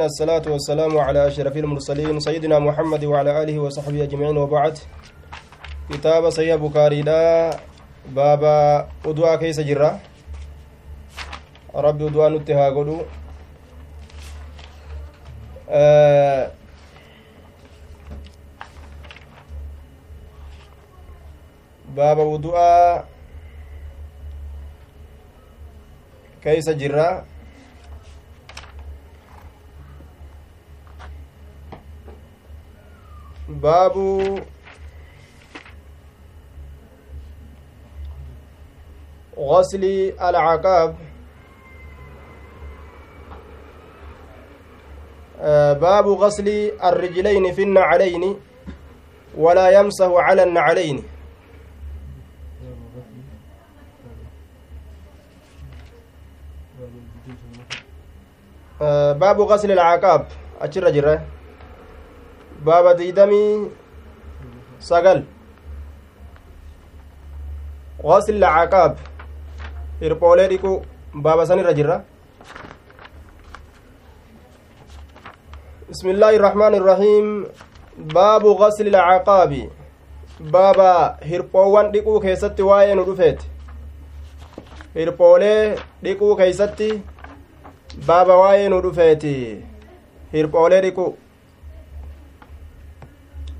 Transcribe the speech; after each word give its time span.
الصلاة 0.00 0.42
والسلام 0.48 0.98
على 0.98 1.26
أشرف 1.28 1.56
المرسلين 1.56 2.20
سيدنا 2.20 2.58
محمد 2.58 3.04
وعلى 3.04 3.42
آله 3.42 3.58
وصحبه 3.58 4.02
أجمعين. 4.02 4.36
وبعد 4.36 4.78
كتاب 5.92 6.30
سيد 6.30 6.60
بكاري 6.60 7.02
دا 7.02 7.50
بابا 8.08 8.88
أدواء 9.04 9.36
كيس 9.36 9.60
جرة. 9.60 10.00
ربي 11.74 12.06
أدواء 12.06 12.28
نتها 12.30 12.70
قدو 12.70 13.02
آه 15.68 16.50
بابا 21.96 22.22
وضوء 22.22 23.04
كيس 26.42 26.68
جرة. 26.80 27.24
باب 33.52 33.96
غسل 39.38 39.84
العقاب. 40.20 40.96
باب 45.80 46.06
غسل 46.08 46.48
الرجلين 46.84 47.52
في 47.52 47.62
النعلين 47.62 48.36
ولا 49.36 49.70
يمسه 49.80 50.20
على 50.20 50.42
النعلين. 50.42 51.02
باب 59.20 59.40
غسل 59.40 59.72
العقاب. 59.72 60.26
أجر 60.60 60.90
جره 60.90 61.26
baaba 62.66 62.94
diidamii 62.94 63.70
sagal 64.90 65.22
غسل 68.04 68.34
العقاب 68.42 68.96
hirphoolee 70.02 70.48
dhiquu 70.52 70.72
baaba 71.26 71.46
san 71.46 71.58
irra 71.62 71.74
jirra 71.78 71.98
بسم 75.92 76.08
الله 76.08 76.36
الرحمن 76.36 76.74
الرحيم 76.74 77.26
باب 78.16 78.44
غسل 78.46 78.86
العقاب 78.88 79.52
بابا 80.40 81.16
dhiquu 81.94 82.20
keessatti 82.24 82.62
waa'ee 82.62 82.94
nu 82.94 83.04
dhufeet 83.08 83.40
hirphoolee 84.94 85.76
dhiquu 86.04 86.36
keeysatti 86.36 86.90
baaba 88.06 88.34
waa'ee 88.42 88.68
nu 88.68 88.80
dhufeeti 88.86 89.34
hirphoolee 90.32 90.80
dhiquu 90.86 91.06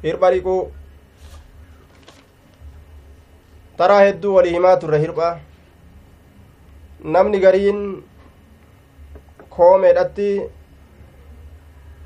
hirpha 0.05 0.31
dhiquu 0.35 0.57
taraa 3.79 4.01
hedduu 4.07 4.35
walii 4.37 4.55
himaa 4.57 4.77
turre 4.83 4.99
hirpha 5.05 5.29
namni 7.15 7.39
gariin 7.45 7.81
koomeedhatti 9.57 10.29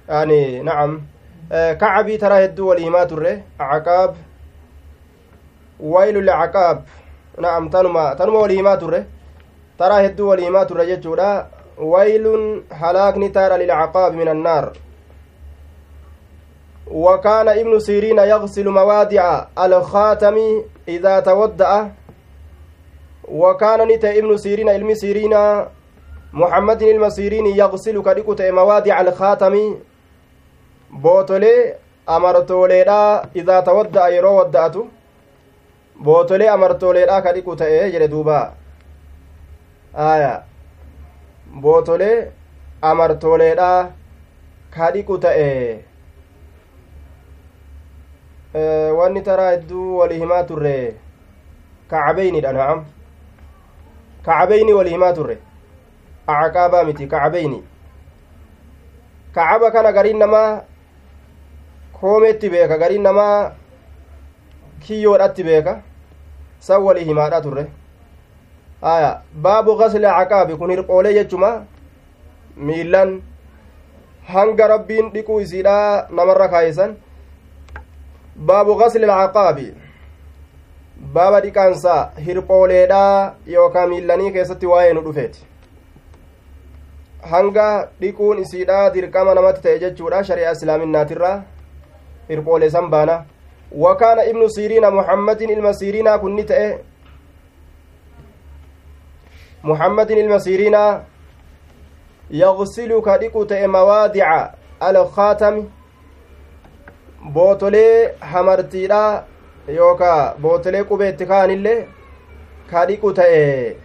yani 0.09 0.41
na'am 0.69 0.93
kacabii 1.81 2.19
taraa 2.25 2.41
hedduu 2.45 2.69
walii 2.71 2.85
himaa 2.89 3.07
turre 3.13 3.33
caqaab 3.59 4.15
waylu 5.95 6.21
lcaqaab 6.29 6.79
na'am 7.45 7.71
tanuma 7.77 8.05
tanuma 8.19 8.39
walii 8.47 8.57
himaa 8.63 8.77
turre 8.83 9.01
taraa 9.79 10.01
hedduu 10.07 10.29
walii 10.29 10.45
himaa 10.49 10.65
turre 10.73 10.87
jechuudha 10.87 11.31
waylun 11.93 12.45
halaakni 12.81 13.29
taadha 13.37 13.59
lilcaqaabi 13.63 14.17
min 14.17 14.29
annaar 14.35 14.65
وكان 16.91 17.49
ابن 17.49 17.79
سيرين 17.79 18.19
يغسل 18.19 18.69
موادع 18.69 19.45
الخاتم 19.59 20.37
إذا 20.89 21.21
تودأ. 21.21 21.91
وكان 23.29 23.89
نت 23.89 24.05
ابن 24.05 24.37
سيرين 24.37 24.69
علم 24.69 24.95
سيرين 24.95 25.35
محمد 26.33 26.83
المسيرين 26.83 27.47
يغسل 27.47 28.03
كدكت 28.03 28.43
موادع 28.43 29.01
الخاتم. 29.01 29.77
بوتولي 30.91 31.75
أمرتوليدا 32.09 33.23
إذا 33.37 33.61
تودأ 33.61 34.09
يرو 34.09 34.41
ودأت 34.41 34.77
بوتولي 36.01 36.55
أمرتوليدا 36.55 37.21
كدكت 37.21 37.63
جل 37.63 38.09
دوبا. 38.09 38.53
آية. 39.97 40.43
بوتولي 41.55 42.31
أمرتوليدا 42.85 43.91
كدكت 44.77 45.25
wanni 48.99 49.23
taraa 49.23 49.51
hedduu 49.51 49.99
walii 49.99 50.19
himaa 50.19 50.43
turre. 50.45 50.95
Kacabeynidha 51.91 52.53
na'am. 52.53 52.85
Kacabeyni 54.23 54.73
walii 54.73 54.91
himaa 54.91 55.13
turre. 55.13 55.39
Acaqaabaa 56.27 56.85
miti 56.85 57.07
kacabeyni 57.07 57.63
kacaba 59.35 59.71
kana 59.71 59.93
gariin 59.93 60.19
namaa 60.19 60.63
koomeetti 62.01 62.51
beeka 62.51 62.79
gariin 62.79 63.03
namaa 63.03 63.53
kiyyoodhatti 64.81 65.45
beeka. 65.45 65.81
San 66.59 66.83
walii 66.83 67.15
turre. 67.43 67.67
Aya 68.83 69.23
baabu 69.35 69.77
gasli 69.77 70.07
acaqaabi 70.07 70.57
kun 70.57 70.71
hirphoolee 70.71 71.15
jechuma. 71.15 71.67
Miillan 72.57 73.23
hanga 74.29 74.69
rabbiin 74.69 75.13
dhiquu 75.13 75.41
isiidha 75.41 76.09
namarra 76.11 76.49
kaayesan 76.49 76.97
baabu 78.37 78.75
gasli 78.77 79.05
alcaqaabi 79.05 79.75
baaba 81.13 81.41
dhiqaansa 81.41 81.95
hirphooleedha 82.27 83.35
yookaa 83.47 83.87
miillanii 83.87 84.33
keessatti 84.33 84.67
waa'ee 84.67 84.93
nu 84.93 85.05
dhufeeti 85.05 85.47
hanga 87.31 87.89
dhiquun 88.01 88.39
isiidha 88.39 88.91
dirqama 88.95 89.35
namatti 89.35 89.63
ta'e 89.63 89.79
jechuudha 89.85 90.25
shari'a 90.25 90.53
islaaminaatirra 90.59 91.33
hirphoolee 92.29 92.71
san 92.71 92.91
baana 92.91 93.25
wakaana 93.85 94.25
ibnu 94.25 94.51
siiriina 94.51 94.91
muhammadin 94.91 95.51
ilma 95.51 95.75
siiriinaa 95.75 96.19
kunni 96.19 96.45
ta'e 96.45 96.69
muhammadin 99.63 100.19
ilma 100.19 100.41
siiriinaa 100.41 101.01
yagsilu 102.31 103.03
ka 103.03 103.19
dhiqu 103.19 103.47
ta'e 103.47 103.67
mawaadica 103.67 104.53
alkaatami 104.81 105.67
bootolee 107.33 108.15
hamartiidha 108.33 109.03
yookaa 109.79 110.35
bootolee 110.43 110.85
qubeetti 110.91 111.27
kaanillee 111.33 111.79
ka 112.71 112.87
ta'e 113.21 113.77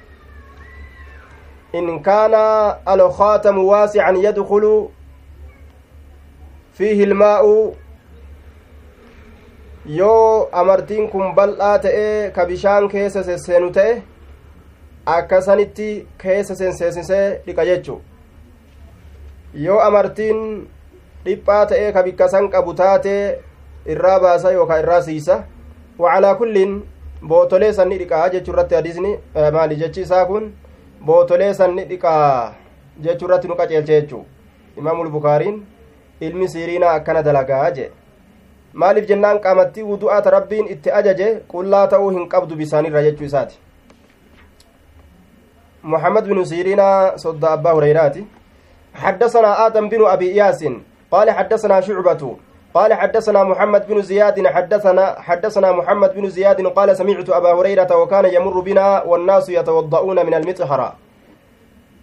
in 1.80 2.04
kaana 2.04 2.42
alkaatamu 2.94 3.68
waasican 3.70 4.24
yadkulu 4.24 4.74
fiihi 6.80 7.04
ilmaa'u 7.04 7.56
yoo 9.86 10.50
amartiin 10.52 11.10
kun 11.10 11.36
bal'aa 11.36 11.78
ta'e 11.86 12.32
ka 12.36 12.46
bishaan 12.46 12.90
keessa 12.90 13.24
sesseenu 13.24 13.72
ta'e 13.78 14.02
akkasanitti 15.16 15.90
keessa 16.24 16.56
seenseesisee 16.56 17.26
dhiqa 17.46 17.66
jechu 17.72 18.02
yoo 19.54 19.80
amartiin 19.88 20.44
dhiphaa 21.25 21.67
ta'ee 21.73 21.93
ka 21.93 22.03
bikka 22.03 22.29
san 22.29 22.49
qabu 22.51 22.75
taatee 22.81 23.39
irraa 23.95 24.21
baasa 24.21 24.53
yookaa 24.53 24.79
irraa 24.83 25.03
siisa 25.09 25.37
wacalaa 25.99 26.35
kulliin 26.35 26.73
bootolee 27.29 27.73
sanni 27.73 27.99
dhiqaa 27.99 28.29
jechuu 28.37 28.53
irratti 28.55 28.75
hadiisni 28.79 29.13
maali 29.59 29.77
jechi 29.83 30.01
isaa 30.07 30.25
kun 30.31 30.49
bootolee 31.11 31.53
sanni 31.61 31.85
dhiqaa 31.91 32.55
jechuu 33.09 33.29
irratti 33.29 33.49
nu 33.49 33.57
qaceelche 33.61 34.01
jechuu 34.01 34.25
imaamul 34.79 35.11
bukaariin 35.19 35.61
ilmi 36.21 36.49
siiriinaa 36.49 36.95
akkana 37.03 37.23
dalagaa 37.29 37.71
jee 37.79 37.91
maaliif 38.73 39.09
jennaan 39.13 39.41
qaamattii 39.47 39.87
wudu'aata 39.93 40.31
rabbiin 40.39 40.73
itti 40.75 40.91
ajaje 41.03 41.31
qullaa 41.55 41.87
ta'uu 41.95 42.11
hin 42.19 42.29
qabdu 42.35 42.57
bisaanirra 42.65 43.03
jechuu 43.11 43.31
isaati 43.31 43.59
محمد 45.87 46.25
بن 46.29 46.45
سيرين 46.45 46.83
صد 47.17 47.45
أبا 47.45 47.71
هريرة 47.73 48.17
حدثنا 48.95 49.67
آدم 49.67 49.89
بن 49.89 50.07
أبي 50.07 50.27
إياس 50.33 50.61
قال 51.12 51.32
حدثنا 51.32 51.82
شعبة. 51.82 52.36
قال 52.74 52.94
حدثنا 52.94 53.44
محمد 53.44 53.88
بن 53.88 54.02
زياد 54.02 54.48
حدثنا 54.48 55.16
حدثنا 55.20 55.72
محمد 55.72 56.16
بن 56.16 56.30
زياد 56.30 56.68
قال 56.68 56.98
سمعت 56.98 57.30
أبا 57.30 57.52
هريرة 57.52 57.92
وكان 57.96 58.26
يمر 58.26 58.60
بنا 58.60 59.04
والناس 59.04 59.50
يتوضؤون 59.50 60.26
من 60.26 60.34
المطهرة. 60.34 60.96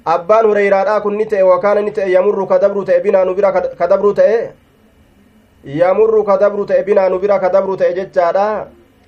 أبان 0.06 0.44
هريرة 0.50 0.98
كن 0.98 1.18
نتئ 1.18 1.42
وكان 1.42 1.84
نتئ 1.84 2.06
يمر 2.16 2.44
كدبر 2.44 2.84
تئ 2.84 3.00
نبرا 3.10 3.50
كدبر 3.80 4.12
تئ؟ 4.12 4.50
يمر 5.64 6.22
كدبر 6.22 6.64
تئ 6.64 7.08
نبرا 7.08 7.36
كدبر 7.36 7.74
تئ 7.74 8.06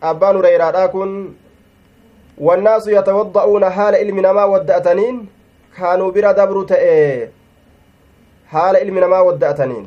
أبان 0.02 0.36
هريرة 0.36 0.86
كن. 0.86 1.32
والناس 2.38 2.88
يتوضؤون 2.88 3.70
حال 3.70 3.94
علم 3.94 4.20
نما 4.20 4.44
ودأتنين. 4.44 5.26
كانوا 5.76 6.10
برا 6.10 6.32
دبر 6.32 6.64
تئ. 6.64 7.28
Haala 8.52 8.78
ilmi 8.84 9.00
namaa 9.00 9.22
wadda'ataniin 9.28 9.86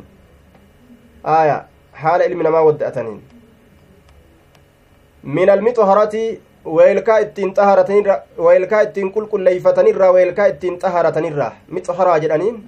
aaya 1.35 1.55
haala 2.01 2.25
ilmi 2.29 2.43
namaa 2.47 2.63
wadda'ataniin 2.67 3.19
min 5.37 5.49
almixharati 5.55 6.23
weelkaa 6.77 7.17
ittiin 7.25 7.53
xaharatanirra 7.57 8.15
weelkaa 8.45 8.81
ittiin 8.87 9.11
qulqulleeyfatanirraa 9.15 10.11
weelkaa 10.17 10.45
ittiin 10.53 10.79
xaharatanirraa 10.83 11.51
mixharaa 11.77 12.19
jedhaniin 12.25 12.61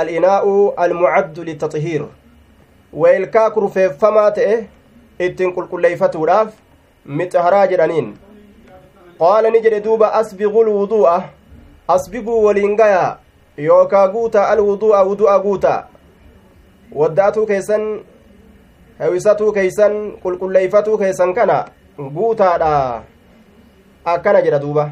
alinaa'u 0.00 0.52
almucaddu 0.86 1.44
litaxihiir 1.50 2.04
weelkaa 3.04 3.50
kurfeeffamaa 3.56 4.30
ta'e 4.40 4.58
ittiin 5.28 5.54
qulqulleeyfatuudhaaf 5.56 6.48
mixharaa 7.20 7.66
jedhaniin 7.72 8.12
qaala 9.24 9.50
ni 9.50 9.60
jedhe 9.66 9.80
duuba 9.88 10.12
asbiqu 10.20 10.64
lwudu'a 10.68 11.18
asbiquu 11.96 12.44
waliin 12.44 12.76
gayaa 12.76 13.10
yookaa 13.56 14.08
guuta 14.08 14.48
alwudu'a 14.48 15.04
wudu'a 15.04 15.38
guuta 15.38 15.86
wadda'atuu 16.94 17.46
keessan 17.46 18.00
hewisatuu 18.98 19.52
keeysan 19.52 20.12
qulqulleeyfatuu 20.22 20.98
keessan 20.98 21.34
kana 21.34 21.64
guutaadha 21.98 23.02
akkana 24.04 24.42
jedha 24.42 24.58
duuba 24.58 24.90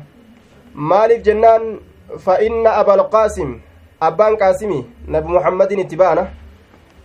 maaliif 0.75 1.23
jennaan 1.23 1.81
fa 2.19 2.39
inna 2.49 2.75
abalqaasim 2.83 3.59
abbaan 4.01 4.37
qaasimi 4.37 4.87
nabi 5.09 5.29
muhammadin 5.29 5.81
itti 5.85 5.97
ba'ana 5.97 6.27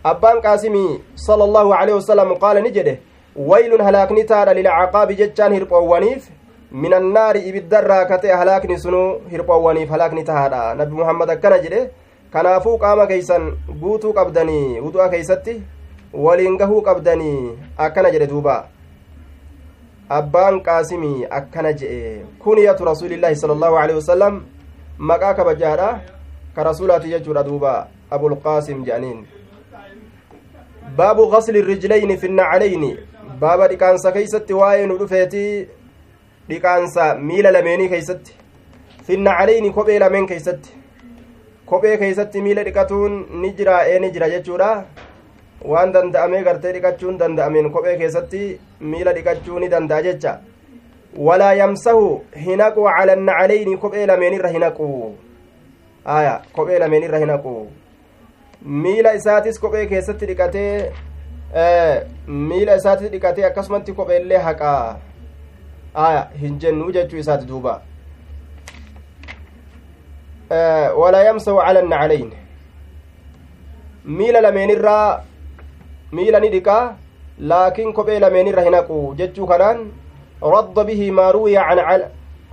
abbaan 0.03 0.41
qaasimi 0.41 1.03
sala 1.15 1.43
allahu 1.43 1.73
aleyhi 1.73 1.97
wasalam 1.99 2.35
qaala 2.39 2.61
ni 2.61 2.71
jedhe 2.71 2.99
waylun 3.35 3.81
halaakni 3.81 4.23
lilcaqaabi 4.23 5.15
jechaan 5.15 5.53
hirphoowwaniif 5.53 6.29
min 6.71 6.93
annaari 6.93 7.39
ibiddarraa 7.49 8.05
ka 8.05 8.17
ta'e 8.17 8.35
halaakni 8.41 8.79
sunuu 8.79 9.21
hirphoowwaniif 9.31 9.89
halaakni 9.89 10.23
tahaadha 10.29 10.75
nabi 10.75 10.93
muhammad 11.01 11.29
akkana 11.29 11.59
jedhe 11.65 11.81
kanaafuu 12.33 12.77
qaama 12.77 13.07
keeysan 13.11 13.51
guutuu 13.81 14.13
qabdanii 14.13 14.79
wudu'a 14.85 15.09
keeysatti 15.09 15.61
waliin 16.25 16.57
gahuu 16.57 16.81
qabdanii 16.87 17.51
akkana 17.77 18.11
jedhe 18.15 18.27
duuba 18.33 18.55
abbaan 20.17 20.59
qaasimii 20.67 21.27
akkana 21.39 21.73
jedhe 21.83 22.25
kuniyatu 22.39 22.85
rasuulillaahi 22.91 23.35
sala 23.43 23.53
allahu 23.57 23.77
alehi 23.83 23.99
wasalam 24.01 24.43
maqaa 24.97 25.33
kabajaadha 25.39 25.89
ka 26.55 26.63
rasuulaati 26.69 27.09
jechuudha 27.13 27.43
duuba 27.43 27.87
abulqaasim 28.17 28.83
jedhaniin 28.89 29.25
baabu 30.97 31.27
gasli 31.31 31.61
rijlayni 31.71 32.17
fi 32.17 32.27
naclayni 32.41 32.91
baaba 33.39 33.67
dhiqaansa 33.71 34.11
keeysatti 34.17 34.53
waa'ee 34.61 34.85
nu 34.87 34.97
dhufeeti 35.01 35.43
dhiqaansa 36.49 37.05
miila 37.29 37.51
lameenii 37.57 37.89
keeysatti 37.93 38.33
fi 39.05 39.17
naclayni 39.27 39.71
kophee 39.77 39.99
lameen 40.03 40.27
keeysatti 40.31 40.71
kophee 41.71 41.97
keeysatti 42.01 42.41
miila 42.47 42.63
dhiqatuun 42.67 43.13
ni 43.41 43.51
jira 43.59 43.77
ee 43.91 43.99
ni 43.99 44.11
jira 44.17 44.29
jechuudha 44.33 44.71
waan 45.71 45.93
danda'amee 45.95 46.43
gartee 46.47 46.73
dhiqachuun 46.75 47.17
danda'ameen 47.21 47.69
kophee 47.77 47.95
keessatti 48.01 48.41
miila 48.91 49.13
dhiqachuu 49.17 49.59
ni 49.63 49.69
danda'a 49.73 50.01
jecha 50.07 50.33
walaa 51.29 51.53
yamsahu 51.61 52.05
hinaqu 52.45 52.83
cala 52.97 53.15
naclayni 53.15 53.77
kophee 53.85 54.05
lameenirra 54.11 54.49
hinaqu 54.57 54.91
aya 56.17 56.35
kophee 56.59 56.79
lameenirra 56.85 57.19
hinaqu 57.25 57.55
miila 58.85 59.13
isaatis 59.21 59.59
kophee 59.65 59.85
keessatti 59.95 60.25
dhiqatee 60.31 60.91
miila 62.27 62.75
isaatis 62.81 63.11
dhiqatee 63.17 63.45
akkasumatti 63.49 63.93
kopheellee 63.99 64.37
haqaa 64.47 64.97
aya 65.95 66.27
hin 66.41 66.59
jennuu 66.59 66.91
jechuu 66.97 67.17
isaati 67.23 67.45
duuba 67.51 67.81
walaa 71.01 71.23
yamsahu 71.29 71.61
cala 71.67 71.81
naclayn 71.81 72.31
miila 74.05 74.41
lameenirraa 74.41 75.23
miila 76.11 76.39
ni 76.39 76.49
dhiqaa 76.55 76.83
laakiin 77.53 77.93
kophee 77.93 78.19
lameenirra 78.25 78.67
hin 78.67 78.77
haqu 78.79 78.99
jechuu 79.21 79.47
kanaan 79.53 79.87
radda 80.57 80.83
bihi 80.91 81.11
maa 81.21 81.31
ruwiya 81.39 81.63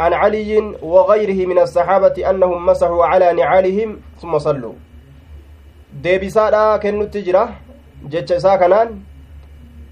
عن 0.00 0.12
علي 0.12 0.58
وغيره 0.82 1.46
من 1.46 1.58
الصحابة 1.58 2.30
أنهم 2.30 2.66
مسحوا 2.66 3.04
على 3.06 3.32
نعالهم 3.32 4.00
ثم 4.20 4.38
صلوا 4.38 4.74
kennutti 6.82 7.22
jira 7.22 7.42
jecha 8.08 8.36
isaa 8.40 8.58
kanaan 8.58 9.04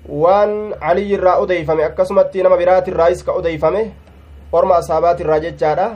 waan 0.09 0.75
caliyyi 0.81 1.15
irraa 1.15 1.37
odeeyfame 1.39 1.85
akkasumatti 1.85 2.43
nama 2.43 2.57
biraatirraayis 2.57 3.25
ka 3.25 3.33
odeeyfame 3.33 3.83
orma 4.53 4.77
ashaabaatirraa 4.77 5.41
jechaadha 5.41 5.89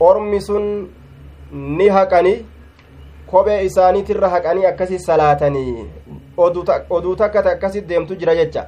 ormi 0.00 0.40
sun 0.40 0.88
ni 1.52 1.88
haqani 1.88 2.34
kophee 3.30 3.60
isaaniitirra 3.64 4.28
haqanii 4.28 4.66
akkasi 4.72 4.98
salaatanii 4.98 5.86
oduu 6.90 7.14
takkata 7.16 7.50
akkasit 7.50 7.86
deemtu 7.88 8.16
jira 8.16 8.34
jecha 8.40 8.66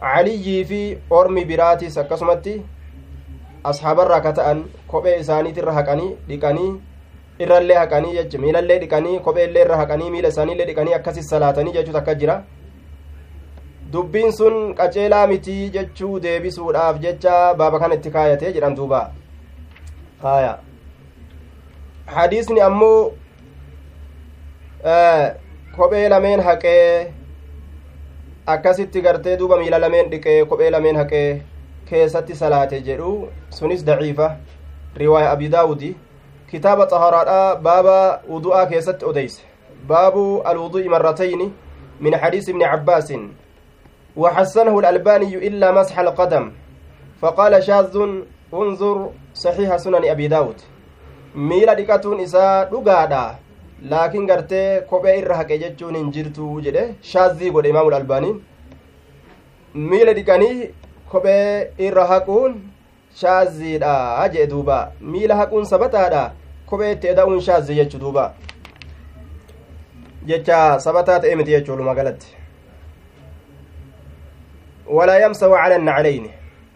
caliyyii 0.00 0.64
fi 0.64 0.82
ormi 1.10 1.44
biraatis 1.44 1.98
akkasumatti 1.98 2.60
ashaabarraa 3.64 4.20
ka 4.20 4.32
ta'an 4.38 4.64
kophee 4.92 5.18
isaaniitirra 5.20 5.72
haqanii 5.80 6.14
dhiqanii 6.28 6.70
irrallee 7.44 7.76
haqanii 7.82 8.14
jecha 8.20 8.38
miilallee 8.38 8.78
dhiqanii 8.84 9.18
kopheellee 9.26 9.64
irra 9.66 9.76
haqanii 9.82 10.10
miila 10.14 10.28
isaaniillee 10.34 10.66
dhiqanii 10.70 10.94
akkasi 11.00 11.22
salaatanii 11.22 11.72
jechuu 11.76 11.92
takka 11.98 12.14
jira 12.22 12.42
dubbiin 13.92 14.32
sun 14.32 14.74
qaceelaa 14.74 15.26
mitii 15.26 15.70
jechuu 15.76 16.20
deebisuudhaaf 16.22 16.98
jecha 17.04 17.54
baaba 17.54 17.78
kana 17.82 17.94
itti 18.00 18.10
kaayatee 18.16 18.52
jedhan 18.56 18.76
duuba 18.80 19.00
haya 20.22 20.52
hadiisni 22.16 22.60
ammoo 22.60 23.12
kophee 25.76 26.08
lameen 26.08 26.40
haqee 26.40 27.12
akkasitti 28.46 29.00
gartee 29.02 29.36
duuba 29.38 29.56
miila 29.62 29.78
lameen 29.78 30.10
dhiqee 30.10 30.44
kophee 30.52 30.70
lameen 30.70 30.96
haqee 30.96 31.42
keessatti 31.90 32.34
salaate 32.42 32.80
jedhu 32.88 33.10
sunis 33.58 33.84
daciifa 33.84 34.30
riwaaya 35.02 35.30
abi 35.30 35.48
daawudi 35.48 35.96
kitaaba 36.50 36.86
xaharaadha 36.92 37.56
baaba 37.66 37.98
wudu'aa 38.30 38.66
keessatti 38.72 39.04
odeyse 39.04 39.42
baabu 39.88 40.24
alwudu'i 40.52 40.88
marratayni 40.88 41.52
min 42.00 42.14
xadiisi 42.22 42.50
ibni 42.50 42.64
cabbaasin 42.72 43.30
وحسنه 44.22 44.74
الألباني 44.82 45.32
إلا 45.48 45.68
مسح 45.78 45.98
القدم 46.06 46.44
فقال 47.20 47.52
شاذ 47.68 47.96
انظر 48.60 48.96
صحيح 49.34 49.76
سنن 49.76 50.04
أبي 50.14 50.28
داود 50.34 50.60
miila 51.34 51.74
dhiqatuun 51.78 52.20
isaa 52.20 52.64
dhugaadha 52.70 53.38
laakiin 53.90 54.26
gartee 54.26 54.80
kophee 54.90 55.18
irra 55.18 55.36
haqe 55.40 55.58
jechuun 55.62 55.96
hin 55.96 56.08
jirtu 56.16 56.46
jedhe 56.64 56.82
shaazii 57.10 57.50
godhe 57.56 57.70
imaamul 57.74 57.94
albaaniin 57.98 58.40
miila 59.92 60.14
dhiqanii 60.18 60.70
kophee 61.12 61.70
irra 61.88 62.06
haquun 62.12 62.58
shaaziidha 63.22 63.94
jedhe 64.32 64.48
duuba 64.54 64.80
miila 65.12 65.38
haquun 65.42 65.70
sabataadha 65.74 66.24
kophee 66.72 66.92
itti 66.96 67.12
eda'uun 67.14 67.40
shaazii 67.48 67.78
jechu 67.80 68.02
duuba 68.04 68.26
jecha 70.32 70.60
sabataa 70.88 71.20
ta'e 71.20 71.36
miti 71.42 71.56
jechuu 71.56 71.72
walumaa 71.76 71.98
galatti 72.02 72.39
ولا 74.90 75.16
يمسح 75.24 75.46
على 75.46 75.76
النعلين. 75.76 76.24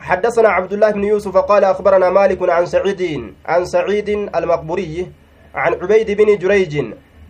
حدثنا 0.04 0.48
عبد 0.48 0.72
الله 0.72 0.90
بن 0.90 1.04
يوسف 1.04 1.36
قال 1.36 1.64
أخبرنا 1.64 2.10
مالك 2.10 2.38
عن 2.50 2.66
سعيد 2.66 3.02
عن 3.46 3.64
سعيد 3.64 4.08
المقبوري 4.36 5.12
عن 5.54 5.72
عبيد 5.80 6.10
بن 6.10 6.28
جريج 6.38 6.74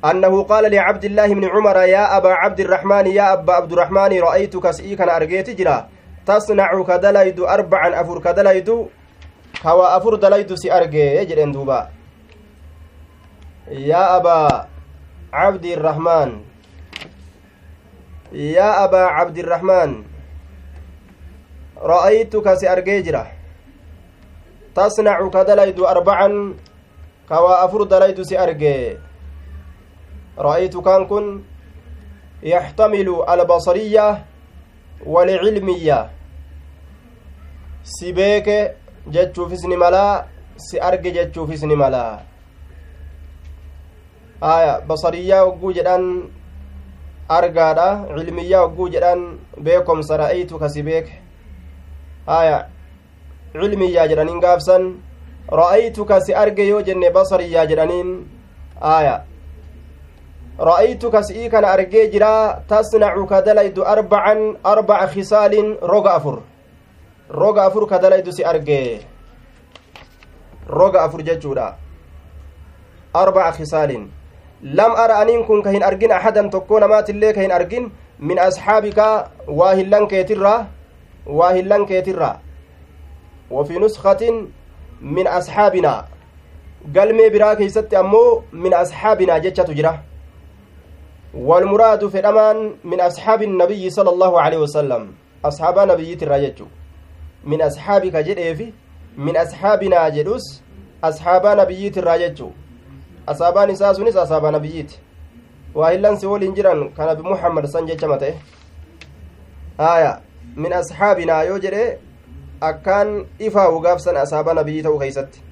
أنه 0.04 0.42
قال 0.42 0.64
لعبد 0.74 1.04
الله 1.04 1.28
بن 1.34 1.44
عمر 1.44 1.76
يا 1.76 2.16
أبا 2.16 2.32
عبد 2.42 2.60
الرحمن 2.60 3.06
يا 3.06 3.32
أبا 3.32 3.52
عبد 3.52 3.72
الرحمن 3.72 4.12
رأيتك 4.20 4.70
سئيكا 4.70 5.16
أرجيت 5.16 5.50
جرا 5.50 5.88
تصنع 6.26 6.82
كدليد 6.82 7.38
أربعا 7.40 7.88
أفر 8.00 8.16
كدليد 8.18 8.68
كوا 9.62 9.96
أفر 9.96 10.12
دليد 10.14 10.54
سي 10.54 10.68
أرجي 10.72 11.06
يجرين 11.22 11.52
دوبا. 11.52 11.88
يا 13.70 14.16
أبا 14.16 14.66
عبد 15.32 15.64
الرحمن 15.64 16.30
يا 18.32 18.84
أبا 18.84 19.02
عبد 19.16 19.38
الرحمن 19.38 19.90
رأيتك 21.78 22.54
سأرجي 22.54 23.02
جرا. 23.02 23.26
تصنع 24.74 25.28
كدليد 25.28 25.80
أربعا 25.80 26.54
كوا 27.28 27.64
أفر 27.64 27.82
دليد 27.82 28.22
سأرجي. 28.22 28.98
رأيت 30.38 30.76
كان 30.76 31.06
كن 31.06 31.42
يحتمل 32.42 33.08
البصرية 33.28 34.24
والعلمية. 35.06 36.10
سبيك 37.84 38.48
جتشو 39.06 39.48
في 39.48 39.56
سن 39.56 39.72
ملا 39.76 40.24
سأرجي 40.56 41.10
جتشو 41.10 41.46
في 41.46 41.56
سن 41.56 41.68
ملا 41.68 42.20
آية 44.42 44.78
بصرية 44.78 45.44
وقو 45.44 45.72
جدان 45.72 46.28
أرجادا 47.30 47.88
علمية 48.12 48.58
وقو 48.58 48.88
جدان 48.88 49.38
بيكم 49.58 50.02
سرأيتك 50.02 50.66
سبيك 50.66 51.23
haya 52.26 52.58
cilmiyyaa 53.52 54.08
jedhaniin 54.08 54.40
gaafsan 54.40 54.82
ra'aytuka 55.60 56.20
si 56.26 56.34
arge 56.34 56.64
yoo 56.68 56.82
jenne 56.82 57.10
basariyyaa 57.16 57.66
jedhaniin 57.70 58.10
aya 58.80 59.14
ra'aytu 60.58 61.10
kas'ii 61.10 61.50
kana 61.50 61.68
argee 61.76 62.10
jira 62.10 62.62
tasnacu 62.68 63.26
ka 63.26 63.42
dalaydu 63.42 63.82
arbacan 63.94 64.56
arbaca 64.64 65.06
khisaalin 65.14 65.76
roga 65.82 66.14
afur 66.18 66.36
roga 67.30 67.64
afur 67.68 67.86
ka 67.88 67.98
dalaydu 67.98 68.32
si 68.32 68.44
argee 68.44 69.00
roga 70.68 71.02
afur 71.06 71.22
jechuudha 71.28 71.66
arbaca 73.22 73.52
khisaalin 73.58 74.08
lam 74.62 74.92
ara 75.04 75.18
aniin 75.22 75.44
kun 75.46 75.62
ka 75.62 75.70
hin 75.70 75.82
argin 75.82 76.12
ahadan 76.18 76.50
tokkoo 76.50 76.80
namaatillee 76.80 77.32
ka 77.34 77.40
hin 77.40 77.52
argin 77.58 77.90
min 78.18 78.38
asxaabika 78.38 79.30
waa 79.58 79.74
hillan 79.74 80.06
keetirraa 80.08 80.66
waa 81.26 81.52
hillan 81.52 81.86
keetirraa 81.86 82.38
وفي 83.50 83.78
نسخة 83.78 84.48
من 85.00 85.26
أصحابنا 85.26 86.04
galmee 86.92 87.30
biraa 87.30 87.56
keeysatti 87.56 87.96
ammoo 87.96 88.42
min 88.52 88.72
asxaabinaa 88.74 89.40
jechatu 89.40 89.74
jira 89.74 89.92
min 92.84 93.00
asxaabi 93.00 93.46
nabiyyi 93.46 93.90
sala 93.90 94.10
allahu 94.10 94.36
aleyhi 94.38 94.62
wasalam 94.62 95.06
asxaabaa 95.42 95.86
nabiyyiitirraa 95.86 96.40
jechu 96.40 96.66
min 97.44 97.62
asxaabika 97.62 98.22
jedheefi 98.22 98.74
min 99.16 99.36
asxaabinaa 99.36 100.10
jedhus 100.10 100.44
asxaabaa 101.02 101.54
nabiyyiitirraa 101.54 102.18
jechu 102.18 102.52
asaabaan 103.26 103.70
isaa 103.70 103.94
sunis 103.94 104.16
asaabaa 104.16 104.50
nabiyyiiti 104.50 105.00
waa 105.74 105.90
hillansi 105.90 106.26
woliin 106.26 106.54
jiran 106.54 106.88
ka 106.96 107.06
nabi 107.06 107.22
muhammad 107.22 107.66
san 107.66 107.86
jechama 107.86 108.18
ta'e 108.18 108.34
aya 109.78 110.20
min 110.56 110.72
asxaabinaa 110.72 111.42
yoo 111.44 111.58
jedhe 111.58 111.98
akkaan 112.60 113.26
ifaawu 113.38 113.80
gaafsan 113.80 114.16
asaabaa 114.16 114.54
nabiyyi 114.54 114.82
ta'uu 114.82 114.98
keeysatti 114.98 115.42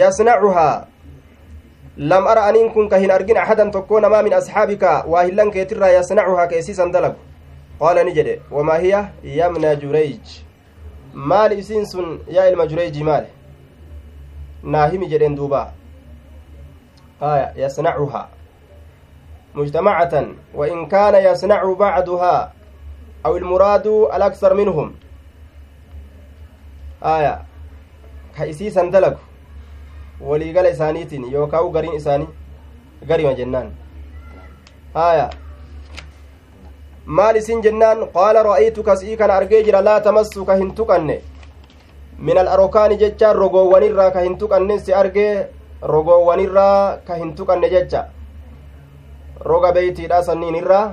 yasnacuhaa 0.00 0.86
lam 1.96 2.26
ara 2.26 2.44
aniin 2.44 2.70
kun 2.72 2.88
ka 2.88 2.98
hin 2.98 3.10
argin 3.10 3.36
ahadan 3.36 3.70
tokkoo 3.70 4.00
namaa 4.00 4.22
min 4.22 4.34
asxaabika 4.34 5.04
waa 5.14 5.22
hillan 5.22 5.50
keetirraa 5.50 5.90
yasnacuhaa 5.98 6.46
ka 6.46 6.56
isiisan 6.56 6.92
dalagu 6.92 7.18
qaala 7.78 8.04
ni 8.04 8.12
jedhe 8.12 8.40
wamaa 8.50 8.78
hiya 8.78 9.00
yamna 9.22 9.74
jureyj 9.76 10.24
maal 11.14 11.52
isiin 11.58 11.86
sun 11.86 12.20
yaa 12.36 12.46
ilma 12.48 12.66
jureyji 12.66 13.04
maal 13.04 13.26
naa 14.62 14.86
himi 14.86 15.06
jedhen 15.08 15.36
duuba 15.36 15.72
haya 17.20 17.52
yasnacuhaa 17.56 18.28
ilmuraadu 23.38 24.06
alaksar 24.16 24.54
minhum 24.54 24.92
haya 27.00 27.34
ka 28.36 28.46
isiisan 28.52 28.90
dalagu 28.90 29.20
waliigala 30.20 30.70
isaaniitiin 30.70 31.24
yookaa 31.32 31.62
u 31.66 31.70
gariin 31.76 31.96
isaanii 32.00 32.28
garima 33.08 33.34
jennaan 33.40 33.68
haya 34.94 35.26
maal 37.18 37.36
isin 37.36 37.62
jennaan 37.66 38.06
qaala 38.16 38.42
ra'aytu 38.48 38.82
kas'ii 38.88 39.16
kana 39.16 39.34
argee 39.42 39.62
jira 39.68 39.82
laa 39.88 40.00
tamassu 40.00 40.44
ka 40.50 40.56
hin 40.62 40.72
tuqanne 40.80 41.16
min 42.18 42.38
alarokaani 42.44 42.96
jechaan 43.04 43.36
rogoowwanirraa 43.42 44.10
ka 44.16 44.20
hin 44.26 44.38
tuqanne 44.42 44.78
si 44.78 44.94
argee 45.02 45.46
rogoowwanirraa 45.94 46.96
ka 47.06 47.14
hin 47.22 47.34
tuqanne 47.38 47.70
jecha 47.74 48.02
roga 49.44 49.72
beeytiidha 49.72 50.22
sanniin 50.28 50.54
irraa 50.62 50.86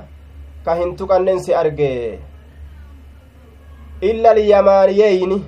ka 0.64 0.74
hin 0.74 0.96
tuqannen 0.96 1.40
si 1.44 1.54
argee 1.54 2.18
illa 4.10 4.34
lyamaaniyeyni 4.38 5.38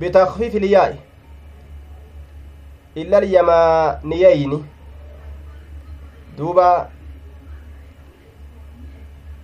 bitakfiifi 0.00 0.60
liyaa'i 0.60 0.96
illa 3.02 3.16
alyamaniyeyni 3.18 4.58
duuba 6.38 6.90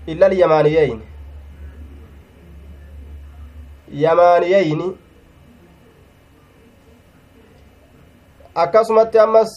illa 0.06 0.26
alyamaniyeyni 0.26 1.02
yamaniyeyni 4.04 4.88
akkasumatti 8.54 9.18
ammas 9.18 9.50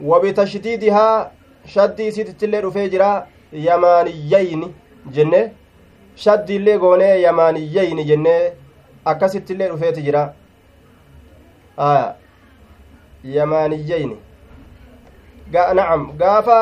wabitashdiidihaa 0.00 1.30
shaddii 1.74 2.06
isitittillee 2.08 2.60
dhufee 2.62 2.88
jira 2.88 3.26
yamaniyeyni 3.52 4.74
jenne 5.16 5.40
shaddiillee 6.24 6.78
goonee 6.78 7.20
yamaniyeyni 7.22 8.04
jenne 8.04 8.52
akkasittillee 9.04 9.68
dhufeeti 9.68 10.02
jira 10.02 10.22
aya 11.76 12.14
yamaaniyeyni 13.24 14.16
nacam 15.52 16.06
gaafa 16.22 16.58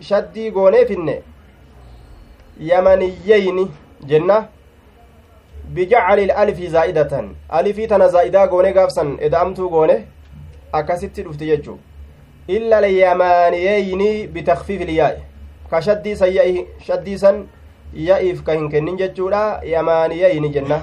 shaddii 0.00 0.50
goonee 0.50 0.84
finne 0.86 1.22
yamaniyeyni 2.70 3.70
jenna 4.06 4.48
bijacali 5.74 6.30
alfi 6.30 6.68
zaa'idatan 6.68 7.34
alifii 7.48 7.86
tana 7.86 8.08
zaa'idaa 8.08 8.46
goone 8.46 8.72
gaafsan 8.72 9.16
eda'amtuu 9.20 9.68
goone 9.70 9.96
akkasitti 10.72 11.22
dhufti 11.22 11.46
jechuu 11.46 11.78
illa 12.56 12.76
alyamaaniyeyni 12.82 14.10
bitakfiifi 14.34 14.84
ilyaa'i 14.88 15.20
ka 15.70 15.80
shaddiisan 15.88 16.32
ya'i 16.38 16.66
shaddiisan 16.86 17.42
ya'iif 18.08 18.42
ka 18.46 18.52
hin 18.58 18.68
kennin 18.74 18.96
jechuudha 19.02 19.42
yamaaniyeyni 19.72 20.50
jenna 20.56 20.78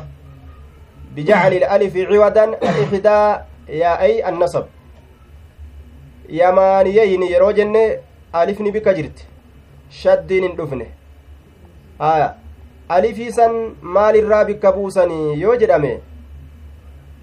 bijacali 1.15 1.63
alfi 1.77 2.05
ciwadan 2.11 2.55
alixdaa 2.71 3.45
yaa'ay 3.83 4.13
annasab 4.31 4.65
yamaaniyeyni 6.41 7.31
yeroo 7.31 7.51
jenne 7.61 7.83
alifni 8.41 8.71
bikka 8.77 8.93
jirti 8.99 9.25
shaddiin 10.01 10.43
hin 10.47 10.55
dhufne 10.57 10.87
haya 11.99 12.29
alifiisan 12.97 13.55
maalirraa 13.97 14.45
bikka 14.49 14.71
buusanii 14.77 15.41
yoo 15.41 15.55
jedhame 15.63 15.93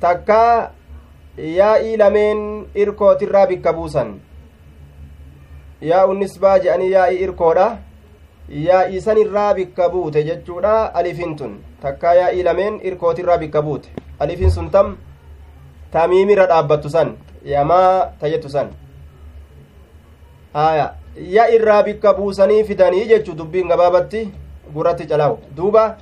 takkaa 0.00 0.70
yaa'ii 1.58 1.96
lameen 2.02 2.42
irkootirraa 2.84 3.46
bikka 3.52 3.72
buusan 3.78 4.12
yaa'u 5.80 6.14
nisbaa 6.14 6.58
je'anii 6.58 6.90
yaa'ii 6.90 7.22
irkoodha. 7.26 7.66
Yaa'ii 8.48 9.00
sanirraa 9.00 9.54
bikka 9.54 9.88
buute 9.88 10.22
jechuudha 10.24 10.94
alifin 10.94 11.36
tun. 11.36 11.58
Takkaa 11.82 12.14
yaa'ii 12.14 12.42
lameen 12.42 12.80
irkootirraa 12.82 13.38
bikka 13.38 13.62
buute. 13.62 13.88
Alifin 14.20 14.50
sun 14.50 14.70
tam 14.70 14.96
tamiimirra 15.90 16.46
dhaabbattu 16.46 16.90
san 16.90 17.16
yamaa 17.44 18.06
tajettu 18.20 18.48
san. 18.48 18.70
Haya 20.52 20.94
ya 21.36 21.48
irraa 21.50 21.82
bikka 21.82 22.14
buusanii 22.14 22.64
fidanii 22.64 23.08
jechu 23.08 23.34
dubbiin 23.38 23.68
gabaabatti 23.68 24.28
guratti 24.74 25.06
calaa'u. 25.06 25.38
Duuba 25.56 25.96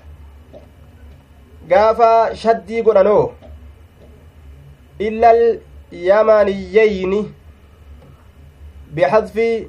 gaafa 1.69 2.37
shaddii 2.37 2.83
godhanoo 2.83 3.33
illal 4.99 5.59
yamaniyeyni 8.95 8.95
bixadfi 8.95 9.69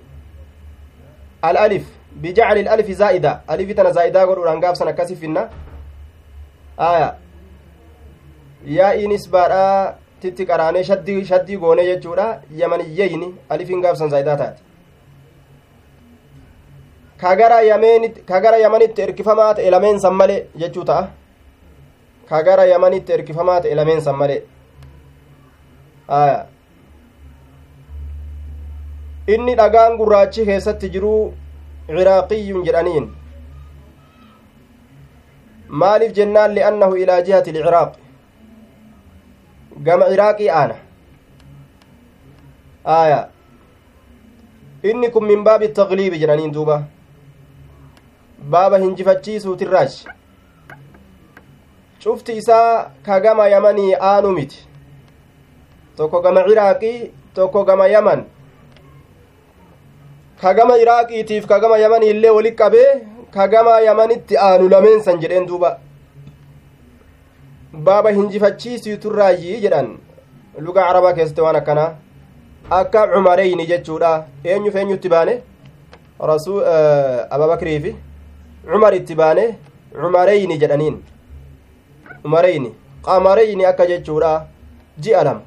al'alif 1.41 1.86
bijacli 2.22 2.60
al'alifi 2.67 2.94
zaa'ida 2.94 3.41
alifi 3.48 3.75
tana 3.75 3.91
zaa'idaa 3.91 4.25
godhuudhaan 4.25 4.62
gaafsan 4.62 4.88
akkasi 4.88 5.15
finna 5.15 5.50
aya 6.77 7.15
yaa'iin 8.77 9.12
isbaadhaa 9.12 9.96
titti 10.22 10.46
qaraanee 10.46 10.84
shaddii 10.84 11.25
shaddii 11.25 11.58
goonee 11.58 11.86
jechuudha 11.91 12.27
yamaniyeyni 12.62 13.36
alifiin 13.50 13.82
gaafsan 13.82 14.10
zaa'idaa 14.10 14.38
taate 14.38 14.62
kagara 17.17 17.62
yamenitti 17.62 18.22
kagara 18.32 18.58
yamanitti 18.58 19.01
erkifamaa 19.01 19.53
ta'e 19.53 19.72
lameen 19.72 20.00
san 20.00 20.13
malee 20.13 20.41
jechuu 20.63 20.86
ta'a 20.86 21.08
kagara 22.29 22.65
yamanitti 22.65 23.13
erkifamaa 23.13 23.62
ta'e 23.62 23.75
lameen 23.75 24.01
san 24.01 24.15
malee 24.15 24.41
aya 26.08 26.46
inni 29.34 29.55
dhagaan 29.55 29.98
gurraachi 29.98 30.46
keessatti 30.46 30.89
jiru 30.96 31.13
ciraaqiyyun 31.88 32.65
jedhaniin 32.65 33.05
maaliif 35.84 36.12
jennaan 36.17 36.53
li'annahu 36.58 36.96
ilaa 37.03 37.22
jihati 37.29 37.50
ilciraaq 37.53 37.94
gama 39.88 40.05
ciraaqii 40.12 40.50
aana 40.58 40.75
aya 42.98 43.29
inni 44.91 45.10
kun 45.15 45.25
min 45.32 45.44
baabi 45.50 45.67
tagliibi 45.79 46.20
jedhaniin 46.25 46.53
duuba 46.60 46.77
baaba 48.55 48.77
hinjifachiisuutirraachi 48.86 50.08
cufti 52.03 52.38
isaa 52.44 52.91
ka 53.05 53.20
gama 53.20 53.48
yamanii 53.55 53.94
aanu 54.12 54.32
miti 54.38 54.62
tokko 55.98 56.22
gama 56.22 56.44
ciraaqii 56.50 56.98
tokko 57.34 57.63
gama 57.65 57.88
yaman 57.88 58.25
ka 60.42 60.54
gama 60.54 60.77
iraaqiitiif 60.77 61.48
ka 61.48 61.60
gama 61.60 61.77
yamanii 61.77 62.10
illee 62.13 62.30
walit 62.38 62.56
qabee 62.62 62.88
ka 63.34 63.48
gama 63.48 63.80
yamanitti 63.82 64.38
aanu 64.38 64.70
lameen 64.70 65.01
san 65.04 65.20
jedheen 65.20 65.48
duuba. 65.48 65.80
Baaba 67.74 68.10
hinjifachiisiiturraayyii 68.12 69.62
jedhan. 69.62 69.98
Luga 70.60 70.82
carabaa 70.88 71.13
keessatti 71.13 71.42
waan 71.42 71.56
akkanaa. 71.56 71.96
Akka 72.70 73.08
cumareyni 73.13 73.65
jechuudha. 73.72 74.12
Eenyuf 74.44 74.75
eenyutti 74.75 75.10
baane? 75.10 75.42
Rasul 76.20 76.63
ababakriifi. 77.30 77.96
Cumar 78.72 78.96
itti 78.96 79.15
baane 79.15 79.44
cumareyni 80.01 80.58
jedhaniin. 80.62 80.96
Cumareyni 82.22 82.72
qamareyni 83.06 83.65
akka 83.65 83.86
jechuudha. 83.88 84.32
Ji'a 85.00 85.24
lama. 85.24 85.42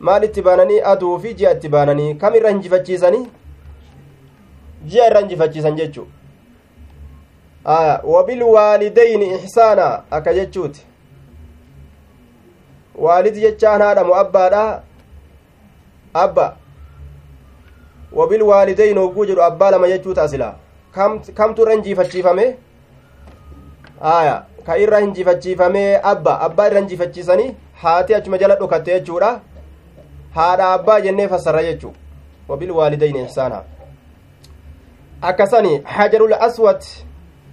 Maal 0.00 0.24
itti 0.24 0.42
baananii? 0.42 0.80
Aduu 0.92 1.18
fi 1.18 1.34
ji'a 1.34 1.52
itti 1.56 1.68
baananii? 1.68 2.14
Kam 2.14 2.34
irra 2.34 2.50
hinjifachiisanii 2.50 3.26
ji'a 4.86 5.06
irra 5.06 5.20
injifachiisan 5.20 5.76
jechuu 5.76 6.06
aya 7.64 8.00
wabilwaalidayni 8.04 9.26
ixsaana 9.34 10.02
akka 10.10 10.34
jechuuti 10.34 10.82
waalidi 12.94 13.40
jechaan 13.40 13.82
haadhamu 13.82 14.14
abbaadha 14.14 14.82
abba 16.14 16.56
wabilwaalidayni 18.12 18.98
hogguu 19.00 19.24
jedhu 19.24 19.42
abbaa 19.42 19.70
lama 19.70 19.88
jechuuta 19.88 20.22
asila 20.22 20.54
kamtu 21.34 21.62
irra 21.62 21.74
injiifachiifame 21.74 22.56
aya 24.02 24.44
ka 24.66 24.78
irra 24.78 24.98
hinjifachiifame 25.00 26.00
abba. 26.02 26.40
Abbaa 26.40 26.66
irra 26.66 26.80
hinjifachiisanii 26.80 27.54
haati 27.82 28.14
achuma 28.14 28.38
jala 28.38 28.56
dhokatte 28.56 28.92
jechuudha 28.98 29.40
haadha 30.34 30.72
abbaa 30.72 31.00
jennee 31.00 31.28
fassarra 31.28 31.62
jechuu 31.62 31.92
wabilwaalidayni 32.48 33.22
ihsaana 33.24 33.62
akkasani 35.22 35.80
hajarul 35.84 36.34
aswad 36.34 36.82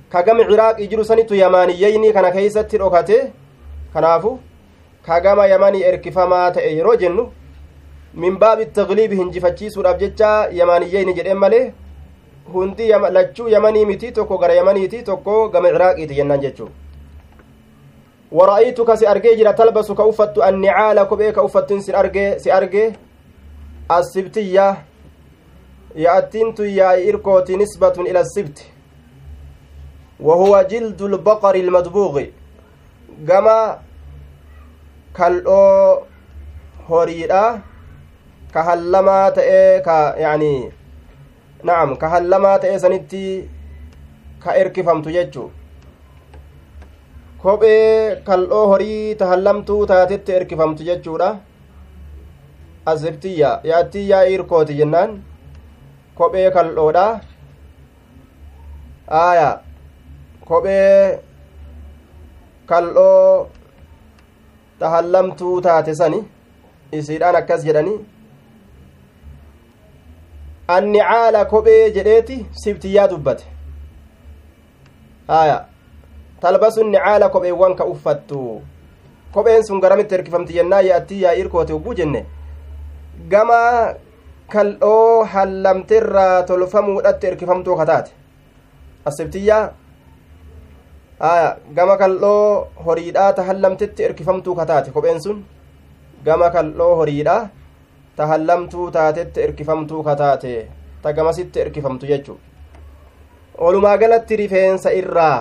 kagama 0.10 0.44
ciraaqii 0.50 0.88
jiru 0.88 1.06
sanitu 1.06 1.36
yamaaniyyeyni 1.36 2.14
kana 2.14 2.32
keeysatti 2.32 2.78
dhokate 2.78 3.32
kanaafu 3.94 4.40
kagama 5.06 5.46
yamanii 5.48 5.84
erkifamaa 5.84 6.52
ta'e 6.52 6.76
yeroo 6.76 6.96
jennu 6.96 7.32
min 8.14 8.38
baabi 8.38 8.66
tagliibi 8.66 9.16
hinjifachiisuudhaaf 9.16 10.00
jecha 10.00 10.32
yamaaniyyeyni 10.60 11.14
jedheen 11.14 11.38
malee 11.38 11.74
hundi 12.54 12.88
lachuu 13.18 13.48
yamanii 13.56 13.86
miti 13.86 14.12
tokko 14.12 14.38
gara 14.38 14.54
yamaniiti 14.54 15.04
tokko 15.04 15.50
gama 15.50 15.70
ciraaqiiti 15.76 16.16
jennaan 16.16 16.42
jechuu 16.42 16.70
ورأيتك 18.34 18.94
سأرجي 18.94 19.36
جرا 19.36 19.52
تلبس 19.52 19.92
كأفت 19.92 20.38
النعال 20.38 21.04
كبئ 21.04 21.32
كأفت 21.32 21.74
سأرجي 21.74 22.40
سأرجي 22.40 22.94
السبتية 23.92 24.78
يأتينت 25.96 26.60
يا 26.60 27.10
إركوت 27.10 27.52
نسبة 27.52 27.96
إلى 28.10 28.20
السبت. 28.20 28.58
وهو 30.20 30.62
جلد 30.72 31.02
البقر 31.02 31.56
المدبوغ. 31.56 32.24
كما 33.28 33.80
كالأو 35.16 36.02
هوريدا 36.90 37.62
كهلما 38.54 39.30
تأي 39.30 39.84
يعني 40.22 40.72
نعم 41.64 41.96
كهلما 41.96 42.58
تأي 42.58 42.80
سنتي 42.80 43.48
كإركفمت 44.44 45.08
يجو 45.08 45.50
kophee 47.44 48.24
kal'oo 48.28 48.68
horii 48.72 49.16
tahallamtuu 49.22 49.86
taatetti 49.92 50.36
erkifamtu 50.36 50.86
jechuudha 50.90 51.28
asibtiyya 52.92 53.50
yaatiyyaa 53.72 54.22
irkooti 54.36 54.78
jennaan 54.78 55.12
kophee 56.18 56.52
kal'oodha 56.56 57.06
aaya 59.22 59.50
kophee 60.46 61.20
kal'oo 62.72 63.48
tahallamtuu 64.80 65.62
taate 65.68 65.96
sani 66.02 66.20
isiidhaan 66.98 67.36
akkas 67.42 67.66
jedhani 67.68 67.96
annicaala 70.76 71.46
kophee 71.46 71.92
jedheeti 71.98 72.38
sibtiyyaa 72.64 73.08
dubbate 73.08 73.46
aaya 75.40 75.58
talbasun 76.42 76.90
nicaala 76.92 77.30
kopheewwan 77.30 77.76
ka 77.76 77.86
uffattu 77.94 78.62
kopheen 79.34 79.64
sun 79.68 79.80
garamitti 79.82 80.16
erkifamti 80.16 80.54
jennaa 80.54 80.82
yaattii 80.90 81.22
yaa 81.22 81.34
irkoote 81.42 81.74
hogguu 81.74 81.94
jenne 82.00 82.26
gama 83.30 83.60
kal'oo 84.54 85.24
hallamteirraa 85.34 86.44
tolfamuudhatti 86.50 87.28
erkifamtuu 87.32 87.76
kataate 87.82 88.12
asibtiyyaa 89.12 89.64
aya 91.32 91.50
gama 91.76 91.98
kal'oo 92.04 92.68
horiidhaa 92.86 93.34
ta 93.40 93.44
hallamtetti 93.50 94.04
erkifamtuu 94.08 94.56
kataate 94.62 94.92
kopheen 94.96 95.22
sun 95.26 95.44
gama 96.26 96.50
kal'oo 96.56 96.96
horiidhaa 97.02 97.42
ta 98.16 98.28
hallamtuu 98.32 98.88
taatetti 98.98 99.42
erkifamtuu 99.48 100.04
kataate 100.10 100.54
ta 101.04 101.14
gamasitti 101.14 101.60
erkifamtu 101.66 102.06
jechuu 102.12 102.38
olumaa 103.68 103.98
galatti 104.04 104.36
rifeensa 104.42 104.92
irraa 105.00 105.38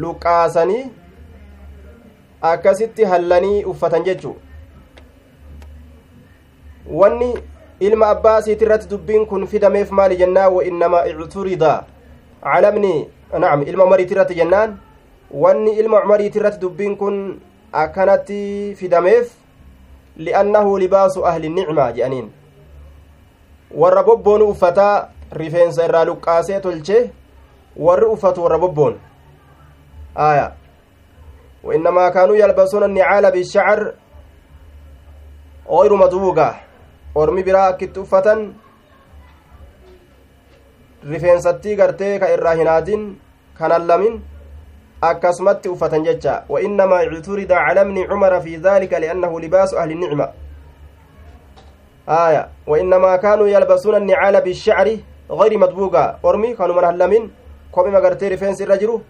luqaasanii 0.00 0.82
akkasitti 2.50 3.04
hallanii 3.12 3.64
uffatan 3.72 4.04
jechuu 4.08 4.36
wanni 7.00 7.30
ilma 7.80 8.06
abbaa 8.14 8.38
isiit 8.40 8.62
irratti 8.62 8.88
dubbiin 8.90 9.26
kun 9.26 9.46
fidameef 9.46 9.90
maali 9.90 10.16
jennaan 10.16 10.52
wa 10.54 10.64
innamaa 10.64 11.04
icturida 11.06 11.84
calamni 12.42 13.08
nacam 13.32 13.62
ilma 13.62 13.84
umariit 13.84 14.10
irratti 14.10 14.34
jennaan 14.34 14.76
wanni 15.30 15.72
ilma 15.78 16.02
umariit 16.04 16.36
irratti 16.36 16.60
dubbiin 16.60 16.96
kun 16.96 17.40
akkanatti 17.72 18.74
fidameef 18.78 19.32
li'annahu 20.16 20.78
libaasu 20.78 21.26
ahli 21.26 21.48
nicmaa 21.48 21.92
jedhaniin 21.92 22.30
warra 23.74 24.02
bobboonu 24.02 24.48
uffataa 24.54 25.08
rifeensa 25.32 25.84
irraa 25.84 26.04
luqqaasee 26.04 26.60
tolche 26.60 27.10
warri 27.76 28.06
uffatu 28.06 28.42
warra 28.42 28.58
bobboonu 28.58 28.98
آية 30.18 30.52
وإنما 31.64 32.08
كانوا 32.08 32.36
يلبسون 32.36 32.84
النعال 32.84 33.30
بالشعر 33.30 33.92
غير 35.70 35.96
مدوغة 35.96 36.60
ormi 37.20 37.42
biraa 37.48 37.66
akkitti 37.72 38.00
uffatan 38.04 38.40
rifeensattii 41.12 41.76
gartee 41.80 42.18
ka 42.22 42.28
irraa 42.34 42.54
hin 42.60 42.70
haadin 42.72 43.02
kanan 43.58 43.86
lamin 43.90 44.20
akkasumatti 45.10 45.68
uffatan 45.74 46.04
jecha 46.08 46.34
wainnamaa 46.54 47.02
icturida 47.06 47.64
cala 47.66 47.84
bni 47.88 48.06
cumara 48.12 48.40
fi 48.46 48.56
dhalika 48.66 49.00
liannahu 49.04 49.40
libaasu 49.44 49.78
ahli 49.82 49.94
nicma 50.04 50.28
aya 52.20 52.48
wainnamaa 52.66 53.18
kaanuu 53.26 53.46
yalbasuuna 53.54 53.98
annicaala 54.02 54.40
bishacri 54.40 55.04
gayri 55.40 55.58
madbuuga 55.64 56.04
ormi 56.22 56.54
kanuman 56.56 56.84
hallamin 56.90 57.30
kophima 57.70 58.00
gartee 58.00 58.28
rifeensi 58.34 58.62
irra 58.66 58.76
jiru 58.82 59.00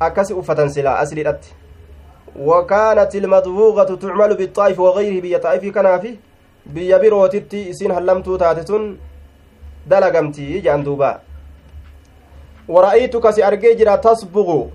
akkasi 0.00 0.34
uffatan 0.42 0.70
silaa 0.76 0.98
asliidhatti 1.04 1.54
وكانت 2.38 3.14
المضبوغة 3.14 3.90
تعمل 4.02 4.36
بالطائف 4.36 4.80
وغيره 4.80 5.20
بيا 5.20 5.38
طائف 5.38 5.64
كنافي 6.68 6.74
بيا 6.74 6.98
بروتتي 6.98 7.70
إسين 7.70 7.90
هلمتو 7.90 8.36
تاتتون 8.36 8.98
دلقمتي 9.86 10.60
جان 10.60 10.84
دوبا 10.84 11.20
ورأيتك 12.68 13.30
سأرجي 13.30 13.74
جرا 13.74 13.96
تصبغ 13.96 14.66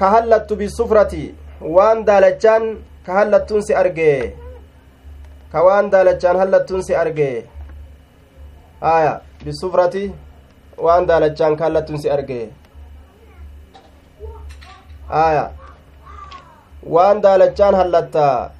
كهلت 0.00 0.52
بالسفرة 0.52 1.14
وان 1.60 2.04
دالجان 2.04 2.78
كهلتون 3.06 3.60
سأرجي 3.60 4.30
كوان 5.52 5.90
دالجان 5.90 6.36
هلتون 6.36 6.82
سأرجي 6.82 7.42
آية 8.82 9.20
بالسفرة 9.44 9.96
وان 10.78 11.06
دالجان 11.06 11.56
كهلتون 11.56 11.96
سأرجي 11.96 12.42
aya 15.08 15.52
waan 16.82 17.20
daalachaan 17.20 17.74
hallattaa. 17.74 18.50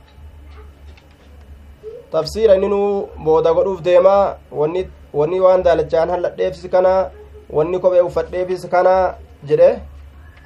Tafsiira 2.14 2.54
inninuu 2.58 2.90
booda 3.24 3.52
godhuuf 3.56 3.80
deemaa 3.88 4.36
wanni 4.60 4.82
wanni 5.20 5.40
waan 5.44 5.62
daalachaan 5.66 6.10
halladheefis 6.14 6.64
kana 6.74 6.92
wanni 7.56 7.78
kophee 7.84 8.04
uffadheefis 8.08 8.66
kana 8.74 8.94
jedhe 9.50 9.70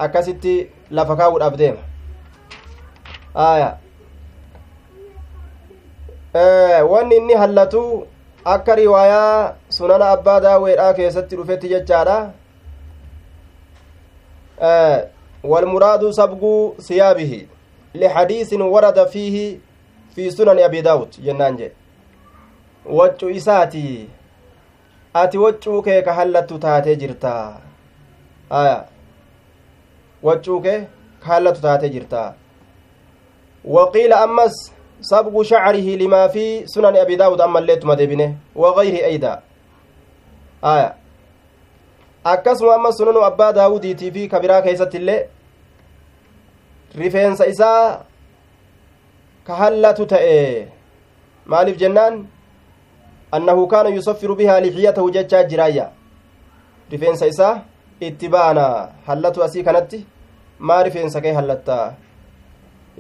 akkasitti 0.06 0.54
lafa 0.90 1.16
kaawudhaaf 1.20 1.56
deema 1.62 1.82
aya 3.34 3.70
wanni 6.92 7.16
inni 7.20 7.34
hallatu 7.42 7.82
akka 8.44 8.74
riwaayaa 8.82 9.54
sunana 9.78 10.10
abbaa 10.16 10.40
daaweedhaa 10.48 10.92
keessatti 11.00 11.36
dhufetti 11.36 11.68
jechaadha 11.76 12.18
والمراد 15.44 16.10
سبق 16.10 16.72
ثيابه 16.80 17.46
لحديث 17.94 18.52
ورد 18.52 18.98
فيه 19.06 19.36
في 20.18 20.30
سنن 20.30 20.58
أبي 20.58 20.80
داود 20.80 21.10
جنان 21.22 21.70
وجو 22.86 23.28
إساتي 23.36 24.08
أتي 25.16 25.38
وجو 25.38 25.82
كيك 25.82 26.08
هلت 26.08 26.52
تاتي 26.52 26.94
جرتا 26.94 27.34
آية 28.52 28.86
وجو 30.22 30.60
كيك 30.60 30.88
هلت 31.22 31.56
تاتي 31.56 31.88
جرتا 31.88 32.34
وقيل 33.64 34.12
أمس 34.12 34.56
sabgu 35.00 35.44
shacarihi 35.44 35.96
limaa 35.96 36.28
fi 36.28 36.64
sunani 36.66 36.98
abi 36.98 37.16
daawud 37.16 37.40
ammalleettuma 37.40 37.96
deebine 37.96 38.26
wagayri 38.54 39.02
ayda 39.04 39.42
aya 40.62 40.94
akkasuma 42.24 42.74
amma 42.74 42.92
sunanu 42.92 43.22
abbaa 43.24 43.52
daawudiitii 43.52 44.10
fi 44.10 44.28
kabiraa 44.28 44.62
keessatti 44.62 44.96
illee 44.96 45.20
rifeensa 46.98 47.46
isaa 47.46 48.00
ka 49.48 49.54
hallatu 49.60 50.04
ta'e 50.12 50.68
maaliif 51.52 51.76
jennaan 51.82 52.16
annahu 53.36 53.62
kaana 53.72 53.88
yusaffiru 53.98 54.34
bihaa 54.40 54.60
lixiyatahu 54.64 55.10
jechaa 55.16 55.44
jiraayya 55.50 55.86
rifeensa 56.92 57.26
isaa 57.32 57.54
itti 58.08 58.28
ba'ana 58.34 58.64
hallatu 59.06 59.44
asii 59.46 59.62
kanatti 59.68 60.00
maa 60.70 60.82
rifeensa 60.88 61.20
kee 61.26 61.32
hallatta 61.38 61.76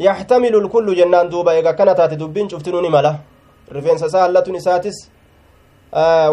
yaxtamilu 0.06 0.60
lkullu 0.66 0.94
jennaan 1.00 1.30
duuba 1.32 1.54
eega 1.58 1.70
akkana 1.70 1.94
taate 1.98 2.16
dubbiin 2.22 2.48
cuftinuu 2.52 2.80
ni 2.86 2.90
mala 2.96 3.12
rifeensa 3.76 4.06
isaa 4.12 4.22
hallatun 4.26 4.56
isaatis 4.60 4.98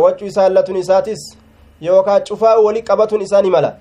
waccuu 0.04 0.28
isaa 0.32 0.46
hallatun 0.48 0.78
isaatis 0.84 1.26
yookaa 1.88 2.20
cufaa 2.30 2.56
wali 2.68 2.82
qabatun 2.92 3.22
isaa 3.28 3.42
ni 3.42 3.50
mala 3.58 3.72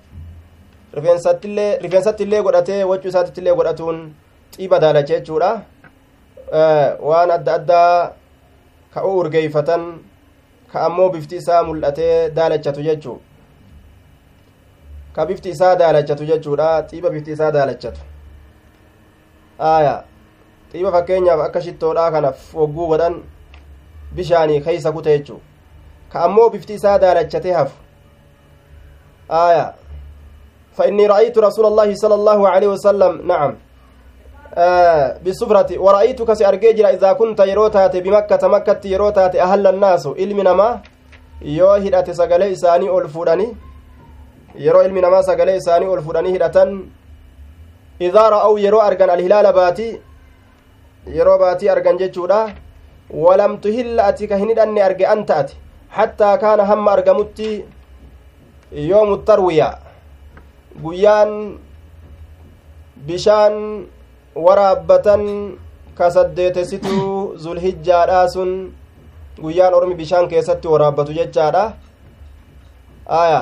rifeensatti 0.97 2.23
illee 2.27 2.41
godhatee 2.49 2.83
waccuu 2.91 3.09
isaatitti 3.13 3.41
illee 3.41 3.55
godhatuun 3.61 4.03
xiiba 4.55 4.79
daalacha 4.79 5.13
jechuudha 5.19 5.51
waan 6.51 7.31
adda 7.31 7.53
addaa 7.53 8.11
ka 8.93 9.05
u 9.05 9.17
urgeeyfatan 9.19 9.99
ka 10.71 10.85
ammoo 10.85 11.09
bifti 11.09 11.35
isaa 11.35 11.63
mul'atee 11.63 12.29
daalachatu 12.29 12.81
jechuu 12.81 13.19
ka 15.15 15.25
bifti 15.25 15.49
isaa 15.49 15.75
daalachatu 15.75 16.25
jechuudha 16.25 16.83
xiiba 16.89 17.09
bifti 17.09 17.31
isaa 17.31 17.51
daalachatu 17.51 18.01
aya 19.59 20.03
xiiba 20.71 20.91
fakkeenyaaf 20.91 21.39
akka 21.47 21.61
shittoodhaa 21.61 22.11
kanaaf 22.11 22.53
wogguu 22.55 22.87
godhan 22.87 23.23
bishaanii 24.15 24.61
keeysa 24.61 24.91
kute 24.91 25.17
jechuu 25.17 25.41
ka 26.11 26.23
ammoo 26.23 26.49
bifti 26.49 26.73
isaa 26.73 26.99
daalachatee 26.99 27.53
hafu 27.53 27.77
aya 29.29 29.73
فإني 30.77 31.07
رأيت 31.07 31.37
رسول 31.37 31.65
الله 31.65 31.95
صلى 31.95 32.15
الله 32.15 32.49
عليه 32.49 32.67
وسلم 32.67 33.27
نعم 33.27 33.55
آه 34.57 35.17
بالسفرة 35.23 35.79
ورأيتك 35.79 36.33
سأرجيجر 36.33 36.89
إذا 36.89 37.13
كنت 37.13 37.39
يروتات 37.39 37.97
بمكة 37.97 38.47
مكة 38.47 38.81
يروتات 38.85 39.35
أهل 39.35 39.67
الناس 39.67 40.07
علم 40.07 40.41
نما 40.41 40.81
yoo 41.41 41.75
hidhate 41.75 42.13
sagalee 42.13 42.51
isaanii 42.51 42.89
ol 42.89 43.07
fuudhani 43.07 43.47
yeroo 44.65 44.83
ilmi 44.87 45.01
namaa 45.01 45.23
sagalee 45.23 45.57
isaanii 45.57 45.87
ol 45.93 46.01
fuudhanii 46.01 46.31
hidhatan 46.31 46.69
idaa 47.99 48.29
ra'aw 48.35 48.53
yeroo 48.65 48.79
argan 48.81 49.09
alhilaala 49.09 49.51
baatii 49.53 49.89
yeroo 51.17 51.37
baatii 51.39 51.69
argan 51.69 51.97
jechuudha 51.97 52.39
walam 53.25 53.57
tuhilla 53.65 54.05
ati 54.11 54.27
ka 54.27 54.37
hin 54.37 54.49
hidhanne 54.53 54.83
arge 54.83 55.07
anta 55.15 55.37
ati 55.41 55.57
hattaa 55.97 56.37
kaana 56.37 56.65
hamma 56.71 56.91
argamutti 56.91 57.49
yoomu 58.91 59.17
tarwiya 59.17 59.69
guyyaan 60.85 61.59
bishaan 63.07 63.85
waraabbatan 64.35 65.55
ka 65.97 66.11
saddeetessituu 66.11 67.37
zulhijjaadhaa 67.39 68.27
sun 68.27 68.73
guyyaan 69.41 69.73
ormi 69.73 69.95
bishaan 69.95 70.27
keessatti 70.27 70.67
waraabbatu 70.67 71.13
jechaadha 71.15 71.63
aya 73.07 73.41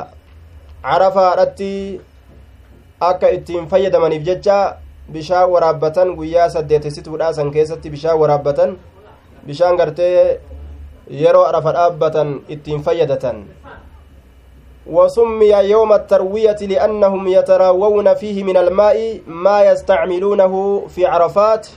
carafaadhatti 0.84 2.02
akka 3.10 3.30
ittiin 3.38 3.68
fayyadamaniif 3.68 4.24
jecha 4.24 4.78
bishaan 5.12 5.50
waraabbatan 5.50 6.16
guyyaa 6.16 6.50
saddeetessituudha 6.50 7.34
san 7.34 7.52
keessatti 7.52 7.90
bishaan 7.90 8.20
waraabbatan 8.20 8.78
bishaan 9.48 9.78
gartee 9.78 10.40
yeroo 11.10 11.46
arafa 11.46 11.72
dhaabbatan 11.74 12.42
ittiin 12.48 12.84
fayyadatan 12.84 13.44
وسمي 14.88 15.50
يوم 15.50 15.94
التروية 15.94 16.56
لأنهم 16.62 17.28
يتراوون 17.28 18.14
فيه 18.14 18.44
من 18.44 18.58
الماء 18.58 19.22
ما 19.28 19.64
يستعملونه 19.72 20.84
في 20.88 21.06
عرفات 21.06 21.68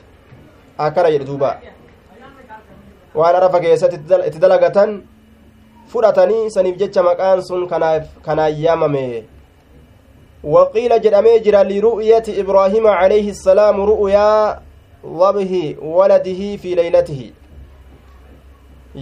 أكرا 0.80 1.08
يردوبا 1.08 1.58
itti 3.16 4.38
dalagatan 4.38 4.90
fudhatanii 5.88 6.50
saniif 6.50 6.76
jecha 6.76 7.02
maqaan 7.02 7.40
sun 7.40 7.64
kanaan 7.68 8.52
yaamame 8.60 9.24
waqiila 10.44 10.98
jedhamee 10.98 11.40
jira 11.40 11.64
liru'yati 11.64 12.36
ibraahima 12.42 12.92
calayhi 13.00 13.30
assalaamu 13.30 13.86
ru'yaa 13.92 14.60
dabhi 15.20 15.78
waladihi 15.80 16.58
fi 16.58 16.74
leylatihi 16.76 17.32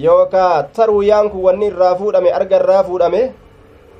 yookaa 0.06 0.62
tarwiyaan 0.78 1.30
kun 1.30 1.42
wanni 1.48 1.66
irraa 1.72 1.94
fuudhame 1.96 2.30
arga 2.38 2.56
irraa 2.62 2.84
fuudhame 2.84 3.22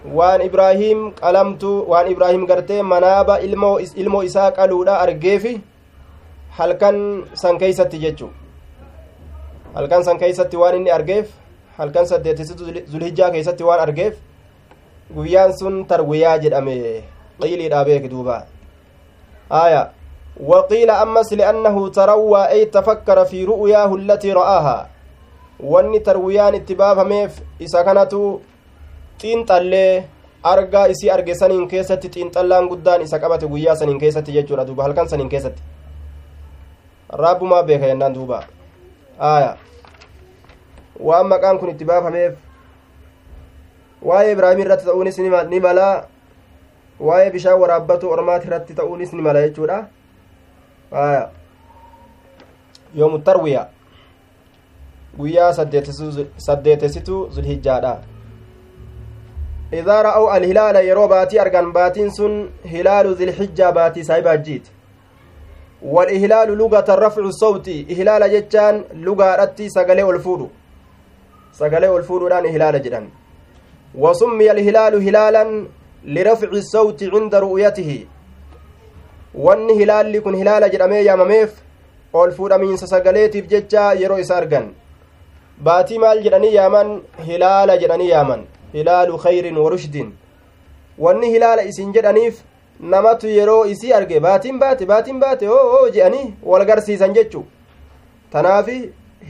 waan 0.05 0.43
ibraahim 0.45 1.13
qalamtu 1.17 1.85
waan 1.89 2.11
ibraahim 2.13 2.47
gartee 2.47 2.83
manaaba 2.83 3.41
ilmoo 3.41 4.23
isaa 4.23 4.51
qaluudha 4.53 5.01
argeefi 5.01 5.61
halkan 6.59 7.25
san 7.33 7.59
keeysatti 7.59 7.99
jechu 7.99 8.29
halkan 9.75 10.05
san 10.05 10.19
keeysatti 10.19 10.57
waan 10.57 10.77
inni 10.77 10.91
argeef 10.91 11.33
halkan 11.79 12.07
saddeetisitu 12.07 12.65
zulhijjaa 12.93 13.31
keessatti 13.31 13.65
waan 13.65 13.81
argeef 13.81 14.15
guyyaan 15.15 15.57
sun 15.59 15.85
tarwiyaa 15.87 16.39
jedhame 16.39 17.05
qiiliidha 17.41 17.85
beek 17.85 18.11
duuba 18.11 18.47
aya 19.51 19.91
waqiila 20.53 21.01
ammas 21.01 21.33
liannahu 21.33 21.91
tarawwaa 21.91 22.49
ay 22.55 22.67
tafakkara 22.67 23.25
fi 23.25 23.47
ru'yaahu 23.47 23.99
allatii 23.99 24.35
ra'aaha 24.41 24.79
wanni 25.61 26.01
tarwiyaan 26.01 26.55
itti 26.55 26.75
baafameef 26.75 27.41
isa 27.59 27.85
kanatu 27.85 28.41
xiinxallee 29.21 30.05
argaa 30.43 30.87
isii 30.95 31.11
arge 31.11 31.35
saniin 31.35 31.69
keessatti 31.69 32.09
xiinxallaan 32.15 32.69
guddaan 32.69 33.03
isa 33.03 33.19
qabate 33.19 33.47
guyyaa 33.47 33.77
saniin 33.77 33.99
keessatti 33.99 34.33
jechuudha 34.33 34.67
duuba 34.67 34.83
halkan 34.83 35.09
saniin 35.09 35.29
keessatti 35.29 35.63
rabbumaa 37.09 37.63
beeka 37.63 37.87
jennaan 37.87 38.15
duuba 38.15 38.43
aya 39.19 39.57
waan 41.01 41.27
maqaan 41.27 41.59
kun 41.59 41.71
itti 41.71 41.85
baafameef 41.85 42.35
waa'ee 44.03 44.33
ibraahim 44.33 44.61
irratti 44.61 44.85
ta'uunis 44.87 45.19
ni 45.19 45.61
mala 45.61 46.07
waa'ee 47.01 47.31
bishaan 47.31 47.61
waraabbatu 47.61 48.11
ormaati 48.11 48.47
irratti 48.47 48.75
ta'uunis 48.75 49.13
ni 49.13 49.23
mala 49.23 49.47
jechuudha 49.47 49.79
aya 50.93 51.31
yoomu 52.95 53.19
tarwiya 53.19 53.69
guyyaa 55.19 55.53
saddeetessitu 56.37 57.29
zulhijjaadha 57.35 57.95
idaa 59.81 60.03
ra'aw 60.09 60.25
alhilaala 60.37 60.81
yeroo 60.91 61.09
baatii 61.15 61.43
argan 61.45 61.73
baatiin 61.77 62.11
sun 62.19 62.33
hilaalu 62.73 63.15
zilxijjaa 63.21 63.73
baatii 63.81 64.09
saahibaajjiiti 64.11 64.71
والإهلال 65.95 66.49
لغة 66.59 66.89
رفع 66.89 67.23
الصوت 67.23 67.69
إهلال 67.93 68.23
جتان 68.35 68.85
لغة 69.07 69.37
رتي 69.41 69.69
سقلي 69.69 70.03
والفود 70.03 70.49
سقلي 71.53 71.89
والفود 71.89 72.23
الآن 72.23 72.45
إهلال 72.47 72.83
جدا 72.83 73.09
وسمي 74.03 74.51
الهلال 74.51 74.95
هلالا 75.09 75.45
لرفع 76.05 76.49
الصوت 76.49 77.01
عند 77.15 77.35
رؤيته. 77.35 77.91
وان 79.35 79.71
هلال 79.81 80.13
لكن 80.13 80.35
هلال 80.35 80.71
جدامي 80.71 80.97
يا 80.97 81.15
مميف 81.21 81.53
والفود 82.13 82.53
من 82.53 82.77
سقليتيف 82.77 83.45
جتشا 83.53 83.93
يرو 84.03 84.17
إسارغن 84.17 84.73
باتي 85.67 85.99
مال 85.99 86.19
جداني 86.25 86.49
يامن 86.59 86.89
هلال 87.29 87.69
جداني 87.81 88.09
يامن 88.09 88.41
هلال 88.75 89.19
خير 89.19 89.59
ورشد 89.59 89.97
وان 90.99 91.25
هلال 91.25 91.59
إسن 91.69 91.93
جدانيف 91.93 92.37
namatu 92.81 93.29
yeroo 93.29 93.67
isii 93.73 93.93
arge 93.93 94.21
baatiin 94.21 94.59
baate 94.59 94.87
baatiin 94.87 95.19
baate 95.21 95.49
oo 95.49 95.67
oo 95.77 95.91
je'anii 95.97 96.35
wal 96.51 96.65
garsiisan 96.71 97.13
jechu 97.19 97.43
tanaafi 98.33 98.79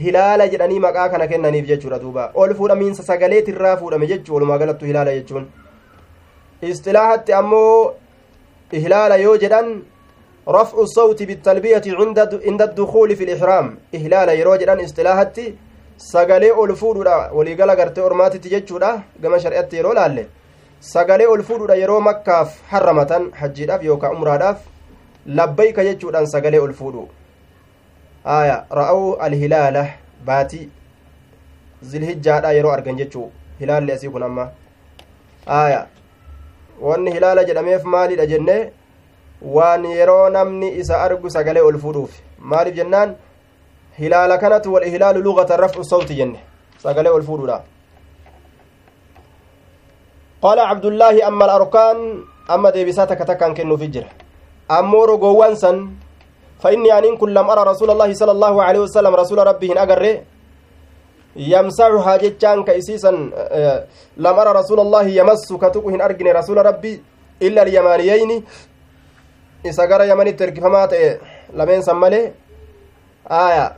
hilaala 0.02 0.46
jedhanii 0.52 0.80
maqaa 0.84 1.08
kana 1.14 1.26
kennaniif 1.32 1.66
jechuudha 1.72 1.98
duuba 2.04 2.24
ol 2.34 2.54
fuudhamiinsa 2.60 3.02
sagaleetirraa 3.08 3.76
fuudhame 3.82 4.06
jechuu 4.12 4.34
walumaa 4.36 4.58
galattu 4.62 4.88
hilaala 4.90 5.16
jechuun 5.18 5.44
istilaahatti 6.70 7.36
ammoo 7.40 7.94
ihlaala 8.78 9.16
yoo 9.26 9.36
jedhan 9.44 9.68
الصوت 10.48 11.22
بالتلبية 11.22 11.82
عند 11.86 12.18
عند 12.46 12.62
الدخول 12.62 13.16
في 13.16 13.24
الإحرام 13.24 13.78
إهلال 13.94 14.28
يرو 14.28 14.56
جدان 14.56 14.80
استلاحتي 14.80 15.54
sagalee 16.12 16.50
ol 16.62 16.74
fuudhuudha 16.80 17.16
waliigala 17.36 17.76
gartee 17.80 18.04
ormaatitti 18.08 18.48
jechuudha 18.54 18.90
gama 19.22 19.38
shari'atti 19.44 19.76
yeroo 19.78 19.94
laalle 19.98 20.24
sagalee 20.92 21.26
ol 21.34 21.42
fuudhuudha 21.48 21.76
yeroo 21.82 22.00
makkaaf 22.08 22.56
harramatan 22.72 23.30
hajjiidhaaf 23.40 23.84
yookaan 23.90 24.16
umraadhaaf 24.16 24.58
labbayka 25.38 25.84
jechuudhaan 25.88 26.26
sagalee 26.34 26.60
ol 26.66 26.72
fuudhu 26.80 27.08
aya 28.38 28.56
ra'awu 28.80 29.08
alhilaala 29.28 29.86
baatii 30.28 30.68
zilhijjaadha 31.92 32.52
yeroo 32.58 32.72
argan 32.76 32.96
jechuu 33.02 33.26
hilaalli 33.60 33.92
asii 33.96 34.08
kun 34.14 34.22
amma 34.28 34.48
aya 35.62 35.80
wanni 36.88 37.12
hilaala 37.16 37.44
jedhameef 37.50 37.84
maalidha 37.94 38.26
jenne 38.32 38.56
waan 39.56 39.84
yeroo 39.98 40.28
namni 40.36 40.68
isa 40.82 41.00
argu 41.06 41.30
sagalee 41.36 41.62
ol 41.70 41.78
fuudhuuf 41.84 42.12
maaliif 42.52 42.76
jennaan 42.80 43.14
hilaala 43.98 44.38
kanatu 44.38 44.72
wal 44.74 44.84
ihlaalu 44.90 45.22
lugatan 45.22 45.58
rafcu 45.64 45.84
sawti 45.84 46.14
jenne 46.18 46.38
sagalee 46.82 47.12
ol 47.16 47.22
fuudhuudha 47.22 47.58
qaala 50.44 50.68
cabdullaahi 50.70 51.22
amma 51.22 51.44
alarkaan 51.44 51.98
amma 52.48 52.72
deebisaa 52.74 53.06
takka 53.10 53.24
takkaan 53.30 53.54
kennuufi 53.54 53.88
jira 53.94 54.08
ammoo 54.68 55.06
rogoowwan 55.12 55.56
san 55.56 55.78
فإني 56.64 56.88
أن 56.98 57.16
كن 57.20 57.30
لم 57.36 57.44
أرى 57.50 57.62
رسول 57.76 57.90
الله 57.92 58.10
صلى 58.14 58.32
الله 58.32 58.54
عليه 58.62 58.80
وسلم 58.88 59.12
رسول 59.14 59.38
ربه 59.46 59.70
أجر 59.84 60.02
يمسحها 61.36 62.14
جتان 62.24 62.64
كإسيسا 62.64 63.12
لم 64.16 64.36
أرى 64.42 64.50
رسول 64.60 64.78
الله 64.80 65.04
يمس 65.20 65.52
كتوكهن 65.62 66.00
أرجن 66.00 66.28
رسول 66.40 66.56
ربي 66.66 66.92
إلا 67.42 67.60
اليمانيين 67.62 68.32
isa 69.64 69.86
gara 69.88 70.04
yamanitti 70.04 70.44
ergifamaa 70.44 70.88
ta'e 70.92 71.20
lameen 71.56 71.82
san 71.82 71.96
malee 71.96 72.32
aaya 73.30 73.76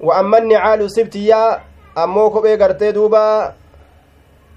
wa 0.00 0.16
amma 0.20 0.40
nicaalu 0.40 0.90
sibtiyyaa 0.90 1.60
ammoo 1.96 2.30
kophee 2.30 2.56
gartee 2.56 2.92
duuba 2.92 3.54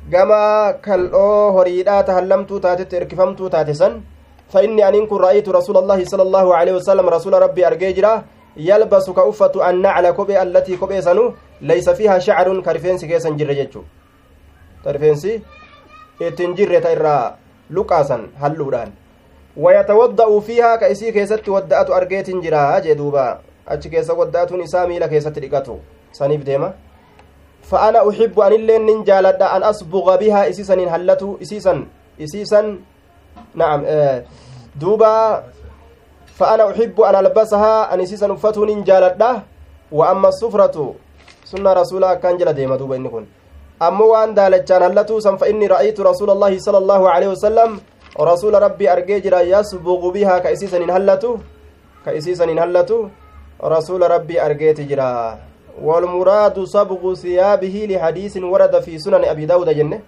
gama 0.09 0.73
kal'oo 0.81 1.51
horiidhaa 1.57 2.03
tahallamtuu 2.03 2.59
taatetti 2.59 2.95
ergifamtuu 2.95 3.49
taate 3.49 3.73
san 3.73 4.01
فإني 4.49 4.87
أن 4.87 5.05
كن 5.07 5.17
رأيت 5.17 5.49
رسول 5.49 5.77
الله 5.77 6.05
صلى 6.05 6.21
الله 6.21 6.55
عليه 6.55 6.73
وسلم 6.73 7.09
رسول 7.09 7.33
ربي 7.33 7.67
أرجيجرا 7.67 8.23
يلبس 8.57 9.09
كأفة 9.09 9.69
النعل 9.69 10.11
كوبي 10.11 10.41
التي 10.41 10.77
كوبي 10.77 11.01
سنو 11.01 11.33
ليس 11.61 11.89
فيها 11.89 12.19
شعر 12.19 12.61
كرفينسي 12.61 13.07
كيسا 13.07 13.29
جر 13.29 13.53
جتشو 13.53 13.81
كرفينسي 14.85 15.41
اتنجر 16.21 16.79
تيرا 16.79 17.35
لقاسا 17.69 18.27
هلودان 18.41 18.89
ويتوضأ 19.57 20.39
فيها 20.39 20.75
كأسي 23.69 23.85
كيست 23.87 24.11
ودأت 24.11 24.51
أرجيت 24.51 24.53
جرا 24.53 24.53
جدوبا 24.53 24.53
أتش 24.53 24.53
كيس 24.53 24.53
ودأت 24.53 24.53
نسامي 24.53 24.99
لكيست 24.99 25.39
رقاتو 25.39 25.75
سنيف 26.19 26.41
ديما 26.43 26.69
فأنا 27.69 27.99
أحب 28.09 28.39
أن 28.39 28.53
اللين 28.53 28.81
ننجالد 28.85 29.41
أن 29.41 29.61
أصبغ 29.63 30.05
بها 30.21 30.49
إسيسا 30.49 30.75
هلتو 30.93 31.37
إسيسا 31.41 31.73
إسيسا 32.21 32.61
نعم 33.61 33.81
آه 33.85 34.23
دوبا 34.81 35.43
فأنا 36.37 36.63
أحب 36.71 37.01
أن 37.01 37.15
ألبسها 37.15 37.93
أن 37.93 37.99
إسيسا 38.05 38.33
أفتو 38.33 38.65
ننجالد 38.65 39.23
وأما 39.91 40.27
الصفرة 40.33 40.75
سنة 41.51 41.73
رسولا 41.73 42.13
كان 42.21 42.37
جل 42.37 42.53
ديما 42.53 42.75
دوبا 42.81 42.95
إنكم 42.95 43.25
أما 43.87 44.05
وأن 44.11 44.33
دالتشان 44.37 44.81
هلتو 44.83 45.19
سن 45.25 45.35
فإني 45.41 45.67
رأيت 45.67 45.99
رسول 45.99 46.29
الله 46.35 46.53
صلى 46.65 46.77
الله 46.83 47.01
عليه 47.09 47.27
وسلم 47.33 47.69
رسول 48.19 48.53
ربي 48.65 48.85
أرجي 48.93 49.19
جرا 49.25 49.39
يسبغ 49.53 50.01
بها 50.15 50.35
كأسيسا 50.43 50.79
هلتو 50.95 51.31
كأسيسا 52.05 52.45
هلتو 52.63 52.99
رسول 53.63 54.11
ربي 54.11 54.45
أرجيت 54.45 54.81
جرا. 54.81 55.39
والمراد 55.81 56.59
صبغ 56.59 57.13
ثيابه 57.13 57.87
لحديث 57.89 58.37
ورد 58.37 58.79
في 58.79 58.97
سنن 58.97 59.23
أبي 59.25 59.45
داود 59.45 59.69
جنة. 59.69 59.99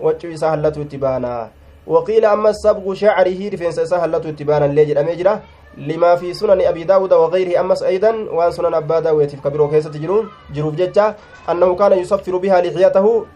وجه 0.00 0.34
سهلته 0.36 0.82
اتبانا. 0.82 1.50
وقيل 1.86 2.24
أما 2.24 2.50
الصبغ 2.50 2.94
شعره 2.94 3.40
رفنس 3.52 3.80
سهلته 3.80 4.28
اتبانا 4.28 4.64
ليجر 4.72 5.00
أميجرة 5.00 5.40
لما 5.78 6.16
في 6.16 6.34
سنن 6.34 6.60
أبي 6.60 6.84
داود 6.84 7.12
وغيره 7.12 7.60
أمس 7.60 7.82
أيضا. 7.82 8.10
وأن 8.32 8.50
سنن 8.50 8.74
أبا 8.74 9.00
داود 9.00 9.28
في 9.28 9.36
كبير 9.36 9.70
كيسة 9.70 9.90
جنون. 9.90 10.28
جروف 10.54 10.74
ججة 10.74 11.16
أنه 11.50 11.74
كان 11.74 11.92
يصفر 11.92 12.36
بها 12.36 12.60
لحيته. 12.60 13.26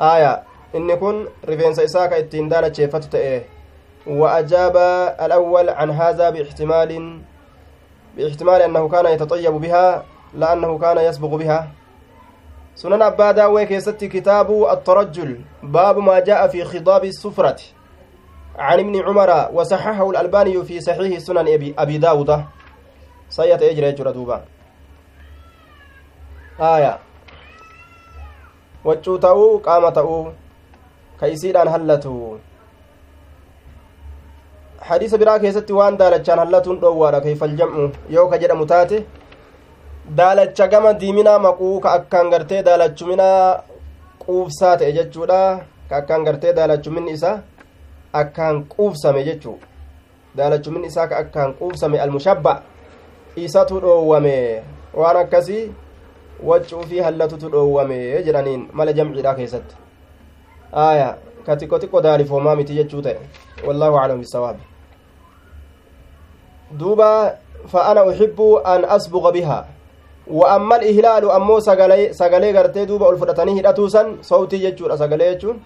آية. 0.00 0.42
إن 0.74 0.94
كن 0.94 1.26
رفنس 1.48 1.78
إساك 1.80 2.12
اتندالة 2.12 2.72
شيفته 2.72 3.08
تأيه 3.08 3.42
وأجاب 4.06 4.76
الأول 5.20 5.68
عن 5.70 5.90
هذا 5.90 6.30
باحتمال 6.30 7.20
باحتمال 8.16 8.62
أنه 8.62 8.88
كان 8.88 9.06
يتطيب 9.06 9.52
بها 9.52 10.04
لأنه 10.34 10.78
كان 10.78 10.98
يسبغ 10.98 11.36
بها. 11.36 11.68
سنن 12.74 13.02
أبا 13.02 13.30
داوي 13.32 13.66
كيست 13.66 14.04
كتاب 14.04 14.64
الترجل 14.70 15.40
باب 15.62 15.98
ما 15.98 16.20
جاء 16.20 16.48
في 16.48 16.64
خضاب 16.64 17.04
السفرة. 17.04 17.56
عن 18.58 18.78
ابن 18.78 19.02
عمر 19.02 19.48
وصححه 19.52 20.10
الألباني 20.10 20.64
في 20.64 20.80
صحيح 20.80 21.18
سنن 21.18 21.48
أبي, 21.48 21.74
أبي 21.78 21.98
داود. 21.98 22.44
سيئة 23.28 23.70
إجرى 23.70 24.12
دوبا 24.12 24.44
آية. 26.60 26.98
وجو 28.84 29.16
تأو 29.16 29.58
قام 29.58 29.88
تأو 29.88 30.32
كيسير 31.20 31.62
أن 31.62 31.68
هلتو 31.68 32.36
hadiisa 34.88 35.18
biraa 35.18 35.38
keessatti 35.42 35.72
waan 35.72 35.96
daalachaan 36.00 36.38
hallatuun 36.38 36.80
dhoowwaadha 36.82 37.20
keeyfal 37.20 37.54
jam'u 37.60 37.86
yoo 38.16 38.26
ka 38.32 38.38
jedhamu 38.42 38.66
taate 38.72 38.98
daalacha 40.18 40.68
gama 40.74 40.92
diiminaa 41.00 41.38
maquu 41.46 41.70
ka 41.86 41.92
akkaan 41.98 42.30
gartee 42.34 42.60
daalachuminaa 42.68 43.62
quubsaa 44.26 44.76
ta'e 44.82 44.92
jechuudha 44.98 45.38
ka 45.88 45.96
akkaan 45.96 46.26
gartee 46.28 46.52
daalachuminni 46.58 47.16
isaa 47.18 47.34
akkaan 48.20 48.60
quubsame 48.74 49.24
jechuu 49.30 49.56
daalachuminni 50.36 50.92
isaa 50.94 51.08
ka 51.14 51.18
akkaan 51.24 51.56
quubsame 51.62 52.00
almushabba 52.04 52.54
isatu 53.46 53.80
dhoowwame 53.86 54.36
waan 55.02 55.20
akkasii 55.24 55.64
waccuu 56.52 56.82
fi 56.92 57.02
hallatutu 57.08 57.48
dhoowwame 57.56 57.98
jedhaniin 58.30 58.64
mala 58.72 58.92
jamciidha 59.00 59.34
keessatti 59.34 59.76
aaya 60.86 61.10
ka 61.46 61.56
xiqqo 61.56 61.78
xiqqo 61.82 62.06
daalifoomaa 62.08 62.56
miti 62.62 62.80
jechuu 62.80 63.02
ta'e 63.02 63.18
wallaahu 63.66 63.98
aclam 64.04 64.24
bisawaabi 64.26 64.75
duuba 66.70 67.38
فأنا 67.66 68.10
أحب 68.10 68.38
أن 68.62 68.84
أسبغ 68.86 69.30
بها. 69.30 69.66
وأما 70.26 70.76
الإهلال 70.76 71.30
أمو 71.30 71.60
سغلي 71.60 72.12
سغلي 72.12 72.50
غرتي 72.58 72.84
دوبا 72.84 73.10
الفدتني 73.10 73.60
هدتوسن 73.60 74.22
صوتي 74.22 74.58
يجور 74.64 74.96
سغلي 74.96 75.26
يجون 75.26 75.56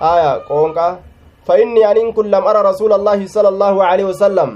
آية 0.00 0.42
قونقا 0.48 0.98
فإني 1.46 1.90
أن 1.90 2.12
كن 2.12 2.26
لم 2.30 2.44
أرى 2.46 2.60
رسول 2.70 2.92
الله 2.92 3.26
صلى 3.26 3.48
الله 3.48 3.84
عليه 3.84 4.04
وسلم 4.04 4.50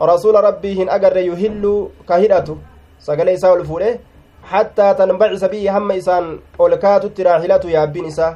رسول 0.00 0.34
ربي 0.44 0.82
هن 0.82 0.88
أجر 0.88 1.16
يهل 1.16 1.64
كهدته 2.08 2.56
سغلي 3.00 3.36
ساول 3.36 3.60
الفوله 3.60 3.98
حتى 4.44 4.94
تنبعث 4.94 5.44
به 5.44 5.78
هم 5.78 5.90
إسان 5.92 6.38
أولكاتت 6.60 7.20
راحلته 7.20 7.68
يا 7.70 7.84
بين 7.84 8.06
إسا 8.06 8.28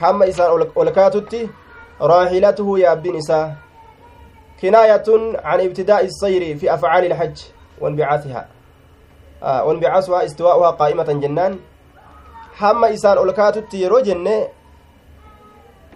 هم 0.00 0.22
إسان 0.22 0.48
أولكاتت 0.76 1.32
راحلته 2.00 2.68
يا 2.78 2.94
بين 2.94 3.16
إسا 3.16 3.40
كناية 4.62 5.08
عن 5.44 5.60
ابتداء 5.60 6.04
السير 6.04 6.58
في 6.58 6.74
أفعال 6.74 7.04
الحج 7.04 7.38
وانبعاثها. 7.80 8.48
آه 9.42 9.64
وانبعاثها 9.64 10.24
استواءها 10.24 10.70
قائمة 10.70 11.08
جنان. 11.22 11.58
هم 12.60 12.84
إسان 12.84 13.16
أولكاتت 13.16 13.74
يرو 13.74 14.00
جنة. 14.00 14.48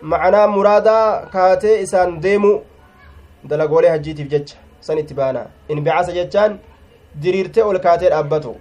معنى 0.03 0.47
مرادا 0.47 1.25
كاتي 1.33 1.83
إسان 1.83 2.21
ديمو. 2.21 2.63
دلقولي 3.45 3.89
هجيتي 3.95 4.25
في 4.25 4.29
جج. 4.29 4.53
سن 4.81 4.99
اتبانا 4.99 5.47
انبعاث 5.71 6.11
ججان 6.11 6.59
diriirtee 7.23 7.63
ol 7.63 7.79
kaatee 7.81 8.11
dhaabbatu 8.13 8.53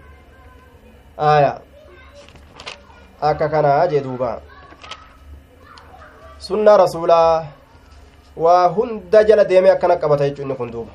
aya 1.18 1.62
akka 3.22 3.50
kanaa 3.50 3.88
jee 3.92 4.02
duuba 4.06 4.42
sunnaa 6.48 6.78
rasuulaa 6.78 7.46
waa 8.46 8.68
hunda 8.78 9.24
jala 9.24 9.46
deemee 9.46 9.72
akkana 9.72 9.96
qabata 10.04 10.30
jechuu 10.30 10.44
inni 10.46 10.56
kun 10.56 10.72
duuba 10.72 10.92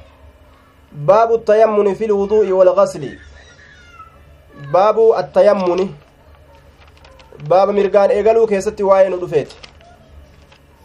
baabu 0.93 1.35
attayammuni 1.35 1.95
fi 1.95 2.07
lwuduu'i 2.07 2.53
walgasli 2.53 3.11
baabu 4.73 5.05
attayammuni 5.21 5.87
baaba 7.49 7.73
mirgaan 7.73 8.11
eegaluu 8.17 8.47
keessatti 8.47 8.83
waa'ee 8.89 9.09
nu 9.15 9.17
dhufeeti 9.23 9.57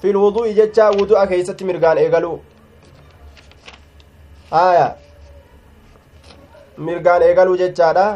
fi 0.01 0.13
lwuduu'i 0.13 0.53
jecha 0.59 0.91
wudu'a 0.99 1.27
keessatti 1.33 1.63
mirgaan 1.69 1.97
eegaluu 2.05 2.37
aya 4.51 4.87
mirgaan 6.77 7.21
eegaluu 7.27 7.57
jechaadha 7.63 8.07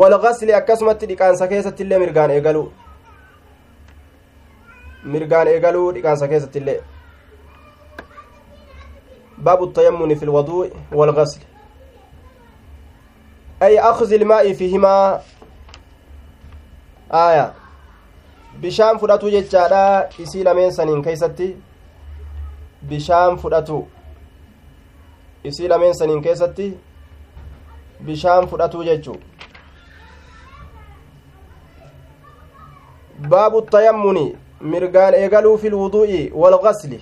walgasli 0.00 0.52
akkasumatti 0.60 1.06
dhiqaansa 1.12 1.48
keessatti 1.54 1.82
illee 1.86 1.98
mirgaan 2.04 2.30
eegaluu 2.36 2.66
mirgaan 5.14 5.48
eegaluu 5.54 5.88
dhiqaansa 5.94 6.28
keessatti 6.34 6.58
illee 6.64 6.80
باب 9.38 9.62
التيمم 9.62 10.14
في 10.14 10.22
الوضوء 10.22 10.72
والغسل 10.92 11.40
أي 13.62 13.80
أخذ 13.80 14.12
الماء 14.12 14.52
فيهما 14.52 15.20
آية 17.12 17.52
bishaan 18.56 18.98
fudhatu 18.98 19.30
jechaadha 19.30 20.08
isii 20.18 20.44
lameen 20.44 20.72
saniin 20.72 21.02
keeysatti 21.02 21.56
bishaan 22.88 23.36
fudhatu 23.38 23.88
isii 25.44 25.68
lameen 25.68 25.94
saniin 25.94 26.22
keessatti 26.22 26.68
bishaan 28.06 28.48
fudhatuu 28.48 28.84
jechuu 28.84 29.16
baabu 33.28 33.62
tayammuni 33.62 34.24
mirgaan 34.60 35.14
eegaluu 35.14 35.58
fi 35.58 35.70
lwuduu'i 35.70 36.30
walgasli 36.34 37.00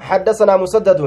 حدثنا 0.00 0.56
مسدد 0.56 1.00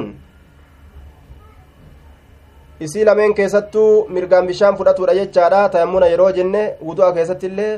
isii 2.80 3.06
lameen 3.06 3.34
keessattuu 3.34 4.08
mirgaan 4.10 4.48
bishaan 4.48 4.76
fudhatuudha 4.78 5.14
jechaadha 5.16 5.70
tayammuna 5.74 6.08
yeroo 6.14 6.32
jenne 6.38 6.62
wudu'a 6.88 7.12
keessattillee 7.18 7.72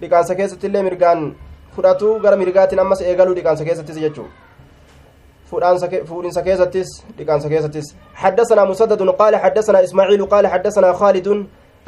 dhiqaansa 0.00 0.34
keessattillee 0.38 0.82
mirgaan 0.88 1.20
fudhatu 1.76 2.08
gara 2.24 2.36
mirgaatiin 2.42 2.80
ammas 2.84 3.00
eegaluu 3.10 3.34
dhiqaansa 3.38 3.64
keessattis 3.68 3.98
jechuu 4.04 4.28
fuudhinsa 6.08 6.42
keessattis 6.48 6.88
dhiqaansa 7.18 7.48
keessattis 7.52 7.86
حدثنا 8.22 8.64
مسدد 8.64 9.02
قال 9.20 9.36
حدثنا 9.36 9.84
إسماعيل 9.84 10.26
قال 10.26 10.46
حدثنا 10.46 10.92
خالد 10.92 11.28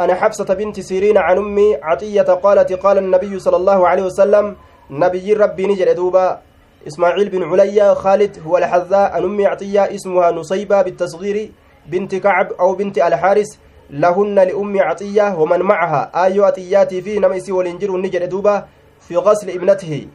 أنا 0.00 0.14
حفصة 0.14 0.54
بنت 0.54 0.80
سيرين 0.80 1.18
عن 1.18 1.38
أمي 1.38 1.68
عطية 1.82 2.28
قالت 2.44 2.72
قال 2.72 2.98
النبي 2.98 3.38
صلى 3.38 3.56
الله 3.56 3.88
عليه 3.88 4.02
وسلم 4.02 4.56
نبي 4.90 5.32
ربي 5.32 5.66
نجر 5.66 5.92
دوبا 5.92 6.40
إسماعيل 6.86 7.28
بن 7.28 7.42
عليا 7.42 7.94
خالد 7.94 8.38
هو 8.46 8.58
الحذاء 8.58 9.18
أن 9.18 9.24
أمي 9.24 9.46
عطية 9.46 9.94
اسمها 9.94 10.30
نصيبة 10.30 10.82
بالتصغير 10.82 11.50
بنت 11.86 12.14
كعب 12.14 12.52
أو 12.60 12.74
بنت 12.74 12.98
الحارس 12.98 13.58
لهن 13.90 14.34
لأم 14.34 14.80
عطية 14.80 15.34
ومن 15.40 15.60
معها. 15.60 16.10
آيو 16.24 16.44
عطياتي 16.44 17.02
في 17.02 17.18
نمسي 17.18 17.52
ولنجر 17.52 17.96
نجر 17.96 18.24
دوبا 18.24 18.66
في 19.08 19.16
غسل 19.16 19.50
ابنته. 19.50 20.06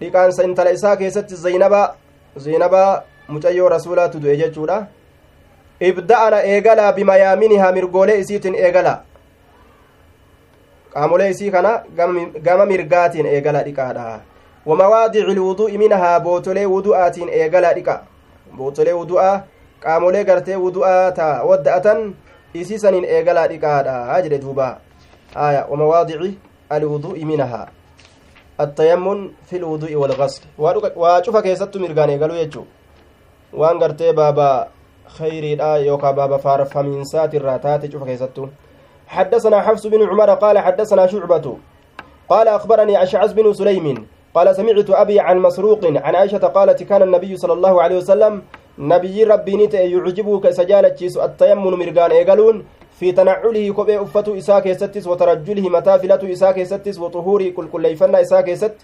لكان 0.00 0.30
سنت 0.30 0.60
الإساء 0.60 0.94
كيست 0.94 1.34
زينبا 1.34 1.94
زينبا 2.36 3.04
متأيو 3.28 3.66
رسولات 3.66 4.16
دو 4.16 4.30
إججودا. 4.30 4.86
ibda'ana 5.80 6.42
eegalaa 6.42 6.92
bimayaaminihaa 6.92 7.72
mirgoolee 7.72 8.18
isiitiin 8.18 8.54
eegala 8.54 9.02
qaamolee 10.98 11.30
isii 11.30 11.50
kana 11.50 11.72
gama 12.42 12.66
mirgaatiin 12.66 13.26
eegala 13.26 13.62
dhiqaadha 13.66 14.06
wamawaadici 14.66 15.34
lwudu'i 15.38 15.78
minahaa 15.82 16.20
bootolee 16.20 16.64
wudu'aatiin 16.74 17.28
eegala 17.40 17.72
dhiqa 17.76 17.94
bootolee 18.56 18.94
wudu'aa 19.00 19.34
qaamolee 19.84 20.24
gartee 20.30 20.56
wudu'aa 20.64 21.12
ta 21.18 21.28
wadda'atan 21.50 22.00
isii 22.62 22.78
saniin 22.84 23.04
eegalaa 23.18 23.46
dhiqaadha 23.52 24.22
jedhe 24.22 24.40
duuba 24.46 24.68
aya 25.34 25.66
wamawaadici 25.70 26.30
alwudu'i 26.76 27.28
minahaa 27.32 27.68
attayammun 28.66 29.22
fi 29.50 29.58
lwudu'i 29.58 30.00
walgasli 30.02 30.46
waa 30.96 31.20
cufa 31.28 31.42
keessattu 31.42 31.84
mirgaan 31.84 32.10
eegaluu 32.16 32.40
jechuu 32.42 32.66
waan 33.52 33.78
gartee 33.78 34.12
baaba 34.12 34.48
خيريدha 35.08 35.76
يوكا 35.76 36.10
بابا 36.10 36.36
فارفمينسات 36.36 37.34
الراتات 37.34 37.92
شوف 37.92 38.04
كيستو 38.04 38.48
حدثنا 39.08 39.60
حفص 39.60 39.86
بن 39.86 40.08
عمر 40.08 40.30
قال 40.34 40.58
حدثنا 40.58 41.06
شعبة 41.06 41.56
قال 42.28 42.48
أخبرني 42.48 43.02
أشعث 43.02 43.32
بن 43.32 43.52
سليم 43.52 44.06
قال 44.34 44.56
سمعت 44.56 44.90
أبي 44.90 45.20
عن 45.20 45.38
مسروق 45.38 45.80
عن 45.84 46.14
عائشة 46.14 46.38
قالت 46.38 46.82
كان 46.82 47.02
النبي 47.02 47.36
صلى 47.36 47.52
الله 47.52 47.82
عليه 47.82 47.96
وسلم 47.96 48.42
نبي 48.78 49.24
ربي 49.24 49.56
نت 49.56 49.74
يعجبه 49.74 50.40
كسجالة 50.40 50.96
التيمم 51.24 51.78
مرقان 51.78 52.10
إيقالون 52.10 52.64
في 52.98 53.12
تنعله 53.12 53.72
كوبي 53.72 53.98
أفتو 54.02 54.36
إساك 54.38 54.66
يستس 54.66 55.06
وترجله 55.06 55.68
متافلة 55.68 56.32
إساك 56.32 56.58
يستس 56.58 56.98
وطهوري 56.98 57.50
كل 57.50 57.68
كل 57.72 57.84
يفنى 57.84 58.20
إساك 58.20 58.48
يست 58.48 58.76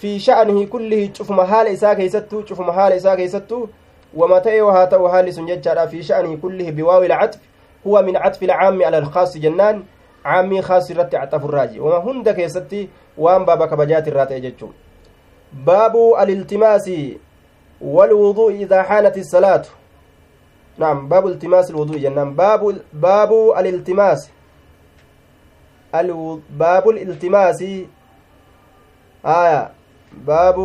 في 0.00 0.18
شأنه 0.18 0.64
كله 0.64 1.10
شوف 1.12 1.30
محال 1.30 1.66
إساك 1.66 1.98
يستو 1.98 2.44
شوف 2.44 2.60
محال 2.60 2.92
إساك 2.92 3.18
يستو 3.18 3.66
وما 4.14 4.38
تأيو 4.38 4.68
هاتو 4.68 5.06
هالس 5.06 5.40
ججارا 5.40 5.86
في 5.86 6.02
شأنه 6.02 6.36
كله 6.42 6.70
بواو 6.70 7.02
العطف. 7.02 7.38
هو 7.86 8.02
من 8.02 8.16
عطف 8.16 8.42
العام 8.42 8.82
على 8.82 8.98
الخاص 8.98 9.36
جنان 9.36 9.82
عامي 10.24 10.62
خاص 10.62 10.90
رت 10.90 11.14
عطف 11.14 11.44
الراجي. 11.44 11.80
وما 11.80 11.96
هند 11.96 12.28
كيستي 12.28 12.88
وان 13.18 13.44
بابا 13.44 13.66
كبجات 13.66 14.08
الرات 14.08 14.32
ججو 14.32 14.68
باب 15.52 15.94
الالتماس 16.22 16.90
والوضوء 17.80 18.52
إذا 18.52 18.82
حانت 18.82 19.16
الصلاة. 19.18 19.62
نعم 20.78 21.08
باب 21.08 21.26
التماس 21.26 21.70
الوضوء 21.70 21.98
جنان. 21.98 22.34
باب 22.34 22.76
باب 22.92 23.32
الالتماس. 23.58 24.30
ألو 25.94 26.40
باب 26.50 26.88
الالتماس. 26.88 27.64
آية. 29.26 29.70
باب 30.26 30.58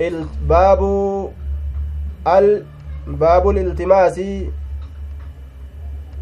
ال 0.00 0.26
باب 0.48 0.82
ال 2.26 2.64
باب 3.06 3.48
الالتماس. 3.48 4.20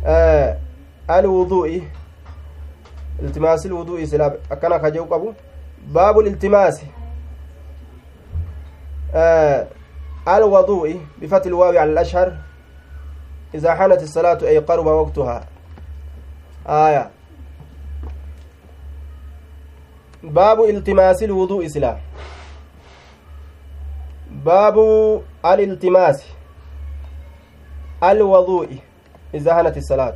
آه 0.07 0.59
الوضوء. 1.11 1.83
التماس 3.23 3.67
الوضوء 3.67 4.05
سلاب 4.05 4.39
أكنا 4.53 4.79
خجو 4.79 5.05
قبو 5.05 5.33
باب 5.87 6.19
الالتماس. 6.19 6.83
آه 9.15 9.67
الوضوء 10.29 11.01
بفتح 11.19 11.47
الواو 11.47 11.79
على 11.79 11.93
الأشهر. 11.93 12.37
إذا 13.55 13.75
حانت 13.75 14.03
الصلاة 14.03 14.39
أي 14.43 14.59
قرب 14.59 14.87
وقتها. 14.87 15.47
آية. 16.67 17.11
باب 20.23 20.61
التماس 20.61 21.23
الوضوء 21.23 21.67
سلاب 21.69 21.99
باب 24.31 24.77
الالتماس. 25.45 26.25
الوضوء. 28.03 28.69
إذا 29.35 29.61
هنت 29.61 29.77
الصلاة. 29.77 30.15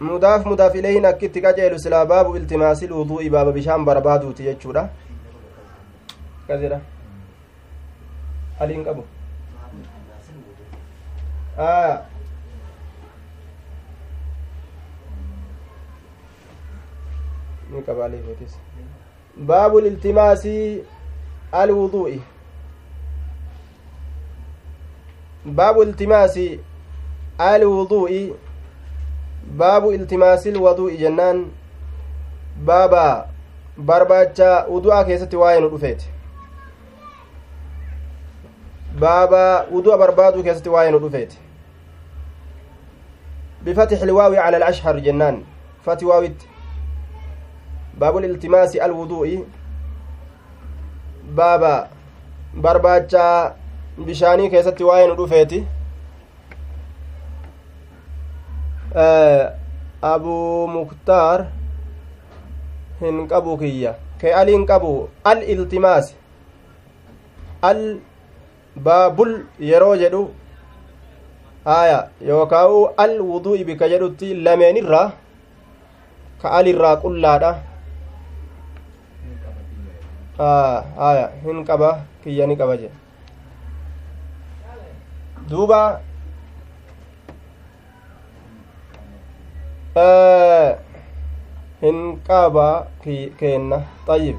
مضاف 0.00 0.46
مضاف 0.46 0.74
إليه 0.76 1.00
نكت 1.00 1.38
كجيل 1.38 1.80
سلا 1.80 2.04
باب 2.04 2.36
التماس 2.36 2.84
الوضوء 2.84 3.28
باب 3.28 3.54
بشام 3.54 3.84
بربادو 3.84 4.32
تيجودا 4.32 4.90
كذرة 6.48 6.80
ألين 8.60 8.84
قبو. 8.84 9.02
آه. 11.58 12.02
ni 17.70 17.82
qabaalee 17.82 18.22
feetis 18.26 18.54
باب 19.36 19.76
الالتماس 19.76 20.48
الوضوء. 21.54 22.18
باب 25.46 25.80
التماس 25.80 26.40
الوضوء 27.40 28.34
باب 29.50 29.88
التماس 29.90 30.46
الوضوء 30.46 30.94
جنان 30.96 31.46
بابا 32.56 33.26
barbaacha 33.80 34.66
wudu'a 34.68 35.04
keessatti 35.04 35.36
waa'ee 35.36 35.60
nu 35.60 35.68
dhufeeti 35.72 36.08
baaba 39.00 39.66
wudu'a 39.72 39.96
barbaaduu 39.98 40.42
keessatti 40.42 40.68
waa'ee 40.74 40.90
nu 40.90 40.98
dhufeeti 40.98 41.38
bifatixi 43.64 44.04
ilwaawi 44.04 44.36
cala 44.36 44.56
alashhar 44.56 45.00
jennaan 45.00 45.44
fati 45.84 46.04
waawitti 46.04 46.46
الالتماس 48.00 48.76
الوضوء 48.76 49.44
بابا 51.36 51.88
barbaacha 52.54 53.54
bishaanii 54.06 54.50
keessatti 54.50 54.84
waa'ee 54.88 55.06
nu 55.08 55.14
dhufeeti 55.20 55.60
abuu 60.12 60.66
muktaar 60.76 61.46
hin 63.00 63.26
qabu 63.32 63.56
kiyya 63.62 63.94
ke 64.20 64.34
al 64.42 64.48
hin 64.52 64.66
qabu 64.70 64.92
al 65.32 65.42
iltimaas 65.54 66.12
al 67.70 67.82
baabul 68.88 69.32
yeroo 69.70 69.96
jedhu 70.02 70.22
aya 71.64 71.98
yookaa'u 72.30 72.78
al 73.04 73.14
wudu'i 73.30 73.64
bika 73.64 73.88
jedhutti 73.92 74.34
lameenirra 74.46 75.02
ka 76.42 76.48
al 76.60 76.66
irraa 76.72 76.96
qullaadha 77.04 77.52
aya 81.10 81.26
hin 81.44 81.64
qaba 81.68 81.92
kiyya 82.24 82.46
ni 82.46 82.56
qaba 82.56 82.76
jedhe 82.80 82.99
duuba 85.50 86.00
hin 91.82 92.20
qaba 92.28 92.86
kenna 93.38 93.82
طيب. 94.06 94.38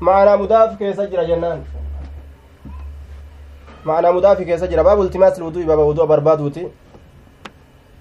معنى 0.00 0.36
مضاف 0.36 0.78
كيس 0.78 1.00
جرى 1.00 1.26
جنان. 1.26 1.64
معنى 3.84 4.12
مضاف 4.12 4.42
كيس 4.42 4.64
جرى 4.64 4.82
باب 4.82 5.00
التماس 5.00 5.38
الوضوء 5.38 5.64
باب 5.64 5.78
وضوء 5.78 6.06
بربادوتي 6.06 6.68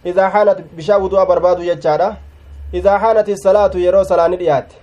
إذا 0.05 0.29
حانت 0.29 0.59
بشا 0.77 0.95
وضوء 0.95 1.25
بربادو 1.25 1.61
يجارة. 1.61 2.17
إذا 2.73 2.97
حانت 2.97 3.29
الصلاة 3.29 3.71
يرو 3.75 4.03
صلاة 4.03 4.27
نديات 4.27 4.73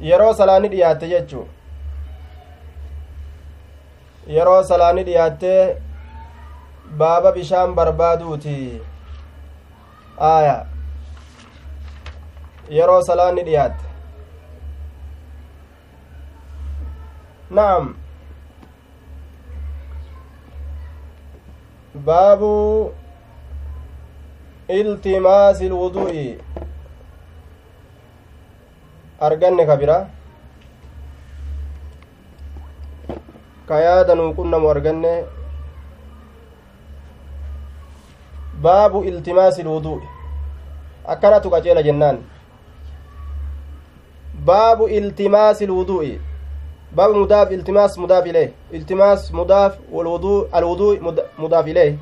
يرو 0.00 0.32
صلاة 0.32 0.58
نديات 0.58 1.02
يجو. 1.02 1.44
Yeroo 4.26 4.60
salaani 4.72 5.04
dhiyaattee 5.08 5.62
baaba 6.98 7.32
bishaan 7.32 7.74
barbaaduuti 7.80 8.58
aya 10.34 10.54
yeroo 12.78 13.02
salaanni 13.10 13.42
dhiyaatte 13.50 13.94
نعم 17.50 17.94
باب 21.94 22.42
التماس 24.70 25.62
الوضوء 25.62 26.38
arganne 29.24 29.64
ka 29.66 29.76
bira 29.80 29.98
ka 33.68 33.80
yaada 33.80 34.14
nuu 34.14 34.34
qunnamu 34.34 34.70
arganne 34.70 35.24
baabu 38.62 39.04
iltimaasi 39.04 39.60
ilwuduu'i 39.60 40.08
akkanatu 41.12 41.50
qaceela 41.50 41.82
jennaan 41.82 42.18
baabu 44.46 44.88
iltimaasi 44.88 45.64
ilwuduu'i 45.64 46.20
baabu 46.96 47.14
mudaaf 47.14 47.52
iltimaas 47.52 47.98
mudaaf 47.98 48.26
ilee 48.26 48.48
iltimaas 48.72 49.32
mudaaf 49.32 49.78
walwuduu 49.92 50.48
alwuduu 50.52 50.96
mudaaf 51.38 51.66
ilee 51.68 51.98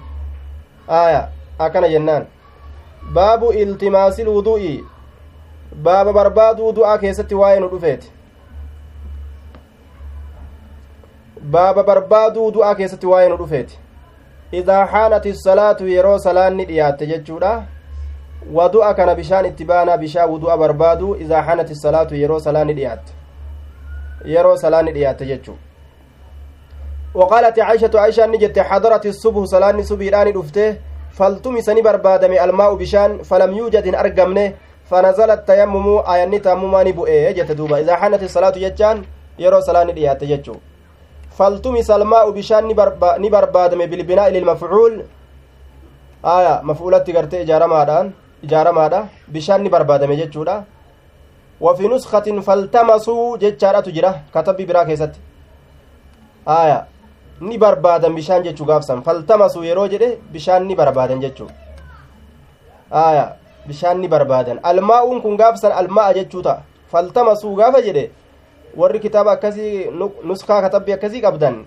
aya 0.88 1.28
akkana 1.58 1.88
jennaan 1.88 2.26
baabu 3.14 3.52
iltimaasi 3.52 4.22
ilwuduu'i 4.22 4.84
baaba 5.82 6.12
barbaaduu 6.12 6.72
du'aa 6.72 6.98
keessatti 6.98 7.34
waa'ee 7.34 7.60
nu 7.60 7.68
dhufeeti 7.68 8.12
baaba 11.50 11.82
barbaaduu 11.82 12.50
du'aa 12.52 12.74
keessatti 12.74 13.06
waa'ee 13.06 13.28
nu 13.28 13.36
dhufeeti 13.36 13.78
idaa 14.52 14.86
xaanati 14.86 15.34
salaatu 15.34 15.88
yeroo 15.88 16.18
salaanni 16.18 16.64
dhiyaatte 16.64 17.06
jechuudha 17.06 17.62
wadu'a 18.52 18.94
kana 18.94 19.14
bishaan 19.14 19.46
itti 19.46 19.64
baanaa 19.64 19.98
bishaan 19.98 20.30
wudu'a 20.30 20.56
barbaadu 20.56 21.16
idaa 21.26 21.42
xaanati 21.42 21.74
salaatu 21.74 22.14
yeroo 22.14 22.40
salaanni 22.40 22.74
dhiyaatte 22.74 23.12
yeroo 24.24 24.56
salaanni 24.56 24.92
dhiyaatte 24.92 25.26
jechuu 25.26 25.58
وقالت 27.14 27.58
عائشة 27.58 27.90
عائشة 27.94 28.26
نجت 28.26 28.58
حضرت 28.58 29.06
الصبح 29.06 29.44
صلاة 29.44 29.82
صبي 29.82 30.08
الآن 30.08 30.32
دفته 30.32 30.76
فالتمس 31.12 31.70
بربادم 31.70 32.32
الماء 32.32 32.74
بشان 32.74 33.22
فلم 33.22 33.52
يوجد 33.52 33.94
أرقمنه 33.94 34.52
فنزل 34.90 35.30
التيمم 35.30 35.86
آياني 36.12 36.38
تامما 36.38 36.82
نبؤي 36.82 37.32
جت 37.32 37.52
دوبا 37.52 37.80
إذا 37.80 37.96
حانت 37.96 38.22
الصلاة 38.22 38.56
جتان 38.64 39.04
يرو 39.38 39.60
صلاة 39.60 39.84
نديات 39.84 40.24
جتشو 40.24 40.71
فالتمس 41.38 41.90
الماء 41.90 42.30
بشان 42.30 42.62
نبربادم 43.24 43.80
بالبناء 43.90 44.28
للمفعول 44.30 44.92
آية 46.24 46.54
مفعولات 46.62 47.02
تغرتي 47.06 47.42
إجارة 47.42 47.66
مادان 47.66 48.06
إجارة 48.44 48.70
مادا 48.70 49.00
بشان 49.34 49.58
نبربادم 49.64 50.12
جتشودا 50.20 50.56
وفي 51.60 51.84
نسخة 51.88 52.26
فالتمسوا 52.46 53.36
جتشارة 53.42 53.80
تجرى 53.86 54.12
كتب 54.34 54.58
برا 54.68 54.82
كيست 54.88 55.12
آية 56.48 56.78
ni 57.42 57.58
barbaadan 57.58 58.14
bishaan 58.14 58.42
jechuu 58.46 58.66
gaafsan 58.70 59.02
faltamasuu 59.02 59.64
yeroo 59.68 59.88
jedhe 59.92 60.08
bishaan 60.32 60.66
ni 60.68 60.74
barbaadan 60.80 61.20
jechuu 61.24 61.48
aya 63.04 63.24
bishaan 63.68 63.98
ni 64.02 64.08
barbaadan 64.08 64.60
almaa'uun 64.70 65.18
kun 65.24 65.36
gaafsan 65.40 65.72
almaa'a 65.80 66.14
jechuu 66.18 66.42
ta'a 66.46 66.62
faltamasuu 66.92 67.54
gaafa 67.60 67.80
jedhe 67.86 68.04
warri 68.76 69.00
kitaaba 69.00 69.32
akkasii 69.32 69.90
nuskaa 70.24 70.60
katabbii 70.64 70.92
akkasii 70.96 71.20
qabdan 71.26 71.64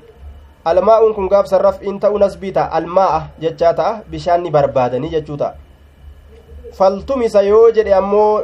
almaa'uun 0.66 1.14
kun 1.16 1.28
gaafsan 1.30 1.62
raf'iin 1.62 2.00
ta'uu 2.00 2.18
nasbii 2.20 2.52
ta'a 2.58 2.70
almaa'a 2.80 3.20
jechaa 3.44 3.74
ta'a 3.80 4.02
bishaan 4.12 4.42
ni 4.44 4.52
barbaadanii 4.52 5.12
jechuu 5.16 5.38
ta'a 5.38 5.54
faltumisa 6.78 7.42
yoo 7.42 7.70
jedhe 7.72 7.94
ammoo 7.94 8.42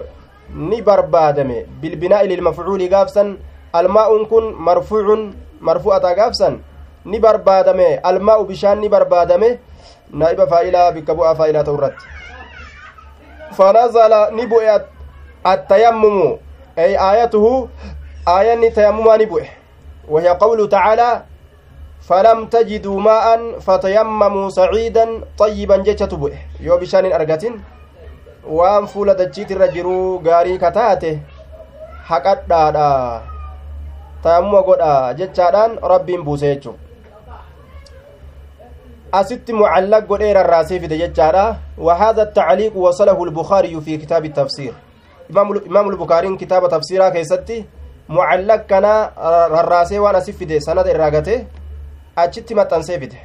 ni 0.70 0.82
barbaadame 0.82 1.66
bilbinaa'i 1.82 2.28
lilmafcuuli 2.30 2.90
gaafsan 2.90 3.38
almaa'uun 3.74 4.26
kun 4.28 4.54
marfuucun 4.70 5.34
marfu'ata 5.60 6.14
gaafsan 6.16 6.60
ni 7.06 7.20
barbaadame 7.20 8.00
almaa'u 8.04 8.46
bishaan 8.46 8.80
ni 8.80 8.90
barbaadame 8.90 9.50
naa'iba 10.14 10.48
faa'ilaa 10.54 10.92
bikka 10.92 11.16
bu'aa 11.16 11.36
faa'ilaa 11.36 11.64
ta'u 11.64 11.78
irratti 11.82 12.06
فنزل 13.58 14.14
نبؤ 14.40 14.64
التيمم 15.54 16.18
أي 16.80 16.92
آيته 17.12 17.68
آية 18.28 18.70
تيمم 18.70 19.08
نبؤ 19.22 19.44
وهي 20.10 20.30
قوله 20.30 20.68
تعالى 20.68 21.24
فلم 22.02 22.46
تجدوا 22.46 23.00
ماء 23.00 23.60
فتيمموا 23.60 24.50
سعيدا 24.50 25.06
طيبا 25.38 25.78
جتة 25.78 26.18
بؤ 26.18 26.34
يو 26.60 26.78
بشان 26.78 27.06
أرقتين 27.06 27.62
waan 28.42 28.88
fuula 28.90 29.14
dachiitirra 29.14 29.68
jiruu 29.68 30.20
gaarii 30.20 30.58
kataate 30.58 31.20
haqadhaadha 32.10 32.88
tayammuma 34.24 34.62
godha 34.66 35.14
jechaadhaan 35.20 35.78
rabbiin 35.92 36.24
buuse 36.26 36.46
jechu 36.50 36.74
asitti 39.20 39.54
mucallaq 39.54 40.08
godhee 40.10 40.34
rarraasee 40.34 40.80
fide 40.80 40.98
jechaadha 41.04 41.46
وهذا 41.78 42.24
التعليق 42.24 42.78
وصله 42.78 43.24
البخاري 43.24 43.82
في 43.82 43.98
كتاب 43.98 44.26
التفسير 44.26 44.74
إمام 45.68 45.90
البخاري 45.90 46.38
كتاب 46.38 46.70
تفسيرا 46.70 47.10
كيستي 48.12 48.18
معلق 48.18 48.66
كان 48.68 48.86
رراسي 49.52 50.00
وأنا 50.00 50.20
سفده 50.20 50.60
سند 50.60 50.88
الراغته 50.88 51.48
أجت 52.18 52.54
متنسي 52.54 53.00
فده 53.00 53.18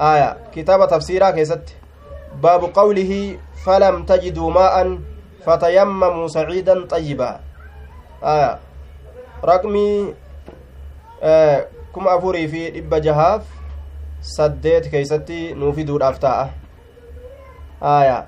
آية 0.00 0.36
كتاب 0.52 0.88
تفسيرا 0.88 1.30
كيستي 1.30 1.74
باب 2.42 2.64
قوله 2.74 3.38
فلم 3.64 4.04
تجدوا 4.04 4.50
ماء 4.50 4.98
فتيمموا 5.46 6.28
سعيدا 6.28 6.86
طيبا 6.86 7.40
آية 8.24 8.58
رقمي 9.44 10.14
آه 11.22 11.66
كم 11.94 12.08
أفوري 12.08 12.48
في 12.48 12.78
إبا 12.78 12.98
جهاف 12.98 13.42
saddeet 14.20 14.90
keeysatti 14.92 15.54
nuu 15.56 15.72
fiduudhaaf 15.72 16.18
taa'a. 16.20 16.52
Aya. 17.80 18.26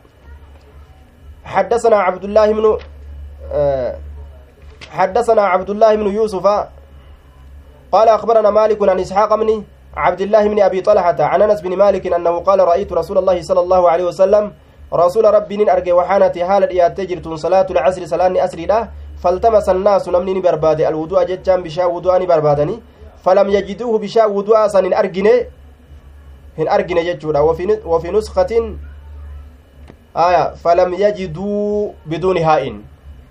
حدثنا 1.44 1.96
عبد 1.96 2.24
الله 2.24 2.52
بن 2.52 2.78
حدثنا 4.92 5.42
عبد 5.42 5.70
الله 5.70 5.94
بن 5.94 6.06
يوسف 6.18 6.46
قال 7.92 8.08
أخبرنا 8.08 8.50
مالك 8.50 8.88
عن 8.88 9.00
إسحاق 9.00 9.34
بن 9.34 9.64
عبد 9.96 10.20
الله 10.20 10.42
بن 10.48 10.62
أبي 10.62 10.80
طلحة 10.80 11.16
عن 11.20 11.42
أنس 11.42 11.60
بن 11.60 11.76
مالك 11.76 12.06
أنه 12.06 12.34
قال 12.48 12.58
رأيت 12.60 12.92
رسول 12.92 13.18
الله 13.18 13.42
صلى 13.42 13.60
الله 13.60 13.90
عليه 13.90 14.04
وسلم 14.04 14.52
رسول 14.92 15.24
ربي 15.34 15.72
أرجى 15.72 15.92
وحانت 15.92 16.38
حال 16.38 16.62
إياتجرت 16.68 17.28
صلاة 17.28 17.66
العصر 17.70 18.02
صلاة 18.06 18.44
أسري 18.44 18.66
له 18.66 18.88
فالتمس 19.22 19.68
الناس 19.68 20.08
نمني 20.08 20.40
برباد 20.40 20.80
الوضوء 20.80 21.24
ججان 21.24 21.62
بشا 21.62 21.84
وضوء 21.84 22.24
بربادني 22.30 22.76
فلم 23.24 23.46
يجدوه 23.56 23.98
بشا 23.98 24.24
وضوء 24.24 24.66
سن 24.66 24.92
أرجني 24.92 25.34
hin 26.56 26.68
argine 26.68 27.04
jechuudha 27.04 27.42
wafi 27.84 28.10
nuskatin 28.12 28.78
aya 30.14 30.52
falam 30.56 30.94
yajiduu 30.94 31.94
biduuni 32.06 32.42
haa'in 32.42 32.84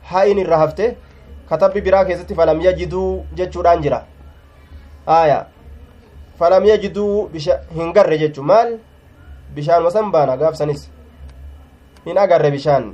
haa'in 0.03 0.39
irra 0.39 0.57
hafte 0.57 0.97
katabbi 1.51 1.83
biraa 1.83 2.05
keessatti 2.07 2.35
falam 2.39 2.61
yajiduu 2.63 3.25
jechuudhaan 3.35 3.83
jira 3.83 3.99
aya 5.19 5.37
falam 6.39 6.65
yajiduu 6.71 7.29
hin 7.75 7.93
garre 7.93 8.17
jechu 8.23 8.43
maal 8.53 8.73
bishaan 9.55 9.83
wasan 9.83 10.11
baana 10.15 10.37
gaafsanis 10.39 10.87
hin 12.07 12.17
agarre 12.17 12.51
bishaan 12.57 12.91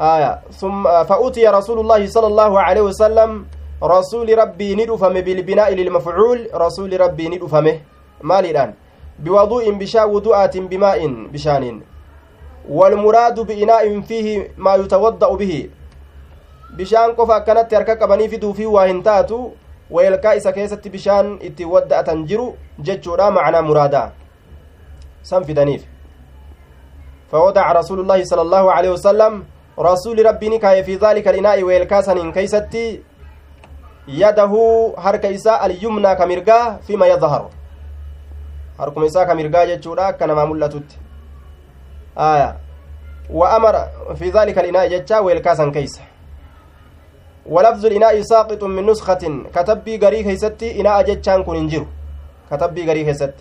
aya 0.00 0.40
رسول 1.52 1.78
الله 1.84 2.02
صلى 2.08 2.28
الله 2.32 2.52
عليه 2.60 2.84
وسلم 2.88 3.30
rasuuli 3.80 4.34
rabbii 4.36 4.76
ni 4.76 4.84
dhufame 4.86 5.22
bilbinaa'i 5.22 5.74
lilmafcuul 5.74 6.48
rasuuli 6.52 6.98
rabbii 6.98 7.28
ni 7.28 7.38
dhufame 7.38 7.80
maaliidhaan 8.22 8.74
biwaduu'in 9.18 9.78
bishaan 9.78 10.10
wudu'aatin 10.10 10.68
bimaa'in 10.68 11.28
bishaaniin 11.32 11.82
walmuraadu 12.68 13.44
bi'inaa'in 13.44 14.02
fiihi 14.02 14.50
maa 14.56 14.76
yutawadda'u 14.76 15.36
bihi 15.36 15.70
bishaan 16.76 17.14
qofa 17.14 17.36
akkanatti 17.36 17.74
harka 17.74 17.96
qabanii 17.96 18.28
fiduufii 18.28 18.66
waa 18.66 18.86
hin 18.86 19.02
taatu 19.02 19.38
weelkaa 19.90 20.34
isa 20.40 20.52
keessatti 20.52 20.90
bishaan 20.90 21.38
itti 21.48 21.64
wadda'atan 21.64 22.26
jiru 22.32 22.50
jechuudha 22.88 23.30
macnaa 23.30 23.62
muraadaa 23.62 24.10
san 25.22 25.44
fidaniif 25.44 25.88
فوضع 27.30 27.72
رسول 27.72 28.00
الله 28.00 28.24
صلى 28.24 28.42
الله 28.42 28.72
عليه 28.72 28.90
وسلم 28.90 29.44
رسول 29.78 30.26
ربي 30.26 30.48
نكاية 30.48 30.82
في 30.82 30.94
ذلك 30.96 31.28
الإناء 31.28 31.62
ويلكاسن 31.62 32.32
كيستي 32.32 33.02
alyumnaa 35.60 36.16
ka 36.16 36.26
mirgaa 36.26 36.78
fima 36.82 37.06
yadharu 37.06 37.50
harkuma 38.78 39.06
isaa 39.06 39.26
ka 39.26 39.34
mirgaa 39.34 39.66
jechuudha 39.66 40.06
akka 40.06 40.26
namaa 40.26 40.46
mul'atutti 40.46 40.98
aya 42.16 42.56
wa 43.30 43.50
amara 43.50 43.88
fi 44.18 44.30
dhalika 44.30 44.60
alinaa'i 44.60 44.88
jecha 44.88 45.20
weelkaasan 45.22 45.72
keeysa 45.72 46.02
ولفظ 47.50 47.82
الإناء 47.86 48.14
ساقط 48.22 48.62
من 48.64 48.86
نسخة 48.86 49.24
كتبي 49.54 49.92
غري 50.02 50.22
كيستي 50.22 50.80
إناء 50.80 51.02
جتشان 51.08 51.42
كن 51.46 51.56
انجرو 51.56 51.86
كتبي 52.50 52.82
غري 52.88 53.02
كيست 53.04 53.34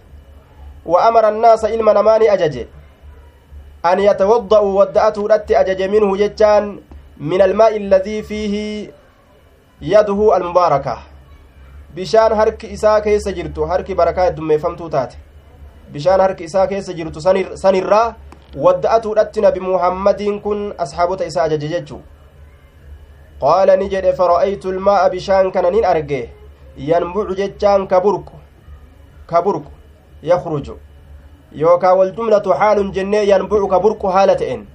وأمر 0.85 1.23
الناس 1.29 1.65
إلما 1.65 1.93
نماني 1.93 2.33
أجج 2.33 2.55
أن 3.85 3.97
يتوضأوا 3.99 4.73
ودأته 4.79 5.27
رت 5.27 5.51
أجج 5.51 5.81
منه 5.93 6.09
جتشان 6.21 6.63
من 7.31 7.41
الماء 7.41 7.77
الذي 7.77 8.17
فيه 8.23 8.55
yaduhu 9.81 10.33
almubaaraka 10.33 10.97
bishaan 11.95 12.33
harki 12.35 12.67
isaa 12.67 13.01
keessa 13.01 13.31
jirtu 13.31 13.65
harki 13.65 13.95
barakaa 13.95 14.25
heddummeeffamtuu 14.25 14.89
taate 14.89 15.17
bishaan 15.93 16.19
harki 16.21 16.43
isaa 16.43 16.67
keessa 16.67 16.93
jirtu 16.93 17.21
sanirraa 17.55 18.15
wadda'atuudhatti 18.65 19.41
nabi 19.41 19.59
muhammadiin 19.59 20.41
kun 20.41 20.73
asxaabota 20.77 21.25
isaa 21.25 21.43
ajaje 21.43 21.67
jechuu 21.75 22.01
qaala 23.41 23.75
ni 23.77 23.89
jedhe 23.89 24.13
fara'aytu 24.19 24.69
ilmaa'a 24.73 25.09
bishaan 25.09 25.51
kana 25.51 25.71
nin 25.71 25.85
arge 25.85 26.29
yanbucu 26.89 27.35
jechaan 27.39 27.87
ka 27.87 27.99
burqu 28.05 28.35
ka 29.27 29.41
burqu 29.41 29.71
yakruju 30.31 30.75
yookaa 31.61 31.93
waljumlatu 31.99 32.53
xaalun 32.59 32.91
jennee 32.97 33.23
yanbucu 33.31 33.67
ka 33.67 33.79
burqu 33.79 34.07
haala 34.15 34.35
ta'en 34.41 34.67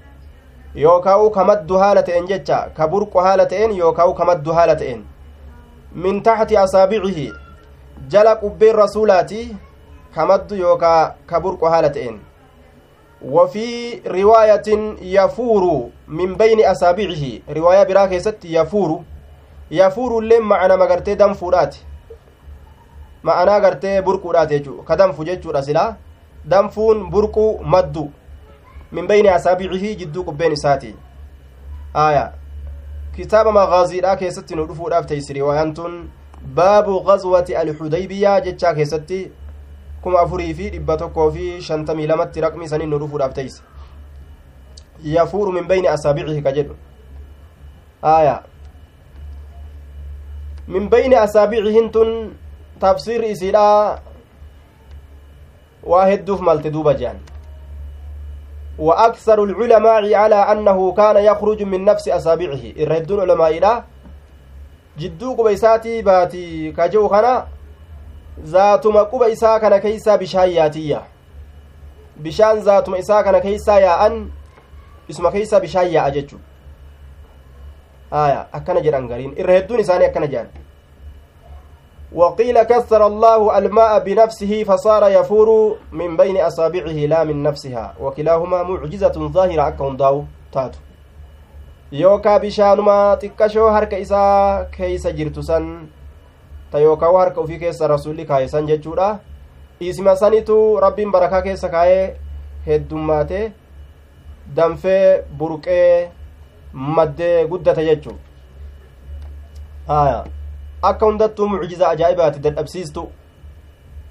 yookaa 0.75 1.31
ka 1.37 1.45
maddu 1.45 1.79
haala 1.83 2.03
ta'en 2.03 2.27
jecha 2.27 2.59
ka 2.77 2.89
burqu 2.89 3.19
haala 3.27 3.47
ta'en 3.47 3.77
yookaa 3.81 4.13
ka 4.21 4.25
maddu 4.25 4.53
haala 4.53 4.77
ta'en 4.77 5.05
min 5.95 6.23
taxti 6.23 6.57
asaabicihi 6.57 7.33
jala 8.09 8.37
qubbeen 8.37 8.77
rasuulaati 8.77 9.57
ka 10.15 10.27
maddu 10.27 10.57
yookaa 10.57 11.15
ka 11.27 11.41
burqu 11.41 11.67
haala 11.67 11.91
ta'en 11.91 12.19
وفي 13.25 14.01
رواية 14.07 14.97
يفور 15.03 15.89
من 16.09 16.35
بين 16.35 16.65
أصابعه. 16.65 17.25
رواية 17.51 17.83
براكة 17.83 18.19
ست 18.19 18.45
يفور. 18.45 19.03
يفور 19.71 20.19
اللي 20.19 20.39
معنا 20.39 20.77
مغرتي 20.77 21.15
دم 21.15 21.35
فورات. 21.35 21.77
معنا 23.25 23.59
غرتي 23.59 24.01
برقورات 24.01 24.53
يجو. 24.53 24.83
كدم 24.83 25.13
فججو 25.13 25.51
رسلا. 25.51 25.97
دم 26.45 26.69
فون 26.69 27.11
برقو 27.11 27.59
مدو. 27.63 28.09
من 28.93 29.07
بين 29.07 29.27
أصابعه 29.27 29.93
جدو 29.93 30.23
قبين 30.23 30.55
ساتي. 30.55 30.95
آية. 31.97 32.33
كتاب 33.19 33.49
مغازي 33.49 34.01
لا 34.01 34.15
كيست 34.15 34.53
ندفو 34.53 34.89
رافتيس 34.89 35.31
رواية 35.31 35.75
باب 36.47 36.89
غزوة 36.89 37.47
الحديبية 37.51 38.39
جتشا 38.39 38.73
كيستي. 38.73 39.31
Kuma 40.05 40.21
afurii 40.21 40.55
fi 40.55 40.71
dhibba 40.71 40.97
tokkoo 41.03 41.31
fi 41.35 41.45
shantamii 41.69 42.07
lamatti 42.07 42.41
raqmi 42.45 42.65
isanin 42.69 42.91
nu 42.95 42.99
dhufuudhaaf 43.03 43.35
teeyse 43.35 43.63
yafuuru 45.17 45.53
min 45.53 45.69
bayni 45.69 45.89
asaabicihi 45.89 46.43
ka 46.43 46.53
jedhu 46.53 46.75
aya 48.15 48.35
min 50.69 50.89
bayni 50.89 51.17
asaabicihin 51.27 51.91
tun 51.91 52.11
tafsiirri 52.81 53.31
isiidha 53.37 53.69
waa 55.93 56.07
hedduuf 56.11 56.41
malte 56.41 56.71
duuba 56.71 56.95
jehan 57.05 57.23
وأكثر 58.79 59.45
العلماء 59.45 60.15
على 60.15 60.35
أنه 60.35 60.93
كان 60.93 61.17
يخرج 61.17 61.63
من 61.63 61.85
نفس 61.85 62.09
أصابعه 62.09 62.63
الردون 62.83 63.21
علماء 63.21 63.59
إلى 63.59 63.83
جدو 64.99 65.35
قبيساتي 65.35 66.03
باتي 66.03 66.73
كجو 66.73 67.09
خنا 67.09 67.47
zaatuma 68.43 69.05
quba 69.05 69.29
isaa 69.29 69.61
kana 69.61 69.79
keeysaa 69.79 70.19
bishaan 70.19 70.51
yaatiyya 70.51 71.03
bishaan 72.23 72.63
zaatuma 72.63 72.99
isaa 72.99 73.23
kana 73.23 73.41
keeysaa 73.41 73.79
yaa'an 73.81 74.33
isuma 75.09 75.33
keeysaa 75.33 75.61
bishaan 75.61 75.93
yaa'a 75.93 76.11
jechu 76.11 76.41
aya 78.11 78.47
akkana 78.53 78.81
jedhan 78.81 79.09
gariin 79.09 79.35
irra 79.37 79.55
hedduun 79.55 79.81
isaanii 79.81 80.07
akkana 80.07 80.27
jedhan 80.27 80.65
وقيل 82.15 82.63
كثر 82.63 83.07
الله 83.07 83.59
الماء 83.59 83.99
بنفسه 83.99 84.65
فصار 84.65 85.11
يفور 85.11 85.77
من 85.93 86.17
بين 86.17 86.37
أصابعه 86.41 86.99
لا 87.11 87.25
من 87.25 87.43
نفسها 87.43 87.95
وكلاهما 88.01 88.63
معجزة 88.63 89.29
ظاهرة 89.29 89.69
أكون 89.69 89.97
داو 89.97 90.25
تاتو 90.53 90.79
يوكا 91.93 92.37
بشانما 92.37 93.15
تكشو 93.15 93.69
هرك 93.69 93.95
إسا 93.95 94.23
كيس 94.73 95.07
جرتسن 95.07 95.87
ta 96.75 96.81
yookaan 96.83 97.17
harka 97.17 97.41
ufii 97.41 97.59
keessa 97.59 97.89
rasuulli 97.95 98.27
kaaye 98.27 98.49
san 98.53 98.67
jechuudha 98.67 99.09
isima 99.89 100.17
sanitu 100.17 100.57
rabbiin 100.85 101.13
barakaa 101.17 101.43
keessa 101.43 101.69
kaayee 101.75 102.17
heddummaate 102.67 103.53
danfee 104.57 105.23
burqee 105.39 106.11
maddee 106.97 107.47
guddate 107.53 107.85
jechuu 107.89 108.17
aya 109.99 110.25
akka 110.91 111.07
hundattuu 111.07 111.49
mucjiza 111.53 111.89
ajaa'ibaati 111.89 112.43
dadhabsiistu 112.49 113.09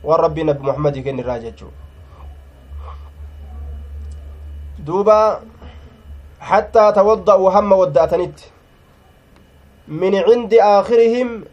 waan 0.04 0.22
rabbiin 0.26 0.48
nabi 0.52 0.64
muhammadii 0.70 1.04
kennirraa 1.10 1.40
jechuu 1.48 1.72
duuba 4.86 5.18
حتى 6.44 6.92
توضأوا 6.96 7.50
هم 7.60 7.72
ودأتنت 7.72 8.40
من 9.88 10.16
عند 10.16 10.54
آخرهم 10.54 11.44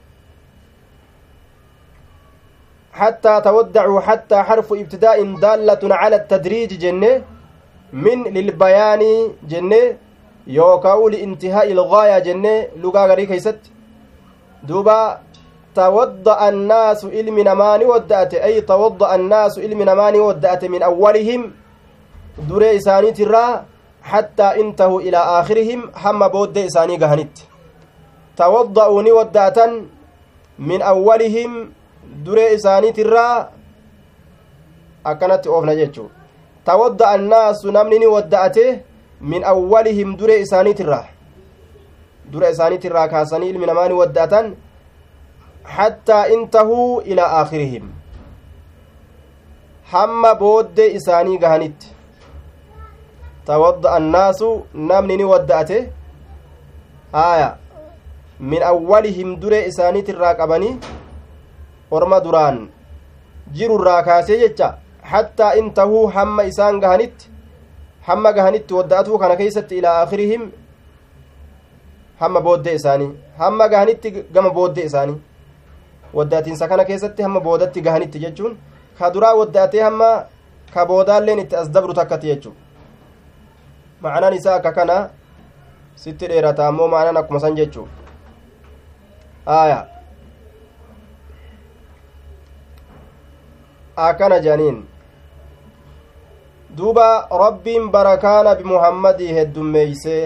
حتى 3.00 3.40
تودعوا 3.40 4.00
حتى 4.00 4.38
حرف 4.48 4.68
ابتداء 4.72 5.18
دالة 5.44 5.82
على 6.00 6.16
التدريج 6.16 6.70
جنة 6.84 7.22
من 7.92 8.18
للبيان 8.36 9.02
جنة 9.50 9.84
يوكاو 10.46 11.08
لانتهاء 11.08 11.72
الغاية 11.72 12.18
جنة 12.18 12.66
لغا 12.82 13.02
غري 13.06 13.26
كيست. 13.26 13.60
دوبا 14.68 15.18
توضأ 15.74 16.48
الناس 16.48 17.04
علم 17.04 17.36
نماني 17.48 17.84
ودأت 17.84 18.34
أي 18.34 18.60
توضأ 18.60 19.14
الناس 19.14 19.58
علم 19.58 19.82
نماني 19.82 20.18
ودأت 20.20 20.64
من 20.64 20.82
أولهم. 20.82 21.42
دري 22.48 22.76
إساني 22.76 23.12
ترى 23.12 23.64
حتى 24.02 24.48
انتهوا 24.60 25.00
إلى 25.00 25.16
آخرهم 25.16 25.80
هم 25.96 26.28
بود 26.28 26.58
إساني 26.58 26.96
قهنت 26.96 27.36
توضأوا 28.36 29.02
ودأت 29.18 29.58
من 30.58 30.82
أولهم 30.82 31.52
duree 32.24 32.54
isaaniitirraa 32.54 33.36
akkanatti 35.04 35.48
oofna 35.48 35.74
jechuu 35.80 36.10
tawadda'a 36.64 37.10
annaasu 37.18 37.72
namni 37.72 37.98
ni 37.98 38.06
wadda'ate 38.06 38.64
min 39.20 39.44
awwalihim 39.44 40.16
duree 40.16 40.40
isaaniitirraa 40.46 41.04
dura 42.32 42.50
isaaniitirraa 42.50 43.08
kaasanii 43.08 43.50
ilmi 43.50 43.66
namaa 43.66 43.88
ni 43.88 43.94
wadda'atan 44.02 44.52
hattaa 45.76 46.26
intahuu 46.34 47.00
ilaa 47.00 47.30
aakhirihim 47.38 47.88
hamma 49.92 50.34
booddee 50.42 50.90
isaanii 50.98 51.38
gahanitti 51.38 51.94
tawadda'a 53.46 53.96
annaasu 54.02 54.50
namni 54.92 55.16
ni 55.16 55.24
wadda'ate 55.32 55.78
haaya 57.12 57.50
min 58.40 58.62
awwalihim 58.72 59.36
duree 59.40 59.66
isaaniitirraa 59.72 60.34
qabanii 60.42 60.74
orma 61.90 62.20
duraan 62.24 62.68
jirurraa 63.58 64.02
kaasee 64.08 64.38
jecha 64.42 64.68
hattaa 65.12 65.52
intahuu 65.60 66.06
hamma 66.16 66.42
isaan 66.52 66.80
gahanitti 66.80 67.30
hamma 68.08 68.32
gahanitti 68.32 68.74
wadda'atuu 68.74 69.18
kana 69.18 69.36
keeysatti 69.40 69.78
ilaa 69.78 69.96
aakhirihim 70.02 70.50
hamma 72.20 72.40
booddee 72.46 72.74
isaanii 72.80 73.10
hamma 73.38 73.68
gahanitti 73.74 74.10
gama 74.34 74.50
booddee 74.58 74.84
isaanii 74.90 75.18
wadda'atiinsa 76.18 76.68
kana 76.68 76.84
keessatti 76.90 77.22
hamma 77.22 77.40
boodatti 77.40 77.80
gahanitti 77.88 78.18
jechuun 78.26 78.58
ka 78.98 79.10
duraa 79.14 79.34
wadda'atee 79.42 79.82
hamma 79.88 80.10
ka 80.74 80.86
boodaalleen 80.86 81.38
itti 81.44 81.56
as 81.62 81.70
dabru 81.76 81.94
takkati 82.00 82.26
jechuu 82.32 82.54
ma'anaan 84.02 84.34
isaa 84.40 84.54
akka 84.60 84.72
kana 84.72 84.98
sitti 86.04 86.26
dheerata 86.32 86.66
ammoo 86.68 86.88
ma'anaan 86.94 87.16
akkuma 87.22 87.40
san 87.40 87.56
jechuu 87.56 87.86
aayaa 89.46 89.84
akkana 94.08 94.38
jedhaniin 94.46 94.78
duuba 96.76 97.06
rabbiin 97.44 97.90
barakaa 97.96 98.42
nabi 98.48 98.64
muhammadii 98.72 99.32
heddummeeyse 99.38 100.16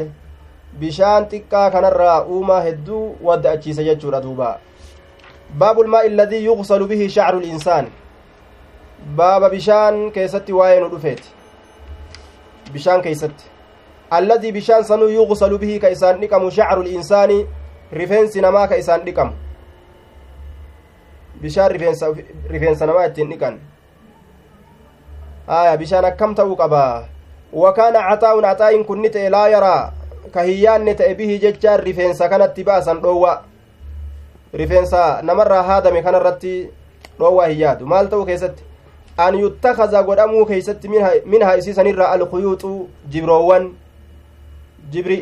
bishaan 0.81 1.27
xiqqaa 1.31 1.70
kanarraa 1.77 2.18
uumaa 2.37 2.61
hedduu 2.66 3.05
wadda'achiise 3.29 3.85
jechuudha 3.85 4.20
duuba 4.27 4.51
baabulmaa 5.59 6.03
illadii 6.11 6.45
yuqsalu 6.45 6.89
bihi 6.93 7.09
shacru 7.16 7.41
linsaan 7.47 7.89
baaba 9.16 9.51
bishaan 9.57 10.11
keessatti 10.18 10.53
waa'ee 10.59 10.81
nu 10.81 10.91
dhufeeti 10.97 11.29
bishaan 12.72 13.03
keeysatti 13.03 13.45
alladii 14.11 14.53
bishaan 14.53 14.85
sanuu 14.85 15.09
yuqsalu 15.09 15.59
bihi 15.59 15.79
ka 15.81 15.89
isaan 15.97 16.20
dhiqamu 16.20 16.51
shacru 16.51 16.83
linsaani 16.83 17.39
rifeensi 17.93 18.41
namaa 18.41 18.66
ka 18.68 18.77
isaan 18.83 19.05
dhiqamu 19.09 19.33
bishaan 21.45 21.72
rifeensa 22.51 22.86
namaa 22.86 23.07
ittiin 23.09 23.30
dhiqan 23.32 23.59
aya 25.47 25.76
bishaan 25.76 26.05
akkam 26.11 26.34
ta'uu 26.34 26.57
qaba 26.57 26.84
wakaana 27.62 28.01
caxaa'un 28.09 28.45
axaa'iin 28.53 28.84
kunni 28.90 29.11
ta'e 29.16 29.30
laa 29.36 29.49
yaraa 29.55 29.92
ka 30.36 30.42
hiyyaanne 30.49 30.95
ta'e 31.01 31.14
bihii 31.18 31.38
jechaan 31.45 31.80
rifeensa 31.88 32.28
kanatti 32.28 32.64
ba'asan 32.64 33.03
dhoowwa 33.05 33.34
rifeensa 34.62 35.20
namarraa 35.22 35.62
haadame 35.70 36.03
kanarratti 36.03 36.55
dhoowwaa 37.18 37.47
hiyyaadu 37.53 37.86
maal 37.95 38.09
ta'uu 38.09 38.26
keessatti 38.32 38.64
an 39.26 39.40
yuttakaza 39.45 40.03
godhamuu 40.03 40.47
keeysatti 40.47 40.88
minhaa 40.88 41.55
isiisanirraa 41.62 42.12
alkuyuuxu 42.18 42.74
jibroowwan 43.16 43.72
jibri 44.90 45.18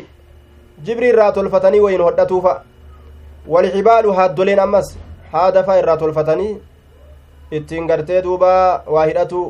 jibri 0.83 1.09
irraa 1.09 1.31
tolfatanii 1.31 1.79
wayin 1.79 2.01
hodhatuufa 2.01 2.61
walxibaalu 3.47 4.13
haaddoleen 4.19 4.59
ammas 4.59 4.97
haadafa 5.33 5.77
irraa 5.81 5.97
tolfatanii 5.97 6.53
ittiin 7.59 7.87
gartee 7.87 8.21
duuba 8.21 8.51
waa 8.95 9.05
hidhatu 9.05 9.43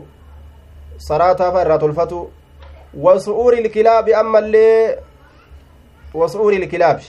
saraataafa 1.07 1.61
irraa 1.65 1.79
tolfatu 1.86 2.19
wasu'uuri 3.05 3.57
ilkilaabi 3.63 4.13
ammallee 4.21 4.97
wasu'uuri 6.13 6.61
ilkilaabi 6.63 7.03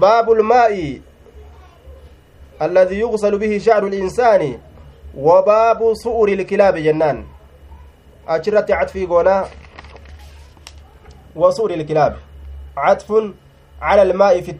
baabu 0.00 0.34
lmaa'i 0.42 0.86
الذي 2.62 3.00
يغسل 3.00 3.38
به 3.38 3.58
شعر 3.58 3.86
الإنسان 3.86 4.58
وباب 5.16 5.94
سؤر 5.94 6.28
الكلاب 6.28 6.76
جنان 6.76 7.24
أجرت 8.28 8.70
عطفي 8.70 9.06
قونا 9.06 9.46
وسؤر 11.36 11.70
الكلاب 11.70 12.16
عطف 12.76 13.12
على 13.82 14.02
الماء 14.02 14.40
في 14.40 14.50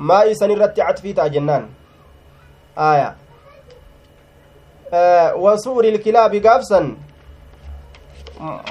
الترجمة 0.00 0.06
ماء 0.06 0.32
سنرت 0.32 0.80
عطفي 0.80 1.12
جنان 1.12 1.68
آية 2.78 3.16
آه 4.92 5.34
وسؤر 5.34 5.84
الكلاب 5.84 6.34
قافسا 6.34 6.96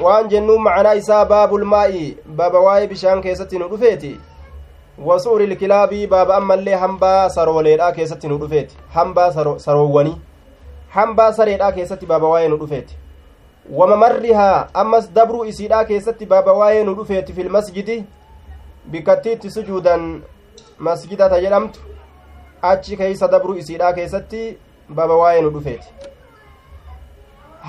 waan 0.01 0.29
jennuun 0.29 0.61
macanaa 0.61 0.93
isaa 0.93 1.25
baabul 1.25 1.65
maa'i 1.65 2.17
baaba 2.25 2.59
waa'ee 2.59 2.87
bishaan 2.87 3.21
keessatti 3.21 3.59
nu 3.59 3.67
dhufeeti 3.69 4.19
wasuuri 5.05 5.43
ilkilaabii 5.43 6.07
baaba 6.07 6.35
ammallee 6.35 6.75
hambaa 6.75 7.29
sarooleedhaa 7.29 7.91
keessatti 7.91 8.27
nu 8.27 8.37
dhufeeti 8.37 8.77
hambaa 8.95 9.31
saroowwanii 9.57 10.15
hambaa 10.89 11.33
sareedhaa 11.33 11.71
keessatti 11.71 12.05
baaba 12.05 12.27
waa'ee 12.27 12.47
nu 12.47 12.57
dhufeeti 12.57 12.97
wamamarrihaa 13.71 14.67
ammas 14.73 15.13
dabruu 15.13 15.45
isiidhaa 15.45 15.83
keessatti 15.85 16.25
baaba 16.25 16.53
waa'ee 16.53 16.83
nu 16.83 16.95
dhufeeti 16.95 17.33
fil 17.33 17.49
masjidi 17.49 18.05
bikkattiitti 18.91 19.51
sujuudan 19.51 20.21
masjidata 20.79 21.41
jedhamtu 21.41 21.79
achi 22.61 22.97
keeysa 22.97 23.27
dabruu 23.27 23.55
isiidhaa 23.63 23.93
keessatti 23.93 24.43
baaba 24.89 25.15
waa'ee 25.21 25.41
nu 25.41 25.49
dhufeeti 25.49 25.87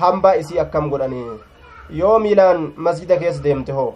hambaa 0.03 0.35
isii 0.43 0.59
akkam 0.59 0.89
godhanii 0.89 1.25
yoo 2.03 2.19
miilaan 2.19 2.71
masjida 2.77 3.17
keessa 3.17 3.43
deemte 3.43 3.71
hoo 3.71 3.91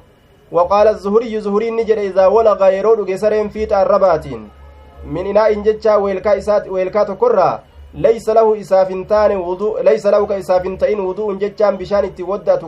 وقال 0.52 0.88
الزهري 0.88 1.40
زهري 1.42 1.72
نجد 1.72 1.98
إذا 1.98 2.28
ولغ 2.28 2.66
يرود 2.70 3.06
جسرين 3.06 3.50
في 3.50 3.82
الربات 3.82 4.26
من 5.06 5.26
إناء 5.28 5.54
جتشا 5.54 5.96
ويلكا 5.96 6.38
إسات 6.38 6.68
ويلكا 6.68 7.04
تكرا 7.04 7.64
ليس 7.94 8.30
له 8.30 8.62
إسافنتان 8.62 9.38
وضوء 9.38 9.82
ليس 9.82 10.06
له 10.06 10.26
كإسافنتين 10.26 11.00
وضوء 11.00 11.34
جتشان 11.34 11.78
بشان 11.78 12.06
اتودت 12.06 12.64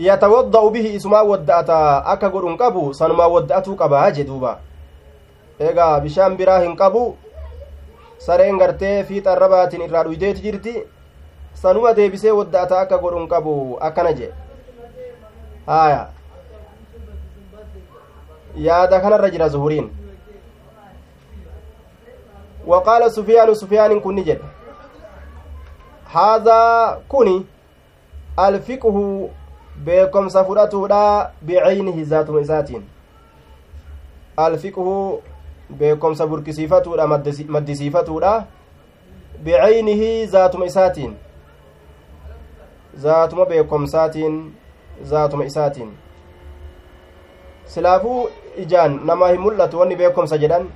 إسمالي 0.00 0.06
يتوضأ 0.06 0.70
به 0.70 0.96
إسما 0.96 1.20
ودأتا 1.20 2.02
أكا 2.12 2.28
قرن 2.28 2.56
قبو 2.56 2.92
سنما 2.92 3.26
ودأتو 3.26 3.74
قبا 3.74 4.08
جدوبا 4.08 4.58
إيغا 5.60 5.98
بشان 5.98 6.36
براهن 6.36 6.74
قبو 6.76 7.14
sareen 8.20 8.58
gartee 8.58 9.04
fiixa 9.04 9.34
rabaatiin 9.34 9.82
irraa 9.82 10.04
dhuydeeti 10.04 10.42
jirti 10.42 10.72
sanuma 11.54 11.92
deebisee 11.96 12.32
wadda'ata 12.38 12.80
akka 12.80 12.98
godhun 12.98 13.28
qabu 13.28 13.52
akkana 13.80 14.12
jee 14.12 14.28
haya 15.66 16.02
yaada 18.66 19.00
kanarra 19.00 19.30
jira 19.30 19.48
zuhuriin 19.48 19.90
وقال 22.66 23.12
سفيان 23.12 23.54
سفيان 23.54 24.00
كن 24.00 24.22
جد 24.22 24.40
هذا 26.12 26.60
كني 27.08 27.44
الفقه 28.38 29.28
سفرته 30.28 30.88
لا 30.88 31.30
بعينه 31.42 31.96
ذات 32.02 32.30
مساتين 32.30 32.82
الفقه 34.38 35.20
beekomsa 35.78 36.26
burkisiifatuudha 36.26 37.06
maddisiifatuudha 37.48 38.46
bicaynihi 39.44 40.26
zaatuma 40.26 40.66
isaatiin 40.66 41.16
zaatuma 42.96 43.44
beekomsaatiin 43.46 44.54
zaatuma 45.02 45.44
isaatiin 45.44 45.92
silaafuu 47.66 48.28
ijaan 48.56 49.00
namaa 49.06 49.28
hin 49.28 49.40
mul'atu 49.40 49.78
wanni 49.78 49.96
beekomsa 49.96 50.38
jedhan 50.38 50.66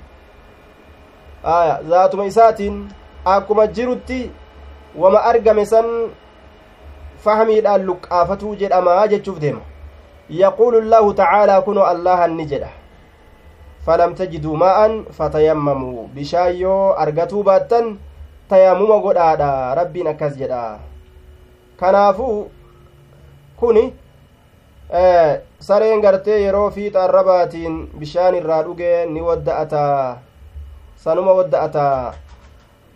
zaatuma 1.88 2.24
isaatiin 2.24 2.88
akkuma 3.24 3.66
jirutti 3.66 4.30
wama 4.96 5.22
argame 5.22 5.66
san 5.66 5.84
fahmiidhaan 7.26 7.84
luqqaafatuu 7.90 8.54
jedhamaa 8.62 9.06
jechuuf 9.12 9.38
deema 9.44 9.60
yaquulu 10.40 10.78
allaahu 10.84 11.14
tacaalaa 11.20 11.60
kunoo 11.68 11.84
allahan 11.92 12.36
ni 12.36 12.46
jedha 12.52 12.70
falam 13.86 14.14
tajiduu 14.20 14.56
maa'an 14.64 15.04
fatayammamuu 15.18 16.08
bishaan 16.14 16.56
yoo 16.60 16.94
argatuu 17.04 17.42
baattan 17.48 17.90
tayammuma 18.48 18.98
godhaadha 19.06 19.50
rabbiin 19.80 20.08
akkas 20.12 20.36
jedha 20.42 20.62
kanaafuu 21.80 22.50
kuni 23.60 23.84
sareen 25.68 26.00
gartee 26.04 26.38
yeroo 26.44 26.70
fiixa 26.70 27.02
arrabaatiin 27.04 27.76
bishaan 27.98 28.34
irraa 28.40 28.62
dhugee 28.68 29.06
ni 29.06 29.20
wadda'ata 29.28 29.82
sanuma 31.04 31.32
wadda'ata 31.40 31.84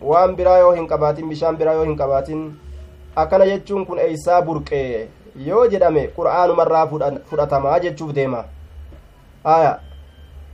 waan 0.01 0.35
biraa 0.35 0.57
yoo 0.63 0.71
hin 0.79 0.87
qabaatin 0.87 1.29
bishaan 1.29 1.57
biraa 1.61 1.73
yoo 1.79 1.85
hin 1.89 1.97
qabaatin 2.01 2.43
akkana 3.15 3.45
jechuun 3.45 3.85
kun 3.85 3.99
eeysaa 3.99 4.41
burqee 4.41 5.07
yoo 5.47 5.67
jedhame 5.67 6.07
qur'aanumarraa 6.15 6.87
fudhatamaa 7.29 7.79
jechuuf 7.79 8.13
deema 8.13 8.43
aya 9.43 9.79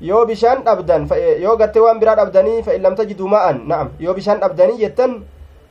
yoo 0.01 0.25
bishaan 0.25 0.63
dhabdan 0.63 1.07
yoo 1.41 1.55
gartee 1.57 1.81
waan 1.85 1.99
biraa 1.99 2.15
dhabdanii 2.15 2.63
fa 2.63 2.73
in 2.75 2.81
lam 2.81 2.95
tajiduu 2.95 3.27
ma'an 3.27 3.61
na'am 3.67 3.89
yoo 3.99 4.13
bishaan 4.13 4.39
dhabdanii 4.39 4.77
jettan 4.83 5.15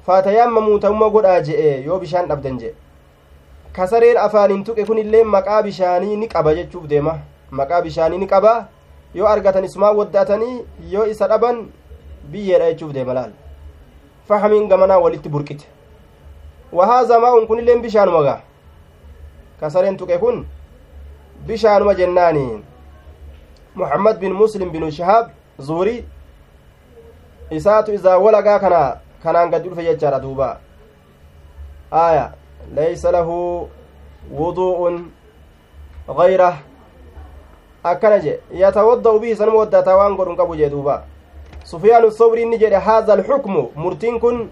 faatayammamuu 0.07 0.78
ta'umma 0.78 1.11
godhaa 1.11 1.41
je'e 1.49 1.82
yoo 1.85 1.99
bishaan 2.01 2.28
dhabdan 2.28 2.59
je'e 2.62 2.74
kasareen 3.76 4.16
afaaniin 4.24 4.64
tuqe 4.64 4.85
kun 4.87 4.99
illee 4.99 5.24
maqaa 5.37 5.62
bishaanii 5.62 6.16
ni 6.16 6.28
qaba 6.28 6.55
jechuuf 6.55 6.87
deema 6.89 7.18
maqaa 7.51 7.82
bishaanii 7.82 8.18
ni 8.18 8.26
qaba 8.26 8.53
yoo 9.14 9.26
argatan 9.28 9.64
isumaan 9.64 9.97
waddaatanii 9.97 10.64
yoo 10.91 11.07
isa 11.14 11.28
dhaban 11.28 11.62
biyyeedha 12.32 12.70
jechuuf 12.72 12.93
deema 12.93 13.14
laal 13.14 13.30
fahamiin 14.28 14.68
gamanaa 14.68 14.99
walitti 14.99 15.28
burqite 15.28 15.66
maa'un 16.75 17.47
kun 17.47 17.59
illeen 17.59 17.83
bishaanuma 17.83 18.22
gaa 18.22 18.41
kasareen 19.61 19.97
tuqe 19.97 20.18
kun 20.18 20.47
bishaanuma 21.47 21.95
jennaaniin 21.95 22.62
محمد 23.77 24.20
بن 24.20 24.33
مسلم 24.33 24.68
بن 24.70 24.91
شهاب 24.91 25.31
زوري 25.59 26.05
إسات 27.53 27.89
إذا 27.91 28.14
ولقا 28.14 28.57
كان 28.59 28.75
كان 29.25 29.37
قد 29.55 29.66
يلف 29.66 29.79
يجار 29.79 30.18
دوبا 30.18 30.59
آية 31.93 32.27
ليس 32.75 33.07
له 33.07 33.29
وضوء 34.31 34.81
غيره 36.09 36.55
akkana 37.85 38.18
je 38.18 38.41
yatawadda'u 38.53 39.18
bihi 39.20 39.37
sanuma 39.37 39.59
waddataa 39.59 39.97
waan 39.97 40.16
godhun 40.16 40.37
qabu 40.37 40.57
jee 40.57 40.70
duuba 40.70 41.05
sufyaanu 41.64 42.11
thawri 42.11 42.43
inni 42.43 42.59
jedhe 42.59 42.77
haadha 42.79 43.12
alxukmu 43.12 43.72
murtiin 43.77 44.20
kun 44.20 44.49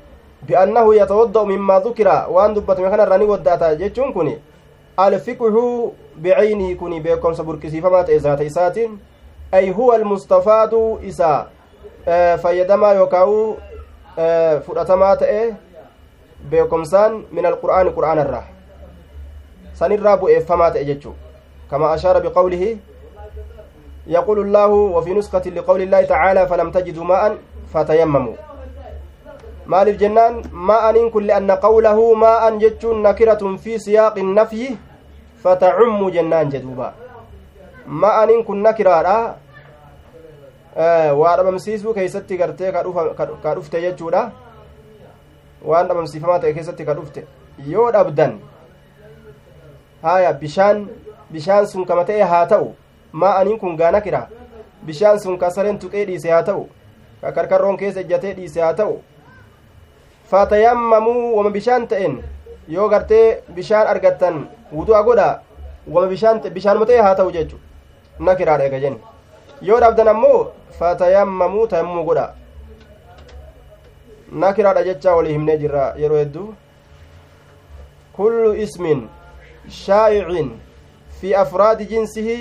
biannahu 0.46 0.94
yatawadda'u 0.94 1.46
mimmaa 1.46 1.80
dukira 1.80 2.26
waan 2.28 2.54
dubbatame 2.54 2.90
kanarraa 2.90 3.18
ni 3.18 3.24
waddaata 3.24 3.74
jechuun 3.76 4.12
kun 4.12 4.32
alfiqhu 4.96 5.94
bicaynihi 6.16 6.76
kun 6.76 7.02
beekomsa 7.02 7.44
burkisiifamaa 7.44 8.04
ta'e 8.04 8.18
zaata 8.18 8.44
isaatiin 8.44 9.00
ay 9.52 9.70
huwa 9.70 9.94
almustafaadu 9.94 10.98
isa 11.02 11.46
fayyadamaa 12.42 12.92
yookaa'u 12.92 13.56
fudhatamaa 14.66 15.16
ta'e 15.16 15.54
beekomsaan 16.50 17.24
min 17.32 17.46
alqur'aani 17.46 17.90
qur'aanarraa 17.98 18.46
sanirraa 19.72 20.16
bu'eeffamaa 20.16 20.70
ta'e 20.70 20.84
jechuu 20.84 21.14
كما 21.72 21.94
أشار 21.94 22.18
بقوله 22.18 22.76
يقول 24.06 24.38
الله 24.38 24.66
وفي 24.66 25.14
نسخة 25.14 25.48
لقول 25.50 25.82
الله 25.82 26.02
تعالى 26.04 26.46
فلم 26.46 26.70
تجدوا 26.70 27.04
ماء 27.04 27.38
فتيمموا 27.74 28.51
مال 29.66 29.88
الجنان 29.88 30.42
ماء 30.52 31.08
كل 31.08 31.30
أن 31.30 31.50
قوله 31.50 32.14
ماء 32.14 32.42
جج 32.58 32.82
نكرة 32.86 33.42
في 33.62 33.78
سياق 33.78 34.18
النفي 34.18 34.76
فتعم 35.42 36.00
جنان 36.10 36.48
جدوبا 36.48 36.88
ماء 37.86 38.42
كن 38.42 38.62
نكرة 38.62 39.36
waan 41.20 41.36
dhabamsiisuu 41.36 41.92
keessatti 41.94 42.36
gartee 42.38 42.72
ka 42.72 43.54
dhufte 43.54 43.80
jechuudha 43.80 44.22
waan 45.70 45.88
dhabamsiifamaa 45.88 46.38
ta'e 46.38 46.52
keessatti 46.54 46.84
ka 46.84 46.94
dhufte 46.94 47.26
yoo 47.66 47.90
dhabdan 47.92 48.38
haya 50.02 50.32
bishaan 50.32 50.88
bishaan 51.30 51.66
sun 51.66 51.84
kama 51.84 52.04
ta'e 52.04 52.22
haa 52.22 52.46
ta'u 52.46 52.72
maa'aniin 53.12 53.58
kun 53.58 53.76
gaana 53.76 54.00
kira 54.00 54.28
bishaan 54.86 55.20
sun 55.20 55.38
ka 55.38 55.50
sareen 55.50 55.78
tuqee 55.78 56.06
dhiise 56.06 56.30
haa 56.30 56.42
ta'u 56.42 56.64
ka 57.20 57.32
karkarroon 57.32 57.76
keessa 57.76 58.00
ejjatee 58.00 58.34
dhiise 58.34 58.60
haa 58.60 58.72
ta'u 58.80 58.96
fatayammamuu 60.32 61.36
wama 61.36 61.50
bishaan 61.56 61.86
ta'en 61.88 62.14
yoo 62.74 62.88
gartee 62.88 63.42
bishaan 63.56 63.86
argattan 63.94 64.36
wudu'a 64.72 65.02
godha 65.08 65.28
wama 65.86 66.06
bishaanuma 66.54 66.86
ta'e 66.90 67.00
haa 67.06 67.14
ta'u 67.18 67.32
jechu 67.32 67.58
nakiraadha 68.28 68.68
ega 68.68 68.80
jenne 68.84 69.00
yoo 69.70 69.80
dhabdan 69.84 70.08
ammoo 70.12 70.38
fatayammamuu 70.78 71.66
tayammuu 71.72 72.04
godha 72.08 72.24
nakiraadha 74.44 74.84
jechaa 74.88 75.16
walii 75.18 75.36
himnee 75.36 75.58
jirra 75.64 75.84
yeroo 76.04 76.22
hedduu 76.22 76.48
kullu 78.16 78.54
ismin 78.64 79.04
shaa'icin 79.82 80.50
fi 81.20 81.34
afraadi 81.44 81.90
jinsihi 81.92 82.38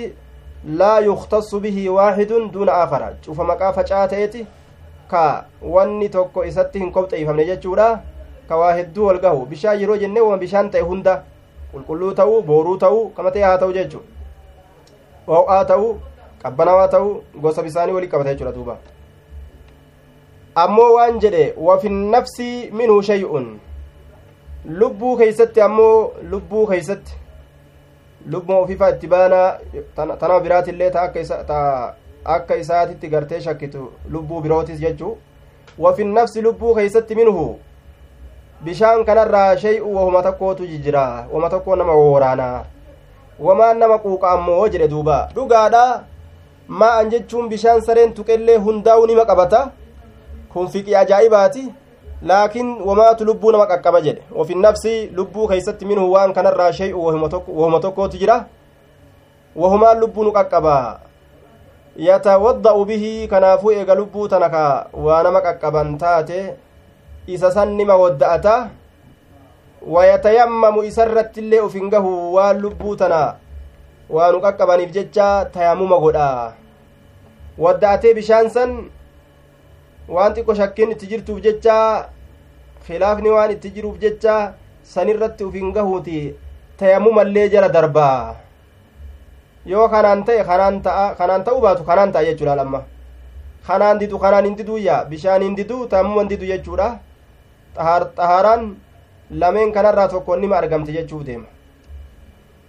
laa 0.80 0.98
yuktasu 1.10 1.60
bihi 1.60 1.88
waaxidun 1.98 2.50
duuna 2.56 2.80
aakara 2.80 3.14
cufa 3.26 3.44
maqaa 3.52 3.72
facaa 3.78 4.08
ta'eeti 4.14 4.46
ka 5.12 5.24
wanni 5.74 6.08
tokko 6.16 6.44
isatti 6.50 6.78
hin 6.84 6.92
kobxeeyfamne 6.96 7.46
jechuudha 7.50 7.88
ka 8.48 8.56
waa 8.62 8.72
hedduu 8.78 9.06
wal 9.08 9.20
gahu 9.26 9.46
bishaan 9.52 9.80
yeroo 9.82 9.98
jenne 10.04 10.20
wama 10.26 10.38
bishaan 10.44 10.70
ta'e 10.76 10.82
hunda 10.92 11.14
qulqulluu 11.72 12.14
ta'uu 12.20 12.42
booruu 12.48 12.78
ta'uu 12.86 13.04
kama 13.18 13.32
haa 13.44 13.58
ta'u 13.64 13.72
jechu 13.78 14.02
ho'aa 15.28 15.64
ta'uu 15.72 15.92
qabbanawaa 16.42 16.88
ta'uu 16.94 17.12
gosa 17.46 17.62
bisaanii 17.68 17.94
walii 17.98 18.12
qabata 18.14 18.34
jechuudha 18.34 18.54
duuba 18.58 18.76
ammoo 20.64 20.90
waan 20.94 21.20
jedhe 21.24 21.44
wafi 21.68 21.88
nafsi 21.88 22.48
minhu 22.80 23.02
shay'un 23.10 23.48
lubbuu 24.82 25.16
keeysatti 25.22 25.60
ammoo 25.68 26.12
lubbuu 26.34 26.66
keeysatti 26.72 27.20
lubbuma 28.34 28.58
ofiifa 28.58 28.90
itti 28.94 29.06
baanaa 29.06 29.48
tana 30.20 30.40
biraatillee 30.40 30.90
ta 30.96 31.02
akka 31.02 31.94
isaatitti 32.60 33.08
gartee 33.08 33.40
shakkitu 33.40 33.92
lubbuu 34.10 34.40
birootis 34.40 34.80
jechuu 34.80 35.16
wafi 35.78 36.04
nafsi 36.04 36.42
lubbuu 36.42 36.74
keeysatti 36.74 37.14
minhu 37.14 37.58
bishaan 38.64 39.04
kanarraa 39.04 39.56
shay'u 39.56 39.94
wahuma 39.96 40.22
tokkootu 40.22 40.66
jijjira 40.66 41.26
wama 41.32 41.50
tokkoo 41.50 41.76
nama 41.76 41.92
wooraanaa 41.92 42.64
wamaan 43.38 43.78
nama 43.78 43.98
quuqa 43.98 44.30
ammoo 44.30 44.68
jedhe 44.68 44.88
duuba 44.88 45.28
dhugaadha 45.34 45.84
maa'an 46.68 47.10
jechuun 47.10 47.48
bishaan 47.48 47.80
sareen 47.82 48.14
tuqellee 48.14 48.56
hundaa'u 48.56 49.06
nima 49.06 49.24
qabata 49.24 49.70
kun 50.52 50.68
fiqii 50.68 50.94
ajaa'ibaati 50.94 51.64
laakiin 52.22 52.68
wamaatu 52.88 53.24
lubbuu 53.24 53.52
nama 53.52 53.66
qaqqaba 53.66 54.00
jedhe 54.00 54.22
wafi 54.40 54.54
nafsi 54.54 55.10
lubbuu 55.20 55.48
keeysatti 55.48 55.84
minhu 55.86 56.12
waan 56.12 56.32
kanarraa 56.32 56.72
shay'u 56.72 57.06
wahuma 57.06 57.80
tokkootu 57.80 58.18
jira 58.18 58.44
wahumaan 59.56 59.98
lubbuu 60.00 60.24
nu 60.24 60.32
qaqqaba 60.32 61.00
yatawadda'u 61.96 62.84
bihi 62.88 63.28
kanaafuu 63.28 63.72
eega 63.72 63.94
lubbuu 63.94 64.28
tana 64.28 64.48
ka 64.48 64.88
waa 65.06 65.22
nama 65.22 65.40
qaqqaban 65.46 65.98
taate 65.98 66.54
isa 67.26 67.50
san 67.52 67.76
nima 67.76 67.96
wadda'ata 67.96 68.70
wayatayammamu 69.94 70.84
isarratti 70.88 71.40
illee 71.44 71.60
uf 71.60 71.74
hin 71.74 71.90
gahu 71.90 72.34
waan 72.34 72.60
lubbuu 72.64 72.96
tana 72.96 73.20
waa 74.08 74.32
nu 74.32 74.40
qaqqabaniif 74.40 74.90
jecha 74.96 75.28
tayammuma 75.54 75.98
godha 76.04 76.28
wadda'atee 77.58 78.14
bishaan 78.14 78.48
san 78.56 78.72
waan 80.08 80.34
xiqqo 80.34 80.54
shakkiin 80.60 80.92
itti 80.94 81.06
jirtuuf 81.12 81.42
jecha 81.44 82.08
khilaafni 82.86 83.30
waan 83.36 83.50
itti 83.56 83.70
jiruuf 83.76 83.98
jecha 84.04 84.36
sanirratti 84.94 85.44
uf 85.44 85.54
hin 85.60 85.72
gahuuti 85.76 86.20
tayammumallee 86.80 87.48
jala 87.52 87.68
darbaa 87.68 88.34
yoo 89.66 89.88
kanaan 89.88 90.24
ta'e 90.24 90.44
kanaan 90.44 90.82
ta'a 90.82 91.14
kanaan 91.14 91.44
ta'uu 91.44 91.60
baatu 91.60 91.84
kanaan 91.84 92.12
ta'a 92.12 92.24
jechuudha 92.24 92.56
lamma 92.56 92.82
kanaan 93.66 93.98
didu 94.00 94.18
kanaan 94.18 94.44
hin 94.44 94.56
diduyya 94.58 95.04
bishaan 95.10 95.42
hin 95.42 95.56
didu 95.56 95.86
tayammuma 95.86 96.20
hin 96.22 96.30
didu 96.30 96.46
jechuudha 96.52 96.88
xahaaraan 97.76 98.76
lameen 99.30 99.72
kanarraa 99.72 100.08
tokko 100.08 100.36
nima 100.36 100.56
argamte 100.56 100.92
jechuuf 100.92 101.22
deema 101.26 101.46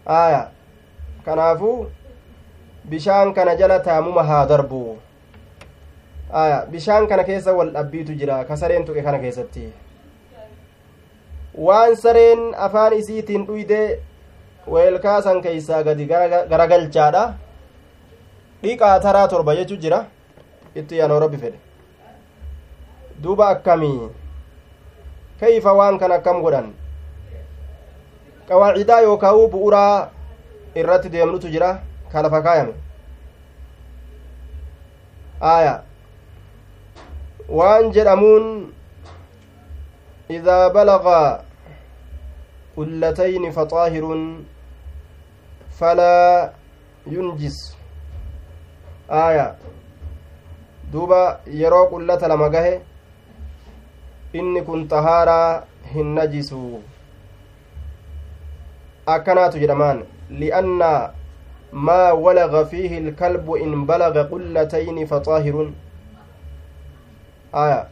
aya 0.06 0.44
kanaafuu 1.26 1.78
bishaan 2.90 3.34
kana 3.34 3.56
jala 3.56 3.80
tayammuma 3.80 4.24
haa 4.30 4.46
darbu 4.54 4.84
aya 6.44 6.66
bishaan 6.72 7.08
kana 7.08 7.24
keessa 7.24 7.54
wal 7.58 7.72
dhabbiitu 7.74 8.14
jira 8.22 8.44
ka 8.46 8.56
sareen 8.58 8.86
tuqe 8.86 9.02
kana 9.04 9.20
keessatti 9.20 9.68
waan 11.68 11.96
sareen 12.06 12.42
afaan 12.68 12.94
isiitiin 13.02 13.46
dhuyde 13.48 14.00
weelkaasan 14.68 15.42
keeysaa 15.44 15.84
gadi 15.84 16.06
garagalchaadha 16.52 17.24
dhiqaa 18.64 19.00
taraa 19.06 19.28
torba 19.28 19.56
jechu 19.60 19.76
jira 19.84 20.00
itti 20.82 20.98
yaanoo 21.00 21.20
rabbi 21.24 21.38
fedhe 21.44 21.60
duuba 23.24 23.50
akkamii 23.56 24.10
kayfa 25.40 25.74
waan 25.80 26.00
kan 26.00 26.12
akkam 26.18 26.42
godhan 26.46 26.68
qawaacidaa 28.48 29.02
yookaa'u 29.08 29.48
bu'uraa 29.56 30.10
irratti 30.82 31.10
deemnutu 31.16 31.52
jira 31.56 31.72
ka 32.12 32.22
lafa 32.26 32.42
kaayame 32.48 32.74
aya 35.54 35.74
waan 37.60 37.92
jedhamuun 37.98 38.46
idaa 40.38 40.70
balaga 40.70 41.20
قلتين 42.78 43.52
فلا 45.80 46.54
ينجس. 47.08 47.76
آية. 49.12 49.56
دوبا 50.92 51.40
يرو 51.48 51.86
قلة 51.86 52.28
لما 52.28 52.48
جه 52.48 52.82
إني 54.36 54.62
كنت 54.62 54.92
طهارة 54.92 55.64
هنجس 55.96 56.56
أكنات 59.08 59.58
جرمان 59.58 60.04
لأن 60.30 60.80
ما 61.74 62.12
ولغ 62.12 62.64
فيه 62.64 62.98
الكلب 62.98 63.52
إن 63.52 63.86
بلغ 63.86 64.24
قلتين 64.24 65.06
فطاهر 65.06 65.72
آية. 67.56 67.88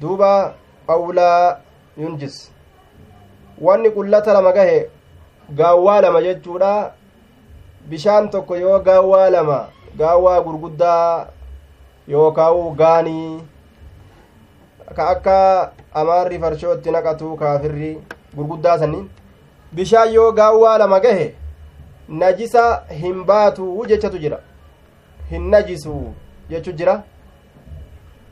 دوبا 0.00 0.54
awlaa 0.88 1.60
yunjis 1.96 2.50
wanni 3.60 3.90
qullata 3.90 4.32
lama 4.32 4.52
gahe 4.52 4.90
gaawwaa 5.50 6.00
lama 6.00 6.22
jechuudha 6.22 6.92
bishaan 7.88 8.30
tokko 8.30 8.56
yoo 8.56 8.78
gaawwaa 8.78 9.30
lama 9.30 9.58
gaawwaa 9.98 10.40
gurguddaa 10.40 11.26
yookaa'u 12.08 12.70
gaanii 12.70 13.40
ka 14.96 15.08
akka 15.08 15.36
amaarri 15.94 16.38
farshoo 16.38 16.74
itti 16.74 16.90
naqatu 16.90 17.36
kaafirri 17.36 17.98
gurguddaa 18.36 18.78
sanniin 18.78 19.08
bishaan 19.72 20.12
yoo 20.14 20.32
gaawwaa 20.32 20.78
lama 20.78 21.00
gahe 21.00 21.34
najisa 22.08 22.64
hin 23.02 23.24
baatu 23.24 23.86
jechatu 23.86 24.18
jira 24.18 24.38
hin 25.30 25.48
najisu 25.50 25.94
jechu 26.50 26.72
jira 26.72 27.02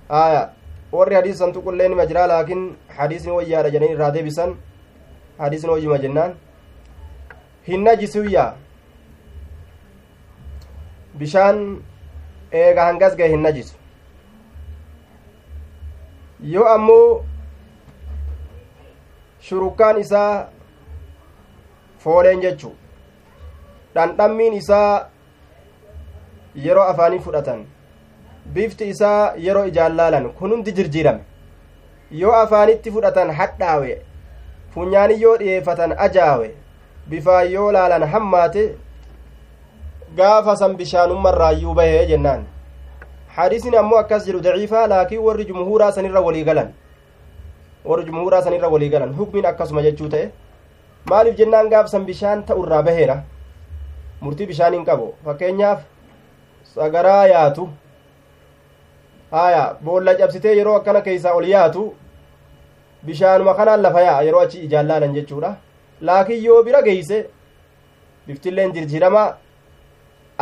aya 0.09 0.43
warri 0.93 1.15
hadiisan 1.15 1.53
tuqullee 1.53 1.89
nima 1.89 2.07
jira 2.07 2.27
laakiin 2.27 2.69
hadiisni 2.97 3.33
wayyaadha 3.33 3.71
jedhanii 3.71 3.95
irraa 3.95 4.11
deebisan 4.11 4.55
wayyuma 5.43 5.99
jennaan 5.99 6.35
hin 7.69 7.83
najisuyya 7.85 8.45
bishaan 11.19 11.59
eega 12.61 12.85
hangas 12.89 13.17
gahe 13.17 13.29
hin 13.35 13.43
najisu 13.47 13.75
yoo 16.55 16.67
ammoo 16.75 17.25
shurukkaan 19.49 20.01
isaa 20.05 20.49
fooleen 22.05 22.41
jechuu 22.47 22.73
dhandhammiin 23.95 24.55
isaa 24.61 25.09
yeroo 26.67 26.87
afaanii 26.95 27.19
fudhatan 27.27 27.67
bifti 28.55 28.89
isaa 28.95 29.35
yeroo 29.49 29.67
ijaan 29.73 29.97
laalan 30.01 30.31
kun 30.41 30.51
hundi 30.57 30.73
jirjiirame 30.79 31.21
yoo 32.23 32.33
afaanitti 32.39 32.91
fudhatan 32.97 33.31
hadhaawe 33.43 33.93
funyaani 34.75 35.21
yoo 35.23 35.37
dhiyeeffatan 35.43 35.95
ajaawe 36.07 36.51
bifaan 37.09 37.51
yoo 37.53 37.73
laalan 37.73 38.05
hammaate 38.15 38.63
gaafa 40.17 40.57
san 40.57 40.77
bishaanummarraayyuu 40.77 41.75
bahee 41.81 42.07
jennaan 42.13 42.45
hadiisni 43.37 43.77
ammoo 43.83 43.99
akkas 43.99 44.27
jedhu 44.27 44.41
daciifaa 44.47 44.87
laakiin 44.95 45.23
warri 45.27 45.45
jumhuuraa 45.51 45.93
sanirra 45.99 46.21
walii 46.29 46.45
galan 46.49 46.73
warri 47.91 48.05
jumhuuraa 48.09 48.43
sanirra 48.49 48.69
walii 48.75 48.89
galan 48.97 49.15
hukmiin 49.21 49.47
akkasuma 49.53 49.83
jechuu 49.87 50.09
ta'e 50.17 50.27
maaliif 51.11 51.37
jennaan 51.39 51.69
gaafsan 51.75 52.05
bishaan 52.11 52.45
ta'urraa 52.51 52.83
baheera 52.89 53.17
murtii 54.21 54.47
bishaan 54.51 54.75
hin 54.79 54.85
qabu 54.91 55.15
fakkeenyaaf 55.25 55.81
sagaraa 56.75 57.25
yaatu 57.33 57.69
haya 59.31 59.65
boolla 59.85 60.15
cabsitee 60.21 60.55
yeroo 60.59 60.77
akkana 60.77 61.01
keeysaa 61.09 61.33
ol 61.41 61.49
yaatu 61.55 61.85
bishaanuma 63.07 63.55
kanaan 63.55 63.83
lafa 63.83 64.01
yaa'a 64.09 64.23
yeroo 64.27 64.41
achi 64.47 64.59
ijaan 64.67 64.87
laalan 64.91 65.15
jechuudha 65.15 65.51
laakiin 66.09 66.45
yoo 66.45 66.63
bira 66.63 66.83
geeyse 66.83 67.19
biftilleen 68.27 68.73
jirjiramaa 68.75 69.29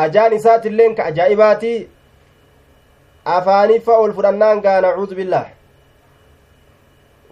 ajaan 0.05 0.33
isaatilleen 0.39 0.95
ka 0.95 1.05
ajaa'ibaatii 1.11 1.79
afaaniffa 3.37 3.97
ol 4.05 4.13
fudhannaan 4.19 4.61
gaa 4.67 4.81
nacuudu 4.87 5.15
billaah 5.21 5.47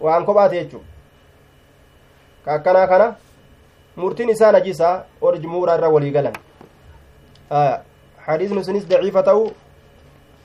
waan 0.05 0.25
kophaate 0.25 0.55
jechuu 0.59 0.83
ka 2.45 2.53
akkanaa 2.57 2.87
kana 2.91 3.07
murtiin 3.95 4.29
isaa 4.35 4.51
najisa 4.51 4.91
or 5.21 5.33
jumuuraa 5.45 5.75
irra 5.79 5.89
walii 5.95 6.11
galan 6.11 6.35
hadiisni 8.27 8.63
sunis 8.63 8.87
daciifa 8.91 9.23
ta'u 9.31 9.43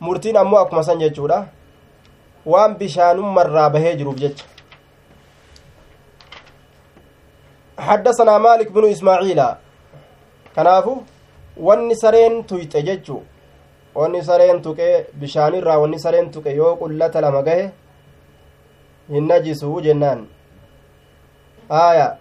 murtiin 0.00 0.36
ammoo 0.42 0.58
akkuma 0.64 0.82
san 0.88 0.98
jechuudha 1.04 1.38
waan 2.54 2.74
bishaanummarraa 2.80 3.70
bahee 3.76 3.96
jiruuf 4.00 4.16
jecha 4.24 4.44
حدثنا 7.78 8.38
مالك 8.38 8.72
بن 8.72 8.84
إسماعيل 8.90 9.40
كنافو 10.56 10.96
wanni 11.56 11.94
sareen 11.96 12.44
tuyxe 12.44 12.82
jechuu 12.82 13.22
wanni 13.94 14.22
sareen 14.24 14.62
tuqe 14.62 15.06
bishaanirraa 15.20 15.78
wanni 15.78 15.98
sareen 16.04 16.30
tuqe 16.30 16.50
yoo 16.56 16.76
qullata 16.76 17.20
lama 17.20 17.42
gahe 17.42 17.70
hin 19.12 19.28
najisuu 19.28 19.80
jennaan 19.84 20.26
aaya 21.82 22.16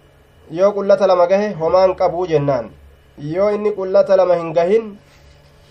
yoo 0.58 0.72
qullata 0.76 1.08
lama 1.08 1.26
gahe 1.32 1.48
homaan 1.62 1.96
qabuu 1.96 2.28
jennaan 2.34 2.70
yoo 3.18 3.50
inni 3.56 3.72
qullata 3.80 4.16
lama 4.22 4.36
hin 4.42 4.54
gahin 4.54 4.86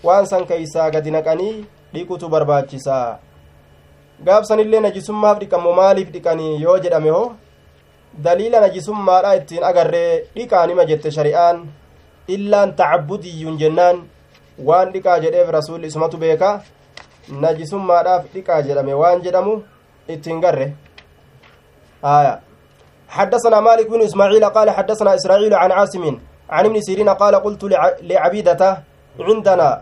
waan 0.03 0.25
san 0.31 0.45
keeysaa 0.49 0.89
gadi 0.97 1.11
naqanii 1.15 1.55
dhiqutu 1.93 2.29
barbaachisaa 2.35 3.19
gaafsanillee 4.27 4.79
najisummaaf 4.87 5.39
dhiqamu 5.39 5.73
maaliif 5.79 6.11
dhiqanii 6.17 6.61
yoo 6.65 6.77
jedhame 6.87 7.09
hoo 7.15 7.27
daliila 8.17 8.59
najisummaadha 8.61 9.35
ittiin 9.35 9.63
agarree 9.63 10.23
dhiqaanima 10.35 10.85
jette 10.85 11.11
shari'aan 11.11 11.65
illaan 12.27 12.75
tacabbudiyyuun 12.75 13.57
jennaan 13.57 14.03
waan 14.67 14.93
dhiqaa 14.93 15.19
jedheef 15.19 15.49
rasuulli 15.57 15.87
isumatu 15.87 16.17
beeka 16.17 16.61
najisummaadhaaf 17.45 18.25
dhiqaa 18.33 18.61
jedhame 18.61 18.93
waan 18.93 19.21
jedhamu 19.27 19.61
ittiin 20.07 20.41
garre 20.41 20.73
آية 22.03 22.39
حدثنا 23.09 23.59
مالك 23.59 23.87
بن 23.89 24.01
إسماعيل 24.01 24.45
قال 24.45 24.69
حدثنا 24.69 25.15
إسرائيل 25.15 25.53
عن 25.53 25.71
عاصم 25.71 26.19
عن 26.49 26.65
ابن 26.65 26.81
سيرين 26.81 27.09
قال 27.09 27.35
قلت 27.35 27.63
لعبيدة 28.01 28.83
عندنا 29.19 29.81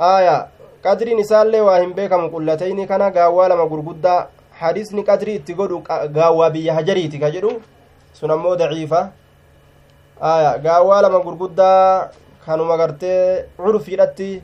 آية 0.00 0.48
قدري 0.84 1.14
نسال 1.14 1.60
واهم 1.60 1.92
بكم 1.92 2.28
قلتين 2.28 2.86
كان 2.86 3.02
قاوى 3.02 3.48
لما 4.62 4.76
قرقدا 4.78 5.02
حديثني 5.02 5.02
قدري 5.02 5.36
اتقودوا 5.36 5.80
قاوى 6.16 6.50
بي 6.50 6.70
هجريتي 6.70 7.18
كجدو 7.18 7.52
sun 8.20 8.30
ammoo 8.30 8.56
daciifa 8.56 9.12
aya 10.20 10.58
gaawwaa 10.58 11.02
lama 11.02 11.18
gurguddaa 11.20 12.08
kanuma 12.46 12.76
gartee 12.76 13.44
curfiidhatti 13.56 14.42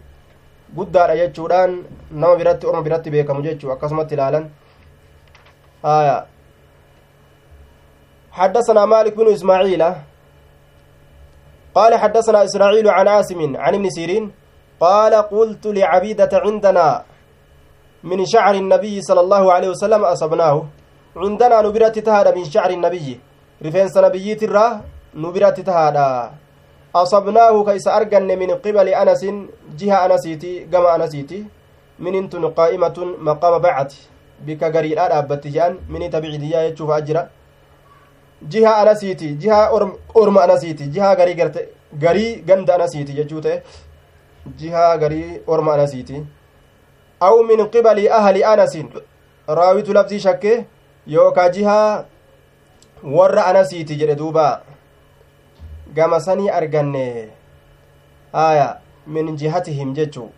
guddaadha 0.76 1.16
jechuudhaan 1.16 1.82
nama 2.10 2.36
biratti 2.36 2.66
orma 2.66 2.82
biratti 2.82 3.10
beekamu 3.10 3.42
jechuu 3.42 3.72
akkasumatti 3.72 4.14
ilaalan 4.14 4.50
aya 5.82 6.26
حدثنا 8.34 8.84
مالك 8.84 9.14
بن 9.16 9.32
إسماعيل 9.32 9.82
قال 11.74 11.92
حدثنا 11.94 12.44
إسرائيل 12.44 12.88
عن 12.88 13.08
عاصم 13.08 13.56
عن 13.56 13.74
ابن 13.74 13.90
سيرين 13.90 14.32
قال 14.80 15.14
قلت 15.14 15.66
لعبيدة 15.66 16.32
عندنا 16.32 17.04
من 18.04 18.18
شعر 18.32 18.54
النبي 18.54 19.02
صلى 19.08 19.20
الله 19.20 19.44
عليه 19.52 19.68
وسلم 19.74 20.02
أصبناه 20.14 20.56
عندنا 21.16 21.56
نبرة 21.66 21.96
تهاد 22.06 22.26
من 22.36 22.44
شعر 22.44 22.70
النبي 22.70 23.08
rifeensa 23.64 24.02
nabiyyiitirraa 24.02 24.80
nu 25.14 25.32
biratti 25.32 25.62
tahaadha 25.62 26.32
asabnaahu 26.94 27.64
ka 27.64 27.74
isa 27.74 27.94
arganne 27.94 28.36
min 28.36 28.50
qibali 28.64 28.94
anasin 28.94 29.48
jiha 29.76 30.02
anasiiti 30.06 30.66
gama 30.72 30.90
anasiiti 30.96 31.38
minintun 31.98 32.44
qaa'imatun 32.58 33.14
maqama 33.28 33.58
bacati 33.66 34.08
bika 34.46 34.70
gariidha 34.70 35.08
dhaabbatti 35.12 35.54
jedhan 35.56 35.78
mini 35.88 36.10
tabcidiyyaa 36.10 36.66
jechuufa 36.68 37.00
jira 37.00 37.28
jiha 38.52 38.76
anasiiti 38.82 39.34
jiha 39.42 39.60
orma 40.14 40.42
anasiiti 40.42 40.90
jiha 40.94 41.16
garii 41.16 41.34
garte 41.34 41.68
garii 42.04 42.36
ganda 42.48 42.74
anasiiti 42.74 43.12
jechuu 43.12 43.40
ta'e 43.40 43.62
jiha 44.58 44.86
garii 44.98 45.40
orma 45.46 45.74
anasiiti 45.74 46.24
aw 47.28 47.34
min 47.50 47.60
qibali 47.74 48.08
ahli 48.18 48.44
anasin 48.52 48.88
raawitu 49.58 49.92
labsii 49.98 50.20
shakke 50.26 50.52
yookaa 51.16 51.48
jihaa 51.56 52.04
warra 53.16 53.46
anasiiti 53.50 53.96
jedhe 54.00 54.14
duuba 54.22 54.46
gama 55.94 56.20
sanii 56.20 56.50
arganne 56.58 57.04
haya 58.32 58.68
min 59.06 59.36
jihatihim 59.36 59.94
jechuu 59.94 60.28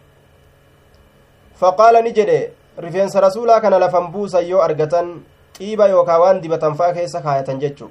faqaala 1.60 2.02
ni 2.02 2.12
jedhe 2.18 2.40
rifeensa 2.86 3.20
rasuulaa 3.26 3.60
kana 3.60 3.78
lafan 3.84 4.08
buusan 4.12 4.48
yoo 4.48 4.62
argatan 4.62 5.12
xiiba 5.58 5.88
yookaa 5.88 6.18
waan 6.22 6.40
dibatan 6.42 6.74
fa'a 6.80 6.92
keessa 6.96 7.20
kaayatan 7.26 7.60
jechuu 7.60 7.90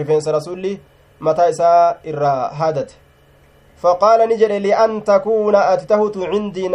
rifeensa 0.00 0.32
rasuulli 0.38 0.80
mataa 1.28 1.48
isaa 1.54 1.94
irraa 2.12 2.48
haadate 2.62 2.94
faqaala 3.82 4.26
ni 4.26 4.36
jedhe 4.42 4.58
lian 4.66 5.00
takuuna 5.12 5.62
ati 5.68 5.86
tahutu 5.92 6.26
cindii 6.32 6.68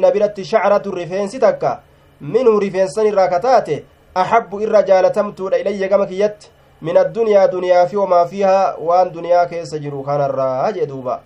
nabiratti 0.00 0.44
shacratu 0.44 0.90
rifeensi 0.90 1.38
takka 1.38 1.80
minhu 2.20 2.60
rifeensan 2.60 3.06
irraa 3.06 3.28
kataate 3.28 3.84
axabbu 4.14 4.60
irra 4.60 4.82
jaalatamtuudha 4.82 5.58
ilayya 5.58 5.88
gama 5.88 6.06
kiyyatti 6.06 6.50
min 6.80 6.96
addunyaa 6.96 7.48
duniyaa 7.48 7.86
fi 7.86 7.96
wamaa 7.96 8.26
fiihaa 8.26 8.74
waan 8.78 9.12
duniyaa 9.14 9.46
keessa 9.46 9.78
jiru 9.78 10.02
kanarraa 10.02 10.72
jee 10.72 10.86
duuba 10.86 11.22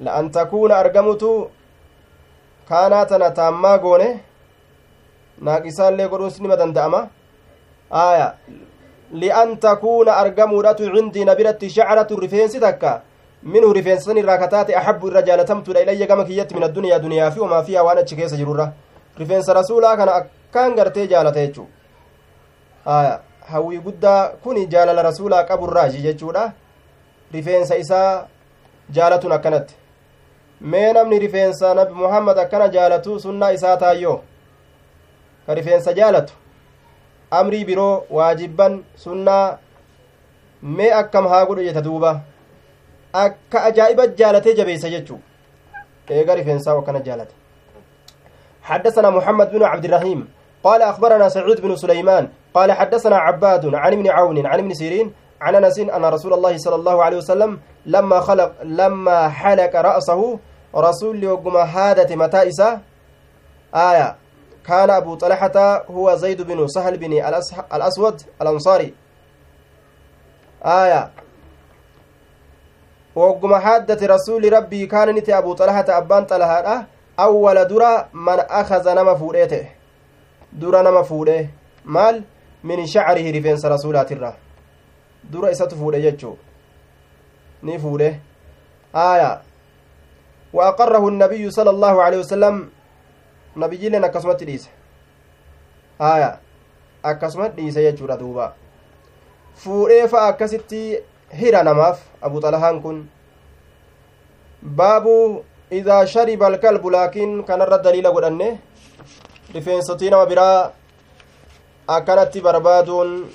la'an 0.00 0.30
takuuna 0.30 0.76
argamutu 0.76 1.50
kaanaa 2.68 3.04
tana 3.06 3.30
taammaa 3.30 3.78
goone 3.78 4.08
naaqisaallee 5.48 6.08
godhuus 6.08 6.40
nima 6.40 6.56
danda'ama 6.56 7.00
aaya 8.04 8.34
li'an 9.12 9.56
takuuna 9.66 10.16
argamuudhatu 10.22 10.90
cindii 10.94 11.24
na 11.24 11.34
biratti 11.34 11.70
shacratu 11.70 12.20
rifeensi 12.20 12.60
takka 12.60 13.02
irraa 13.44 14.38
kataate 14.38 14.76
axabbu 14.76 15.08
irra 15.08 15.22
jaalatamtuudha 15.22 15.80
ilayya 15.80 16.06
gama 16.06 16.24
kiyyatti 16.24 16.54
min 16.54 16.64
addunyaa 16.64 16.98
duniyaa 16.98 17.30
fi 17.30 17.40
wamaa 17.40 17.62
fiihaa 17.62 17.82
waan 17.82 17.98
achi 17.98 18.16
keessa 18.16 18.36
jirurra 18.36 18.72
rifeensa 19.18 19.52
rasuulaa 19.54 19.96
kana 19.96 20.14
akkaan 20.14 20.74
gartee 20.74 21.06
jaalata 21.06 21.40
jechuu 21.40 21.68
aya 22.86 23.20
hawwii 23.52 23.78
guddaa 23.78 24.28
kun 24.28 24.66
jaalala 24.68 25.02
rasuulaa 25.02 25.44
qaburraaji 25.44 26.02
jechuudha 26.02 26.52
rifeensa 27.32 27.76
isaa 27.76 28.26
jaalatun 28.90 29.32
akkanatti 29.32 29.74
mee 30.60 30.92
namni 30.92 31.18
rifeensa 31.18 31.74
nabi 31.74 31.94
muhammad 31.94 32.38
akkana 32.38 32.68
jaalatu 32.68 33.20
sunnaa 33.20 33.50
isaa 33.52 33.76
taayyoo 33.76 34.20
ka 35.46 35.54
rifeensa 35.54 35.92
jaalatu 35.92 36.34
amrii 37.30 37.64
biroo 37.64 38.04
waajibban 38.10 38.84
sunnaa 38.96 39.58
mee 40.62 40.92
akkam 40.92 41.26
haa 41.28 41.46
godhu 41.46 41.62
jeta 41.62 41.80
duuba 41.82 42.20
akka 43.12 43.62
ajaa'iba 43.64 44.06
jaalatee 44.06 44.54
jabeessa 44.54 44.88
jechuu 44.90 45.20
eega 46.10 46.34
rifeensaa 46.34 46.78
akkana 46.78 47.00
jaalate. 47.00 47.34
حدثنا 48.62 49.10
محمد 49.10 49.50
بن 49.50 49.62
عبد 49.62 49.84
الرحيم 49.84 50.28
قال 50.64 50.82
أخبرنا 50.82 51.28
سعيد 51.28 51.60
بن 51.60 51.76
سليمان 51.76 52.28
قال 52.54 52.72
حدثنا 52.72 53.16
عباد 53.16 53.74
عن 53.74 53.92
ابن 53.92 54.10
عون 54.10 54.46
عن 54.46 54.58
ابن 54.58 54.74
سيرين 54.74 55.12
عن 55.40 55.54
أنس 55.54 55.78
أن 55.78 56.04
رسول 56.04 56.32
الله 56.34 56.58
صلى 56.58 56.74
الله 56.74 57.04
عليه 57.04 57.16
وسلم 57.16 57.60
لما 57.86 58.20
خلق 58.20 58.52
لما 58.62 59.28
حلق 59.28 59.76
رأسه 59.76 60.38
رسول 60.76 61.24
يوم 61.24 61.56
هادة 61.56 62.16
متائسة 62.16 62.80
آية. 63.74 64.16
كان 64.66 64.90
أبو 64.90 65.14
طلحة 65.14 65.84
هو 65.90 66.14
زيد 66.14 66.42
بن 66.42 66.68
سهل 66.68 66.98
بن 66.98 67.12
الأسود 67.74 68.22
الأنصاري. 68.42 68.94
آية. 70.64 71.10
وقم 73.14 73.54
حادة 73.54 74.06
رسول 74.06 74.52
ربي 74.52 74.86
كان 74.86 75.08
نتي 75.14 75.38
أبو 75.38 75.52
طلحة 75.54 75.84
أبان 75.88 76.24
طلحة 76.24 76.86
man 78.12 78.40
akaza 78.48 78.94
nama 78.94 79.16
fuudhee 79.16 79.46
ta'e 79.46 79.66
dura 80.52 80.82
nama 80.82 81.04
fuudhee 81.04 81.50
maal 81.84 82.22
min 82.64 82.86
shacrihi 82.86 83.32
rifeensa 83.32 83.68
rasuulaatirra 83.68 84.32
dura 85.32 85.50
isatu 85.50 85.76
fuudhe 85.76 86.00
jechuu 86.00 86.36
ni 87.62 87.78
fuudhe 87.78 88.20
aya 88.92 89.42
wa 90.52 90.68
aqarrahu 90.68 91.08
النبي 91.08 91.50
صلى 91.50 91.70
الله 91.70 92.02
عليه 92.02 92.18
وسلم 92.18 92.70
nabiyyiileen 93.56 94.04
akkasumatti 94.04 94.44
dhiise 94.46 94.70
aya 95.98 96.38
akkasumatti 97.02 97.62
dhiise 97.62 97.82
jechuudha 97.82 98.16
duuba 98.16 98.54
fuudhee 99.54 100.08
fa'a 100.08 100.28
akkasitti 100.28 100.98
hira 101.38 101.62
namaaf 101.62 101.98
abu 102.22 102.40
xalahaan 102.42 102.82
kun 102.82 102.96
baabu 104.62 105.44
idaa 105.70 106.06
shariba 106.06 106.46
alkalbu 106.46 106.90
laakiin 106.90 107.44
kanarra 107.48 107.78
daliila 107.84 108.10
godhanne 108.16 108.58
rifeensotii 109.54 110.10
nama 110.10 110.26
biraa 110.26 110.72
akkanatti 111.96 112.40
barbaaduun 112.46 113.30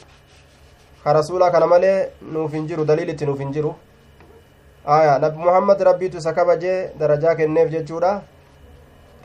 ka 1.03 1.13
rasuulaa 1.13 1.51
kana 1.51 1.67
malee 1.67 2.11
nuuf 2.33 2.51
hin 2.53 2.67
jiru 2.67 2.85
daliilitti 2.85 3.25
nuuf 3.25 3.39
hin 3.39 3.51
jiru 3.55 3.71
aya 4.97 5.17
nabi 5.19 5.37
muhammad 5.47 5.79
rabbiitu 5.89 6.17
isa 6.17 6.33
kabajee 6.33 6.77
darajaa 6.99 7.35
kenneef 7.39 7.71
jechuudha 7.71 8.21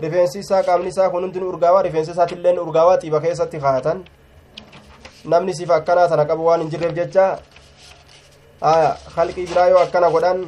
rifeensi 0.01 0.39
isaa 0.47 0.63
qaamni 0.63 0.89
isaa 0.95 1.11
kun 1.11 1.23
hundin 1.27 1.43
urgaawaa 1.53 1.83
rifeensi 1.83 2.11
isaatilleen 2.17 2.59
urgaawaa 2.65 2.99
xiiba 3.03 3.21
keessatti 3.21 3.59
kaayatan 3.65 4.05
namni 5.33 5.55
sifa 5.55 5.75
akkanaa 5.81 6.09
tana 6.09 6.25
qabu 6.31 6.47
waan 6.47 6.61
hin 6.63 6.71
jirreef 6.71 6.95
jecha 7.01 7.25
aya 8.61 8.97
halqii 9.17 9.47
biraa 9.47 9.69
yoo 9.69 9.79
akkana 9.79 10.11
godhan 10.11 10.45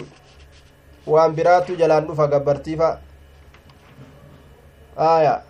waan 1.07 1.35
biraattu 1.35 1.77
jalaan 1.77 2.07
dhufa 2.07 2.27
gabbartiifa 2.29 2.99
aya 4.97 5.43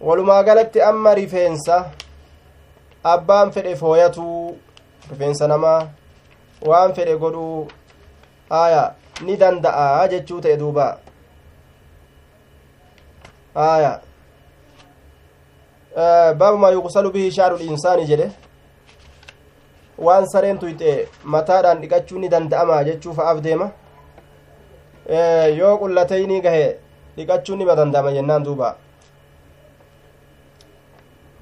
walumaa 0.00 0.42
galatti 0.42 0.82
amma 0.82 1.14
rifeensa 1.14 1.76
abbaan 3.04 3.52
fedhe 3.52 3.76
fooyatuu 3.76 4.58
rifeensa 5.10 5.48
namaa 5.48 5.80
waan 6.70 6.94
fedhe 6.94 7.16
godhuu 7.16 7.68
aya 8.50 8.82
ni 9.22 9.36
danda'a 9.36 10.08
jechuu 10.08 10.40
ta'e 10.40 10.56
duuba 10.56 10.98
aya 13.54 14.00
baabu 16.38 16.72
yuqsalu 16.72 17.10
bihi 17.12 17.30
shaaru 17.32 17.56
linsaani 17.58 18.06
jedhe 18.06 18.30
waan 19.98 20.26
sareen 20.32 20.58
tuyxe 20.58 21.08
mataadhaan 21.24 21.80
dhiqachuu 21.82 22.18
ni 22.18 22.28
danda'ama 22.28 22.84
jechuu 22.84 23.12
fa'aaf 23.12 23.40
deema 23.46 23.70
yoo 25.60 25.78
qullateyni 25.78 26.40
gahe 26.40 26.66
dhiqachuu 27.16 27.56
nima 27.56 27.76
danda'ama 27.76 28.12
jennaan 28.12 28.44
duuba 28.44 28.76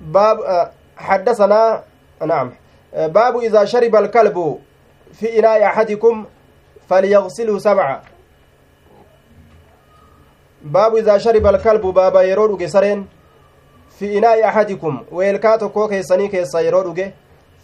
باب 0.00 0.70
حدثنا 0.96 1.82
نعم 2.26 2.52
باب 2.92 3.36
إذا 3.36 3.64
شرب 3.64 3.96
الكلب 3.96 4.59
في 5.12 5.38
إناء 5.38 5.64
أحدكم 5.64 6.24
فليغسله 6.88 7.59
سبعة 7.59 8.02
باب 10.62 10.96
إذا 10.96 11.18
شرب 11.18 11.46
الكلب 11.46 11.80
بابا 11.86 12.22
يرود 12.22 12.59
جسرين 12.59 13.07
في 13.98 14.18
إناء 14.18 14.48
أحدكم 14.48 15.02
ويلكا 15.12 15.57
تكو 15.57 15.88
كيساني 15.88 16.28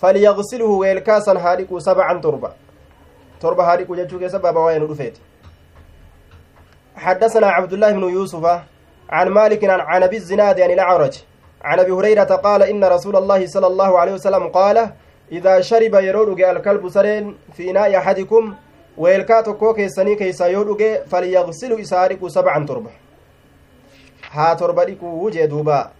كيسا 0.02 0.18
يرود 0.18 0.38
فليغسله 0.38 0.64
ويلكا 0.64 1.20
سن 1.20 1.36
هاريكو 1.36 1.78
سبعا 1.78 2.20
تربة. 2.20 2.52
تربة 3.40 3.72
هاريكو 3.72 3.94
جتشو 3.94 4.18
كيسا 4.18 4.38
بابا 4.38 4.60
وين 4.60 4.82
رفيت 4.82 5.18
حدثنا 6.96 7.46
عبد 7.46 7.72
الله 7.72 7.92
بن 7.92 8.02
يوسف 8.02 8.60
عن 9.10 9.28
مالك 9.28 9.64
عن 9.64 10.02
أبي 10.02 10.16
الزناد 10.16 10.58
يعني 10.58 10.74
الأعرج. 10.74 11.22
عن 11.62 11.80
أبي 11.80 11.92
هريرة 11.92 12.24
قال 12.24 12.62
إن 12.62 12.84
رسول 12.84 13.16
الله 13.16 13.46
صلى 13.46 13.66
الله 13.66 13.98
عليه 13.98 14.12
وسلم 14.12 14.48
قال 14.48 14.92
إذا 15.32 15.60
شرب 15.60 15.94
يرود 15.94 16.40
الكلب 16.40 16.88
سرين 16.88 17.36
في 17.52 17.70
اناء 17.70 17.96
أحدكم 17.96 18.54
ويلكا 18.98 19.40
تكو 19.40 19.74
كيسني 19.74 20.14
كيسا 20.14 20.46
يودوغ 20.46 21.06
فليغسل 21.06 21.80
اسارق 21.80 22.26
سبعا 22.26 22.66
تربة. 22.66 22.90
ها 24.32 24.56
torba 24.56 24.84
dhiquu 24.84 25.30
jee 25.30 25.48
duuba 25.48 25.90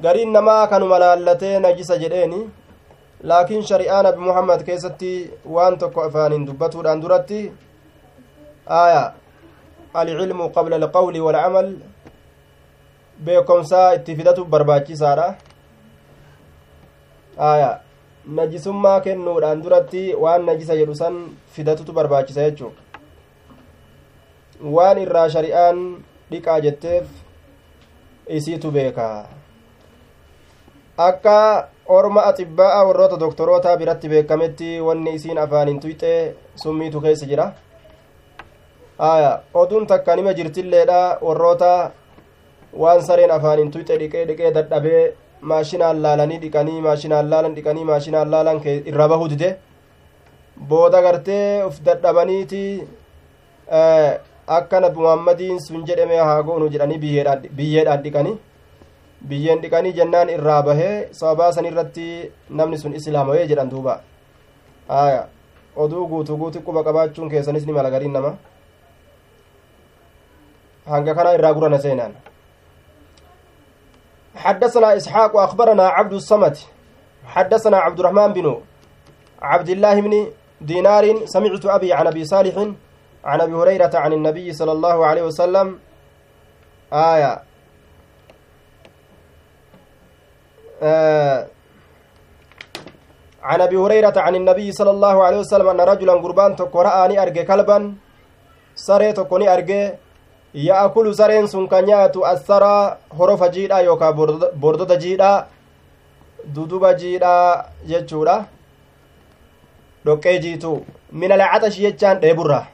gariin 0.00 0.32
namaa 0.32 0.66
kanuma 0.66 0.98
laallatee 0.98 1.58
najisa 1.60 1.96
jedheeni 2.02 2.40
laakiin 3.22 3.62
shari'aa 3.70 4.02
nabi 4.02 4.18
muhammad 4.28 4.64
keessatti 4.68 5.30
waan 5.56 5.78
tokko 5.78 6.02
afaaniin 6.08 6.46
dubbatuudhaan 6.46 7.02
duratti 7.02 7.40
aya 8.66 9.12
alcilmu 9.94 10.48
qabla 10.56 10.76
alqawli 10.82 11.20
walcamal 11.20 11.68
beekomsaa 13.24 13.88
itti 13.98 14.16
fidatu 14.16 14.44
barbaachisaadha 14.44 15.26
aya 17.50 17.70
najisummaa 18.38 19.00
kennuudhaan 19.00 19.62
duratti 19.64 20.14
waan 20.24 20.44
najisa 20.46 20.76
jedhu 20.80 20.94
san 20.94 21.14
fidatutu 21.54 21.92
barbaachisa 21.92 22.42
jechuu 22.48 22.72
waan 24.76 24.98
irraa 25.04 25.28
shari'aan 25.36 25.78
dhiqaa 26.30 26.58
jetteef 26.66 27.06
isiitu 28.38 28.70
beeka 28.70 29.06
akka 31.08 31.36
orma 31.96 32.22
axibbaa'a 32.30 32.84
warroota 32.88 33.16
doktorootaa 33.24 33.76
biratti 33.80 34.08
beekametti 34.12 34.68
wanni 34.86 35.14
isiin 35.18 35.38
afaaniin 35.44 35.80
tuyxee 35.84 36.34
summiitu 36.62 37.00
keessa 37.04 37.26
jira 37.32 37.46
aya 39.10 39.32
oduun 39.62 39.86
takka 39.92 40.16
nima 40.16 40.34
jirtilleedha 40.38 41.00
warroota 41.26 41.72
waan 42.84 43.02
sareen 43.08 43.30
afaaniin 43.38 43.70
tuyxe 43.74 43.98
dhiqee 44.02 44.24
dhiqee 44.28 44.54
dadhabee 44.58 45.02
maashinaan 45.50 46.02
laalanii 46.04 46.40
dhiqanii 46.44 46.80
maashinaan 46.86 47.30
laalan 47.32 47.54
dhiqanii 47.56 47.84
maashinaan 47.90 48.30
laalan 48.34 48.60
irra 48.90 49.08
bahuu 49.12 49.28
dide 49.32 49.48
booda 50.70 51.02
gartee 51.06 51.64
uf 51.68 51.80
dadhabaniiti 51.88 52.62
akka 54.58 54.80
nabi 54.84 54.98
muhammadiin 55.04 55.60
sun 55.66 55.84
jedhame 55.88 56.16
haa 56.28 56.42
goonu 56.48 56.70
jedhanii 56.74 56.98
biyyeedhaan 57.58 58.02
dhiqanii 58.06 58.38
biyyeen 59.28 59.62
dhiqanii 59.62 59.92
jennaan 59.98 60.28
irraa 60.28 60.62
bahee 60.62 61.08
sababaa 61.12 61.52
san 61.52 61.64
irratti 61.70 62.30
namni 62.50 62.78
sun 62.78 62.94
islaamawee 62.98 63.46
jedhan 63.50 63.70
duuba 63.70 64.00
aya 64.88 65.22
oduu 65.76 66.06
guutu 66.08 66.60
quba 66.66 66.84
qabaachuun 66.84 67.30
keessanis 67.30 67.66
ni 67.66 67.72
mala 67.72 67.90
gariin 67.90 68.12
nama 68.12 68.32
hanga 70.92 71.14
kana 71.14 71.34
irraa 71.38 71.54
gurana 71.54 71.78
seenaan 71.86 72.14
حدثنا 74.36 74.96
إسحاق 74.96 75.36
وأخبرنا 75.36 75.88
عبد 75.88 76.12
الصمد 76.12 76.56
حدثنا 77.24 77.76
عبد 77.76 77.98
الرحمن 78.00 78.32
بن 78.32 78.46
عبد 79.42 79.68
الله 79.68 80.00
بن 80.00 80.14
دينار 80.60 81.26
سمعت 81.26 81.66
أبي 81.66 81.92
عن 81.92 82.06
أبي 82.06 82.24
صالح 82.24 82.56
عن 83.24 83.40
أبي 83.40 83.52
هريرة 83.52 83.90
عن 83.94 84.12
النبي 84.12 84.52
صلى 84.52 84.72
الله 84.72 85.06
عليه 85.06 85.22
وسلم 85.22 85.78
آية 86.92 87.32
آه 90.82 91.46
عن 93.42 93.60
أبي 93.60 93.76
هريرة 93.76 94.16
عن 94.16 94.34
النبي 94.34 94.72
صلى 94.72 94.90
الله 94.90 95.24
عليه 95.24 95.38
وسلم 95.38 95.68
أن 95.68 95.80
رجلا 95.80 96.12
قربان 96.12 96.56
تقرأني 96.56 97.22
أرجى 97.22 97.42
كلبا 97.42 97.78
سري 98.76 99.14
أرجى 99.54 99.82
yaakulu 100.54 101.14
sareen 101.14 101.46
sun 101.48 101.68
ka 101.68 101.82
nyaatu 101.82 102.26
assaraa 102.26 102.96
horofa 103.18 103.48
jiidha 103.48 103.80
yookaa 103.80 104.12
bordota 104.54 104.96
jiidha 104.96 105.46
duduba 106.44 106.94
jiidha 106.94 107.64
jechuudha 107.86 108.44
dhoqqee 110.04 110.38
jiitu 110.38 110.72
min 111.12 111.32
alcaxashi 111.32 111.82
jechaan 111.82 112.20
dheeburra 112.20 112.66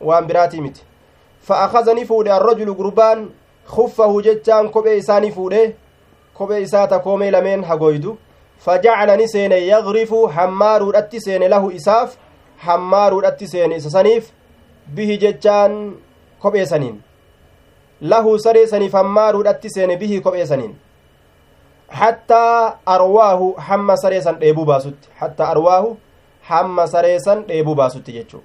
waan 0.00 0.26
biraatii 0.26 0.60
miti 0.60 0.82
fa 1.40 1.62
akazani 1.64 2.04
fuudhe 2.04 2.32
arrajulu 2.32 2.74
gurbaan 2.74 3.30
kuffahu 3.74 4.22
jechaan 4.22 4.68
kophee 4.70 4.96
isaani 4.98 5.32
fuudhe 5.32 5.62
kophee 6.42 6.60
isaa 6.66 6.86
ta 6.86 6.98
koomee 6.98 7.30
lameen 7.30 7.64
hagoydu 7.70 8.18
fajacala 8.66 9.28
seene 9.28 9.66
yagrifu 9.66 10.26
hammaaruudhatti 10.26 11.20
seene 11.20 11.48
lahu 11.48 11.70
isaaf 11.70 12.16
hammaaruudhatti 12.66 13.48
seene 13.48 13.76
isa 13.76 13.90
saniif 13.90 14.30
bihi 14.94 15.18
jechaan 15.18 15.94
kophee 16.42 16.66
saniin 16.66 17.02
lahu 18.02 18.38
saree 18.38 18.66
saniif 18.66 18.92
hammaaruudhatti 18.92 19.70
seene 19.70 19.96
bihii 19.96 20.20
kophee 20.20 20.46
saniin 20.46 20.76
hattaa 21.88 22.78
arwaahu 22.86 23.52
hamma 23.68 23.96
saree 23.96 24.20
san 24.22 24.40
dheebuu 24.40 24.64
baasutti 24.64 25.08
hattaa 25.20 25.48
arwaahu 25.56 25.96
hamma 26.52 26.86
saree 26.86 27.18
san 27.20 27.44
dheebuu 27.48 27.74
baasutti 27.74 28.12
jechuu 28.12 28.42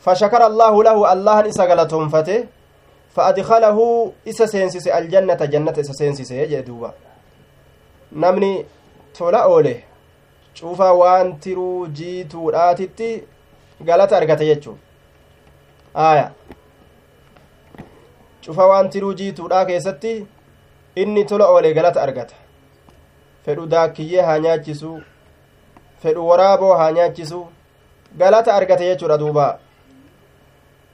fashakara 0.00 0.46
allaahu 0.46 0.82
lahu 0.82 1.06
allahan 1.06 1.46
isa 1.46 1.66
galatoonfate 1.66 2.48
faadkalahu 3.14 4.12
isa 4.24 4.48
seensise 4.48 4.92
aljannata 4.92 5.46
jannata 5.46 5.80
isa 5.80 5.94
namni 8.16 8.66
tola 9.18 9.46
oole 9.46 9.84
cufa 10.54 10.92
waan 10.92 11.38
tiruu 11.40 11.86
jiituudhaatitti 11.86 13.08
galata 13.84 14.16
argate 14.16 14.46
jechuu 14.46 14.76
aya 15.94 16.32
cufa 18.44 18.66
waan 18.66 18.90
tiruu 18.90 19.14
jiituudhaa 19.14 19.64
keessatti 19.64 20.26
inni 20.96 21.24
tola 21.24 21.46
oole 21.48 21.74
galata 21.74 22.02
argata 22.02 22.34
fedhu 23.44 23.66
daakkiyyee 23.66 24.22
haa 24.22 24.38
nyaachisu 24.38 25.02
fedhu 26.02 26.28
waraaboo 26.28 26.74
haa 26.74 26.92
nyaachisu 26.92 27.46
galata 28.18 28.54
argate 28.54 28.84
jechuudha 28.88 29.18
duuba 29.18 29.58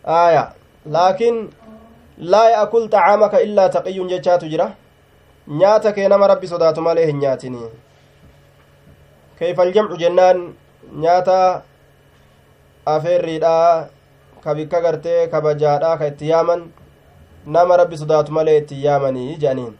aya 0.04 0.52
laakiin 0.86 1.48
laa 2.18 2.50
ya'kul 2.50 2.88
xacaamaka 2.88 3.40
illaa 3.40 3.68
taqiyyun 3.68 4.08
jechaatu 4.08 4.48
jira 4.52 4.74
nyaata 5.48 5.92
kee 5.92 6.08
nama 6.08 6.26
rabbi 6.28 6.48
sodaatu 6.48 6.80
malee 6.86 7.06
hin 7.06 7.18
nyaatinii 7.24 7.68
keeyfaljamcu 9.38 9.96
jennaan 10.02 10.42
nyaata 11.04 11.62
afeerriidha 12.94 13.54
ka 14.44 14.54
bikka 14.54 14.80
gartee 14.80 15.20
kabajaadha 15.34 15.96
ka 15.98 16.06
itti 16.12 16.28
yaaman 16.32 16.66
nama 17.46 17.76
rabbi 17.80 17.98
sodaatu 18.02 18.32
malee 18.32 18.58
itti 18.62 18.82
yaamanii 18.84 19.36
jedhaniin 19.36 19.72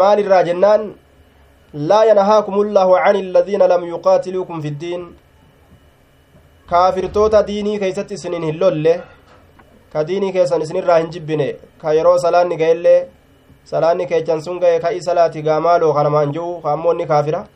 maal 0.00 0.18
irraa 0.24 0.42
jennaan 0.50 0.84
laa 1.92 2.04
yanhaakum 2.10 2.58
ullaahu 2.64 2.98
can 3.04 3.16
illadiina 3.22 3.66
lam 3.72 3.88
yuqaatiluukum 3.92 4.62
fi 4.62 4.70
ddiin 4.76 5.08
kaafirtoota 6.74 7.46
diinii 7.48 7.78
keeysatti 7.78 8.14
isinin 8.20 8.44
hin 8.48 8.60
lolle 8.60 8.94
ka 9.92 10.04
diinii 10.08 10.32
keessan 10.36 10.62
isinirraa 10.66 10.98
hin 11.02 11.10
jibbine 11.16 11.48
ka 11.82 11.92
yeroo 11.98 12.18
salaanni 12.26 12.56
ga'ellee 12.62 13.00
salaanni 13.64 14.06
keechan 14.06 14.40
sun 14.42 14.60
ga'e 14.60 14.80
ka'ii 14.80 15.02
salaati 15.02 15.42
gaamaaloo 15.42 15.92
kanamaan 15.94 16.32
ji'u 16.32 16.60
kaammoonni 16.64 17.06
kaafira 17.06 17.46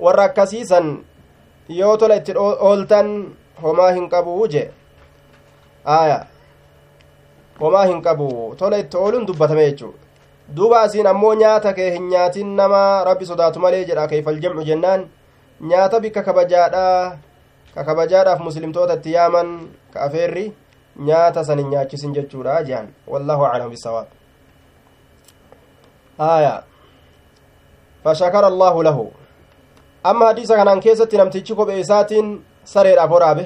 warra 0.00 0.24
akkasiisan 0.30 1.04
yoo 1.68 1.96
tola 1.96 2.16
itti 2.16 2.32
ooltan 2.36 3.08
homaa 3.62 3.92
hin 3.92 4.08
qabu 4.08 4.48
je 4.48 4.64
aya 5.84 6.18
homaa 7.60 7.84
hin 7.92 8.02
qabu 8.02 8.28
tola 8.58 8.78
itti 8.84 8.96
ooluun 8.96 9.26
dubbatame 9.26 9.70
jechuu 9.70 9.94
duuba 10.56 10.80
asiin 10.80 11.06
ammoo 11.06 11.34
nyaata 11.34 11.72
kee 11.78 11.90
hin 11.94 12.08
nyaatin 12.08 12.54
nama 12.56 12.82
rabbi 13.04 13.26
sodaatu 13.30 13.60
malee 13.60 13.84
jedha 13.84 14.08
keeyfal 14.12 14.40
jamcu 14.44 14.64
jennaan 14.70 15.08
nyaata 15.72 16.00
bikka 16.00 16.22
kabajaadha 16.22 16.84
ka 17.74 17.84
kabajaadhaaf 17.84 18.40
muslimtoota 18.40 18.94
itti 19.00 19.12
yaaman 19.12 19.50
ka 19.92 20.00
afeerri 20.06 20.46
nyaata 21.10 21.44
san 21.44 21.58
hin 21.58 21.68
nyaachisin 21.74 22.14
jechuudha 22.20 22.62
jehan 22.70 22.88
wallahu 23.06 23.44
aclam 23.50 23.70
bisawaab 23.74 24.17
aya 26.18 26.62
fashakara 28.04 28.46
allaahu 28.46 28.82
lahu 28.82 29.12
amma 30.04 30.26
hadiisa 30.26 30.56
kanaan 30.56 30.80
keessatti 30.80 31.16
namtichi 31.16 31.54
kophee 31.54 31.80
isaatiin 31.80 32.44
sareedhaaf 32.64 33.10
waraabe 33.10 33.44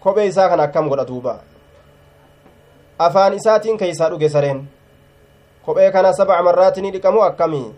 kophee 0.00 0.26
isaa 0.26 0.48
kana 0.48 0.62
akkam 0.62 0.88
godha 0.88 1.04
duuba 1.10 1.34
afaan 2.98 3.34
isaatiin 3.34 3.78
keeysaa 3.78 4.10
dhuge 4.10 4.28
sareen 4.28 4.64
kophee 5.66 5.90
kana 5.90 6.12
sabca 6.12 6.42
marraatti 6.42 6.82
ni 6.82 6.90
dhiqamu 6.96 7.22
akkamii 7.22 7.74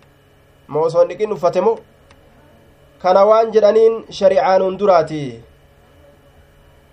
ma 0.69 0.81
osoo 0.81 1.01
hin 1.01 1.09
dhiqin 1.09 1.33
uffate 1.33 1.61
mo 1.61 1.79
kana 3.03 3.25
waan 3.25 3.53
jedhaniin 3.53 4.05
shari'aanuun 4.21 4.79
duraati 4.79 5.21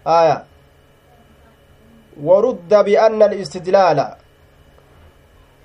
aya 0.05 0.35
warudda 2.23 2.83
bianna 2.83 3.25
alistidlaala 3.25 4.22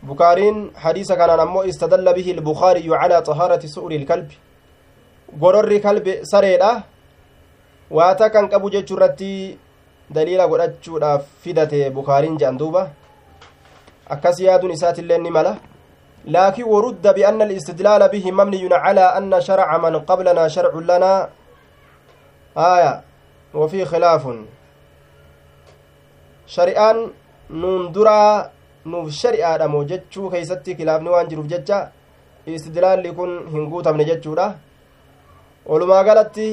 bukaariin 0.07 0.71
hadiisa 0.75 1.17
kanaan 1.17 1.41
ammoo 1.41 1.65
istadalla 1.65 2.15
bihi 2.15 2.31
ilbukaariyyu 2.31 2.95
calaa 3.01 3.23
xahaarati 3.23 3.69
su'uri 3.69 3.97
ilkalbi 3.97 4.35
gororri 5.41 5.81
kalbe 5.81 6.21
sareedha 6.25 6.83
waata 7.91 8.31
kan 8.31 8.49
qabu 8.49 8.71
jechuu 8.71 8.97
irratti 8.97 9.59
daliila 10.15 10.49
godhachuudhaaf 10.49 11.25
fidate 11.43 11.91
bukaariin 11.91 12.39
jedhan 12.39 12.59
duuba 12.59 12.91
akkas 14.09 14.41
yaaduun 14.41 14.73
isaatillee 14.77 15.19
ni 15.19 15.31
mala 15.31 15.57
laakin 16.25 16.65
warudda 16.75 17.13
bianna 17.13 17.45
alistidlaala 17.45 18.09
bihi 18.09 18.33
mabniyun 18.33 18.75
calaa 18.85 19.15
anna 19.19 19.41
sharca 19.41 19.79
man 19.79 20.01
qablanaa 20.11 20.49
sharcun 20.49 20.87
lanaa 20.87 21.29
aya 22.55 22.93
wafii 23.55 23.85
khilaafun 23.85 24.47
shari'aan 26.47 26.99
nuun 27.51 27.93
duraa 27.93 28.51
nuuf 28.93 29.09
shari'aadha 29.21 29.69
moo 29.75 29.85
jechuu 29.91 30.31
keeysatti 30.33 30.75
kilaafni 30.79 31.11
waan 31.15 31.29
jiruuf 31.31 31.49
jecha 31.53 31.79
istidlaalli 32.47 33.13
kun 33.19 33.33
hin 33.53 33.65
guutamne 33.71 34.05
jechuudha 34.11 34.47
walumaa 35.71 36.03
galatti 36.09 36.49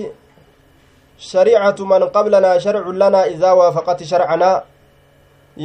shariicatu 1.17 1.85
man 1.91 2.09
qablanaa 2.15 2.59
sharcun 2.59 2.97
lanaa 3.03 3.25
idaa 3.35 3.55
waafaqati 3.59 4.05
sharcanaa 4.11 4.55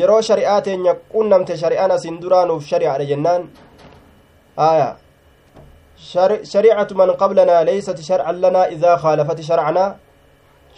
yeroo 0.00 0.22
shari'aa 0.28 0.60
teenya 0.66 0.94
qunnamte 1.12 1.56
shari'aan 1.62 1.90
asin 1.96 2.20
duraa 2.22 2.44
nuuf 2.46 2.66
shari'aadha 2.72 3.04
jennaan 3.12 3.48
aya 4.56 4.88
shariicatu 6.52 6.94
man 6.94 7.10
qablanaa 7.22 7.64
leeysati 7.68 8.02
sharcan 8.02 8.40
lanaa 8.44 8.66
idaa 8.76 8.96
khaalafati 9.02 9.42
sharcanaa 9.50 9.88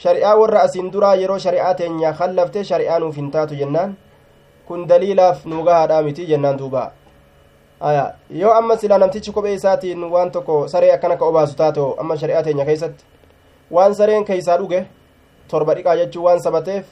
shari'aa 0.03 0.35
warra 0.41 0.63
asin 0.67 0.91
duraa 0.95 1.15
yeroo 1.23 1.39
shari'aa 1.39 1.75
teenya 1.75 2.13
kallafte 2.21 2.65
shari'aa 2.65 2.99
nuuf 2.99 3.17
hin 3.17 3.31
taatu 3.31 3.55
jennaan 3.61 3.97
kun 4.67 4.87
daliilaaf 4.89 5.47
nu 5.47 5.63
gahaadhaa 5.65 6.03
miti 6.03 6.27
jennaan 6.27 6.59
duuba 6.59 6.93
aya 7.81 8.15
yoo 8.31 8.53
amma 8.55 8.77
silaa 8.77 8.99
namtichi 8.99 9.33
kophee 9.33 9.55
isaatiin 9.55 10.05
waan 10.15 10.31
tokko 10.31 10.57
saree 10.69 10.93
akkana 10.97 11.17
ka 11.17 11.25
obaasu 11.27 11.57
taatoo 11.57 11.95
amma 12.01 12.17
shari'aa 12.17 12.43
teenya 12.49 12.65
keessatti 12.65 13.05
waan 13.71 13.95
sareen 13.95 14.25
keeysaa 14.25 14.59
dhuge 14.59 14.85
torba 15.49 15.75
dhiqaa 15.79 15.97
jechuu 16.01 16.25
waan 16.25 16.41
sabateef 16.45 16.85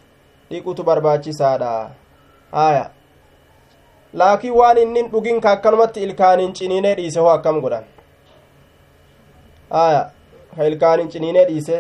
dhiqutu 0.50 0.82
barbaachisaadha 0.88 1.90
aya 2.64 2.90
laakiin 4.22 4.54
waan 4.60 4.78
innin 4.84 5.10
dhugin 5.12 5.40
ka 5.40 5.50
akkanumatti 5.58 6.02
ilkaaniin 6.08 6.52
ciniinee 6.60 6.94
dhiise 7.00 7.20
hoo 7.20 7.28
akkam 7.36 7.60
godhan 7.60 7.84
aya 9.84 10.02
ka 10.56 10.64
ilkaaniin 10.72 11.10
ciniinee 11.14 11.44
dhiise 11.52 11.76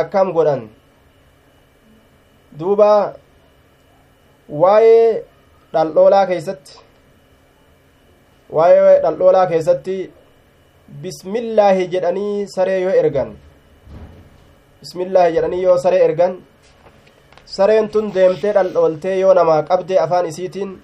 akkam 0.00 0.32
godhan 0.32 0.62
duuba 2.58 2.90
waa'ee 4.48 5.24
dhaldhoolaa 5.72 6.26
keessatti 6.26 6.78
waa'ee 8.56 9.00
dhaldhoolaa 9.02 9.46
keessatti 9.46 10.12
bismillaahi 11.02 11.88
jedhanii 11.92 12.46
saree 12.54 12.80
yoo 12.80 12.92
ergan 13.02 13.30
bismillaahi 14.80 15.34
jedhanii 15.36 15.62
yoo 15.62 15.78
saree 15.78 16.04
ergan 16.04 16.36
sareen 17.56 17.88
tun 17.88 18.14
deemtee 18.14 18.52
dhaldhooltee 18.54 19.18
yoo 19.20 19.34
namaa 19.34 19.62
qabde 19.62 19.98
afaan 20.00 20.26
isiitiin 20.26 20.82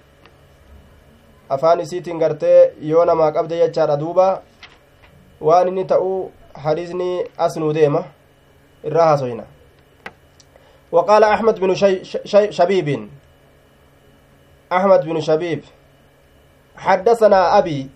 afaan 1.49 1.79
isiitiin 1.79 2.17
gartee 2.19 2.73
yoo 2.81 3.05
namaa 3.05 3.31
qabde 3.31 3.57
jechaadha 3.63 3.99
duuba 3.99 4.41
waan 5.41 5.67
inni 5.67 5.85
ta'uu 5.85 6.31
hadiisni 6.53 7.09
as 7.37 7.57
nuu 7.57 7.73
deema 7.73 8.03
irraa 8.83 9.07
haasoyna 9.07 9.45
وقال 10.91 11.23
أحمد 11.23 11.59
بن 11.59 11.71
شبيب 12.51 13.09
أحمد 14.71 15.05
بن 15.05 15.21
شبيب. 15.21 15.63
حدثنا 16.75 17.57
أبي 17.57 17.89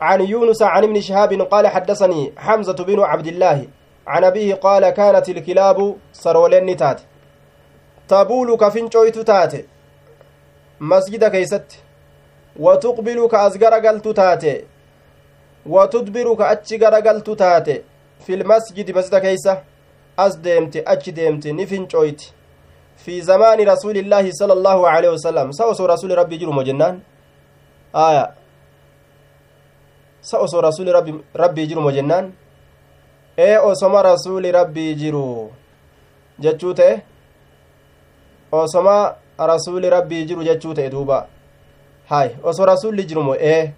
عن 0.00 0.20
يونس 0.20 0.62
عن 0.62 0.84
ابن 0.84 1.00
شهاب 1.00 1.42
قال 1.42 1.66
حدثني 1.66 2.32
حمزة 2.36 2.84
بن 2.84 3.00
عبد 3.00 3.26
الله. 3.26 3.66
عن 4.06 4.24
أبيه 4.24 4.54
قال 4.54 4.90
كانت 4.90 5.28
الكلاب 5.28 5.96
سرولين 6.12 6.76
تات. 6.76 7.00
تبول 8.08 8.56
كفنشويت 8.56 9.18
تات. 9.18 9.52
مسجد 10.80 11.24
كيست. 11.24 11.66
وتقبل 12.56 13.28
كأزغر 13.28 13.74
قلت 13.74 14.08
تات. 14.08 14.44
وتدبر 15.66 16.34
كأتشغر 16.34 16.94
قلت 16.94 17.30
تات. 17.30 17.68
في 18.26 18.34
المسجد 18.34 18.98
مسجد 18.98 19.18
كيسة. 19.18 19.62
as 20.18 20.36
deemte 20.36 20.82
achi 20.86 21.12
rasuulillaahi 23.06 24.32
sala 24.32 24.52
allaahu 24.54 24.86
aleyhi 24.86 25.14
wasalam 25.14 25.52
sa 25.52 25.66
osoo 25.66 25.86
rasuli 25.86 26.14
rabbii 26.14 26.38
jiru 26.38 26.52
mo 26.52 26.62
jennaan 26.62 27.00
aya 27.92 28.34
sa 30.20 30.38
osoo 30.38 30.60
rasuli 30.60 30.92
rabbii 31.34 31.66
jiru 31.66 31.80
mo 31.80 31.90
jennaan 31.92 32.32
ee 33.38 33.56
osoma 33.58 34.02
rasuli 34.02 34.52
rabbii 34.52 34.94
jiru 34.94 35.50
jechuu 36.38 36.74
ta'e 36.74 37.02
osoma 38.52 39.14
rasuli 39.38 39.90
rabbii 39.90 40.24
jiru 40.24 40.44
jechuu 40.44 40.74
ta'e 40.74 40.90
duuba 40.90 41.26
hay 42.08 42.28
osoo 42.42 42.66
rasulli 42.66 43.04
jiru 43.04 43.22
mo 43.22 43.34
ee 43.40 43.72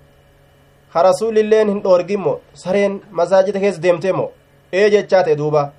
ha 0.95 1.03
rasulilleen 1.03 1.69
hin 1.69 1.81
dhoorgin 1.83 2.21
mo 2.21 2.41
sareen 2.55 3.01
masaajida 3.11 3.61
keessa 3.61 3.81
deemtee 3.81 4.13
mo 4.13 4.31
ee 4.73 4.91
jechaa 4.91 5.23
ta'e 5.23 5.37
duuba 5.37 5.73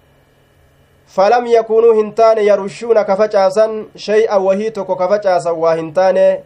facaasan 5.08 5.56
waa 5.56 5.76
hin 5.76 5.94
taane 5.94 6.44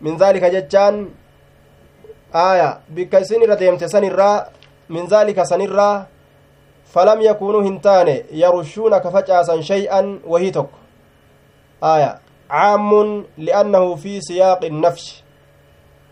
min 0.00 0.18
zaalika 0.18 0.50
jechaan 0.50 1.06
aaya 2.34 2.80
bikka 2.88 3.20
isin 3.20 3.42
irra 3.42 3.56
deemte 3.56 3.88
san 3.88 4.04
irraa 4.04 4.46
min 4.88 5.06
zaalika 5.08 5.44
san 5.44 5.60
irraa 5.60 6.06
falam 6.94 7.20
yakunuu 7.20 7.62
hin 7.62 7.80
taane 7.80 8.24
yarushuuna 8.30 9.00
ka 9.00 9.10
facaasan 9.10 9.62
shay'an 9.62 10.20
wahii 10.26 10.52
tokko 10.52 10.78
aaya 11.82 12.18
caammun 12.48 13.24
liannahu 13.38 13.96
fi 13.96 14.20
siyaaqi 14.28 14.66
annafshi 14.66 15.24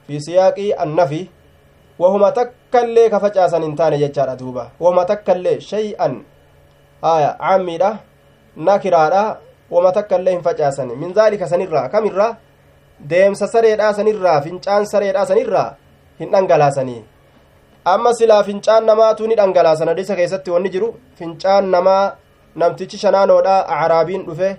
fi 0.06 0.20
siyaaqi 0.20 0.72
annafi 0.74 1.30
wahuma 1.98 2.32
takkaillee 2.32 3.10
ka 3.10 3.20
facaasan 3.20 3.62
hin 3.62 3.76
taane 3.76 3.98
jechaadha 3.98 4.36
duuba 4.40 4.70
wahuma 4.80 5.04
takkaillee 5.04 5.60
shay'an 5.60 6.22
aya 7.02 7.30
caammiidha 7.40 7.90
nakiraadha 8.56 9.22
wama 9.70 9.92
takka 9.92 10.18
illee 10.18 10.32
hin 10.36 10.42
facaasani 10.48 10.96
min 10.96 11.14
zaalika 11.14 11.48
sanirraa 11.48 11.88
kamirraa 11.88 12.32
deemsa 13.10 13.46
sareedhaa 13.54 13.92
sanirraa 13.98 14.40
fincaan 14.46 14.86
sareedhaa 14.86 15.26
sanirraa 15.26 15.68
hin 16.20 16.32
dhangalaasanii 16.32 17.02
amma 17.84 18.12
silaa 18.14 18.42
fincaan 18.48 18.84
namaatu 18.92 19.26
ni 19.26 19.36
dhangalaasan 19.36 19.88
hadiisa 19.88 20.16
keessatti 20.16 20.50
wanni 20.50 20.68
jiru 20.74 20.88
fincaan 21.20 21.70
namaa 21.76 22.02
namtichi 22.62 22.98
shanaanoodha 23.04 23.54
acraabiin 23.76 24.26
dhufe 24.26 24.50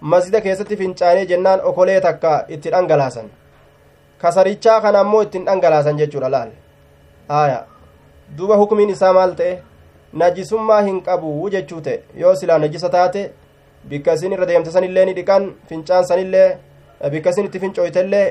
masjida 0.00 0.40
keessatti 0.40 0.76
fincaanee 0.76 1.26
jennaan 1.26 1.60
okolee 1.70 2.00
takka 2.00 2.32
itti 2.56 2.70
dhangalaasan 2.74 3.30
kasarichaa 4.18 4.80
kana 4.80 5.00
ammoo 5.04 5.22
ittiin 5.26 5.46
dhangalaasan 5.46 5.98
jechuudha 6.00 6.30
laal 6.34 6.50
aya 7.40 7.64
duba 8.38 8.56
hukumiin 8.62 8.90
isaa 8.96 9.12
maal 9.18 9.32
ta'e 9.40 9.54
najisummaa 10.22 10.82
hin 10.88 11.00
qabu 11.08 11.32
jechuu 11.54 11.80
ta'e 11.88 11.98
yoo 12.22 12.34
silaa 12.42 12.58
najisa 12.64 12.88
taate 12.96 13.22
bikka 13.90 14.14
isin 14.18 14.32
irra 14.36 14.46
deemte 14.50 14.70
sanillee 14.76 15.04
ni 15.08 15.14
dhiqan 15.18 15.48
fincaan 15.68 16.06
sanillee 16.10 16.48
bikkasin 17.14 17.48
itti 17.48 17.60
fincooytellee 17.64 18.26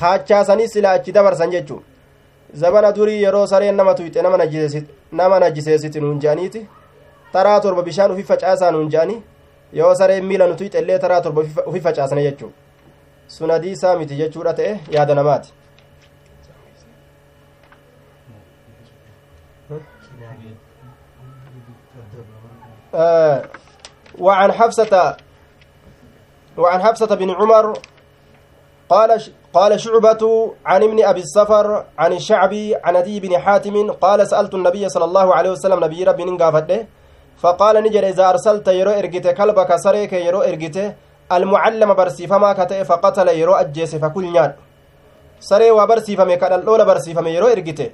kaachaasanii 0.00 0.68
sila 0.74 0.90
achi 0.98 1.12
dabarsan 1.18 1.50
jechuu 1.56 1.80
zabana 2.64 2.92
durii 2.96 3.22
yeroo 3.22 3.46
sareen 3.46 3.76
nama 3.76 3.94
tuyxe 3.94 4.22
nama 5.12 5.40
najjiseessiti 5.40 6.00
nuun 6.00 6.20
je'aniiti 6.24 6.66
taraa 7.32 7.60
torba 7.60 7.82
bishaan 7.82 8.12
ufi 8.16 8.22
facaasaa 8.32 8.70
nuun 8.76 8.90
je'anii 8.96 9.22
yoo 9.72 9.94
sareen 9.94 10.24
miila 10.32 10.46
nu 10.46 10.54
tuyxe 10.62 10.78
illee 10.84 10.98
taraa 10.98 11.20
torba 11.20 11.44
ufi 11.66 11.80
facaasne 11.80 12.22
jechuu 12.22 12.52
sun 13.28 13.50
hadiisaa 13.50 13.96
miti 13.98 14.16
jechuudha 14.22 14.54
ta'e 14.60 14.72
yaada 14.96 15.14
namaati 15.14 15.52
آه 22.94 23.42
وعن 24.18 24.52
حفصة 24.52 25.16
وعن 26.58 26.82
حفصة 26.82 27.14
بن 27.14 27.30
عمر 27.30 27.78
قال 28.88 29.22
قال 29.52 29.80
شعبة 29.80 30.52
عن 30.66 30.82
ابن 30.82 31.04
أبي 31.04 31.20
السفر 31.20 31.84
عن 31.98 32.12
الشعبي 32.12 32.74
عن 32.84 32.96
أبي 32.96 33.20
بن 33.20 33.38
حاتم 33.38 33.90
قال 33.92 34.26
سألت 34.28 34.54
النبي 34.54 34.88
صلى 34.88 35.04
الله 35.04 35.34
عليه 35.34 35.50
وسلم 35.50 35.84
نبي 35.84 36.04
ربي 36.04 36.24
نقافته 36.24 36.86
فقال 37.38 37.82
نجر 37.84 38.08
إذا 38.08 38.30
أرسلت 38.30 38.68
يرو 38.68 38.90
إرجت 38.90 39.26
كلبك 39.28 39.76
سريك 39.76 40.12
يرو 40.12 40.40
إرجت 40.42 40.94
المعلم 41.32 41.94
برسيفما 41.94 42.52
كتئ 42.52 42.84
فقتل 42.84 43.28
يرو 43.28 43.54
أجيس 43.54 43.96
فكل 43.96 44.24
نياد 44.32 44.54
saree 45.40 45.70
waa 45.70 45.86
barsiifame 45.86 46.36
ka 46.36 46.48
dhaldhoola 46.48 46.84
barsiifame 46.84 47.32
yeroo 47.32 47.48
ergite 47.48 47.92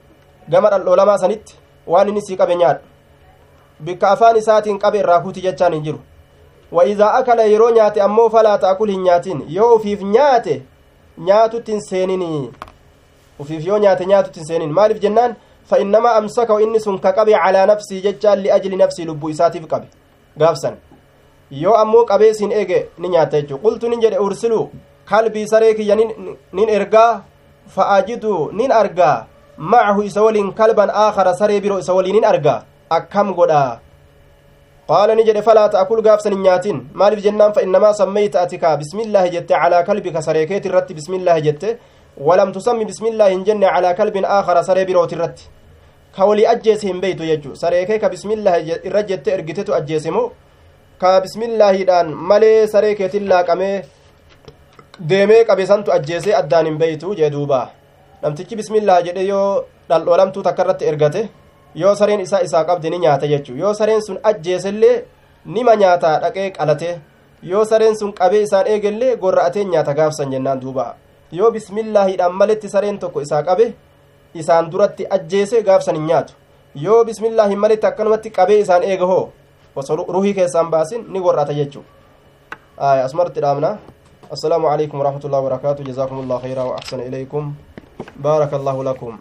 gama 0.49 0.71
dhaldhoolamaa 0.71 1.19
sanitti 1.19 1.55
waan 1.87 2.09
inni 2.09 2.23
sii 2.27 2.37
qabe 2.37 2.55
nyaadhu 2.57 2.96
bikka 3.81 4.11
afaan 4.11 4.37
isaatiin 4.37 4.79
qabe 4.79 4.99
irraa 4.99 5.21
kuti 5.21 5.41
jechaan 5.41 5.73
hin 5.73 5.83
jiru. 5.85 6.01
وإذا 6.73 7.19
أكل 7.19 7.39
يرو 7.41 7.69
نياتي 7.69 8.05
أمو 8.05 8.29
فلا 8.29 8.57
تأكل 8.57 8.91
نياتين 8.99 9.47
يو 9.49 9.79
فيف 9.79 10.03
نياتي 10.03 10.63
نياتو 11.19 11.59
تنسينيني 11.59 12.51
وفيف 13.39 13.67
يو 13.67 13.77
نياتي 13.77 14.05
نياتو 14.05 14.31
تنسينين 14.31 14.73
مالف 14.73 14.99
جنان 14.99 15.35
فإنما 15.67 16.19
أمسك 16.19 16.51
وإني 16.51 16.79
سن 16.79 16.99
كقبي 16.99 17.35
على 17.35 17.67
نفسي 17.67 18.01
ججال 18.01 18.43
لأجل 18.43 18.77
نفسي 18.77 19.05
لبو 19.05 19.31
إساتي 19.31 19.61
في 19.61 19.67
قبي 19.67 19.89
قافسا 20.41 20.77
يو 21.51 21.75
أمو 21.75 22.03
قبي 22.03 22.35
سين 22.35 22.53
إيجي 22.53 22.85
نياتي 22.99 23.55
قلت 23.65 23.85
ننجد 23.85 24.15
أرسلو 24.15 24.71
kalbii 25.07 25.47
saree 25.49 25.75
kiyya 25.77 25.97
nin 26.53 26.69
ergaa? 26.69 27.23
Fa'aajidu 27.75 28.51
nin 28.53 28.71
argaa. 28.71 29.27
Macahu 29.57 30.03
isa 30.03 30.23
waliin 30.23 30.53
kalban 30.53 30.91
aakara 30.91 31.35
saree 31.35 31.61
biroo 31.61 31.79
isa 31.79 31.95
waliin 31.95 32.15
nin 32.15 32.25
argaa. 32.25 32.63
Akkam 32.91 33.35
godhaa? 33.35 33.81
Qaala 34.89 35.15
ni 35.17 35.25
jedhe 35.25 35.43
falaa 35.43 35.69
ta'akul 35.69 36.03
gaafsan 36.03 36.33
hin 36.33 36.43
nyaatin. 36.43 36.79
Maaliif 36.95 37.23
jennaan 37.25 37.53
fa 37.53 37.63
innamaa 37.63 37.93
sammeyta 38.01 38.41
atika? 38.43 38.77
Bismillaahi 38.77 39.31
jette 39.31 39.55
calaa 39.63 39.83
kalbika 39.83 40.23
saree 40.23 40.47
keeti 40.47 40.69
irratti 40.69 40.95
bismillaahi 40.95 41.43
jette. 41.43 41.79
Walam 42.29 42.53
tusammi 42.53 42.85
bismillaahi 42.91 43.35
hin 43.35 43.45
jenne 43.45 43.67
calaa 43.75 43.95
kalbin 43.95 44.25
aakara 44.25 44.63
saree 44.65 44.85
birooti 44.87 45.15
irratti. 45.17 45.49
Ka 46.17 46.27
walii 46.27 46.47
ajjeese 46.47 46.87
hin 46.87 47.01
beeytu 47.01 47.25
jechu 47.31 47.57
saree 47.63 47.87
kee 47.87 47.99
ka 47.99 48.09
bismillaahi 48.09 48.79
irra 48.91 49.03
jette 49.03 49.33
ergitetu 49.33 49.73
moo? 50.13 50.33
Ka 50.99 51.21
bismillaahiidhaan 51.21 52.13
malee 52.15 52.67
saree 52.67 52.95
keetin 52.95 53.29
laaqamee 53.29 53.85
deemee 55.09 55.45
qabesantu 55.45 55.93
ajjeesee 55.93 56.35
addaan 56.35 56.67
hin 56.67 56.79
beeytu 56.79 57.15
jee 57.15 57.31
duuba. 57.31 57.69
Namtichi 58.23 58.57
bismillah 58.57 59.03
jedhe 59.05 59.27
yoo 59.27 59.65
dhaldhoolamtuu 59.89 60.43
takka 60.43 60.63
irratti 60.63 60.85
ergate 60.93 61.29
yoo 61.83 61.95
sareen 62.01 62.21
isaa 62.27 62.41
isaa 62.47 62.65
qabde 62.69 62.91
ni 62.91 62.99
nyaata 63.05 63.27
jechuu 63.33 63.57
yoo 63.63 63.73
sareen 63.81 64.03
sun 64.07 64.19
ajjeesellee 64.31 64.97
nima 65.57 65.75
nyaataa 65.83 66.19
dhaqee 66.25 66.51
qalate 66.59 66.91
yoo 67.51 67.65
sareen 67.71 67.97
sun 68.01 68.13
qabee 68.21 68.43
isaan 68.47 68.67
eegellee 68.75 69.17
gorra'atee 69.25 69.65
nyaata 69.73 69.95
gaafsan 69.99 70.31
jennaan 70.35 70.61
duuba 70.63 70.87
yoo 71.39 71.51
bismillaahiidhaan 71.57 72.35
maletti 72.43 72.69
sareen 72.75 72.99
tokko 73.03 73.21
isaa 73.27 73.43
qabe 73.49 73.67
isaan 74.45 74.71
duratti 74.73 75.07
ajjeese 75.17 75.63
gaafsan 75.69 75.95
hin 76.01 76.07
nyaatu 76.13 76.35
yoo 76.87 77.05
bismillaahi 77.11 77.57
maletti 77.65 77.87
akkanumatti 77.91 78.31
qabee 78.39 78.59
isaan 78.65 78.83
eega 78.93 79.07
hoo 79.13 79.25
osoo 79.83 79.97
ruhii 80.17 80.35
keessaan 80.41 80.71
baasin 80.77 81.05
ni 81.13 81.21
gorra'ata 81.29 81.53
jechuu 81.61 81.85
asumatti 82.79 83.41
dhaabna 83.47 83.77
السلام 84.37 84.67
عليكم 84.67 84.97
ورحمة 85.01 85.23
الله 85.25 85.41
وبركاته 85.41 85.83
جزاكم 85.87 86.17
الله 86.19 86.39
خيرا 86.45 86.63
وأحسن 86.63 87.01
إليكم 87.09 87.43
بارك 88.27 88.53
الله 88.59 88.77
لكم 88.85 89.13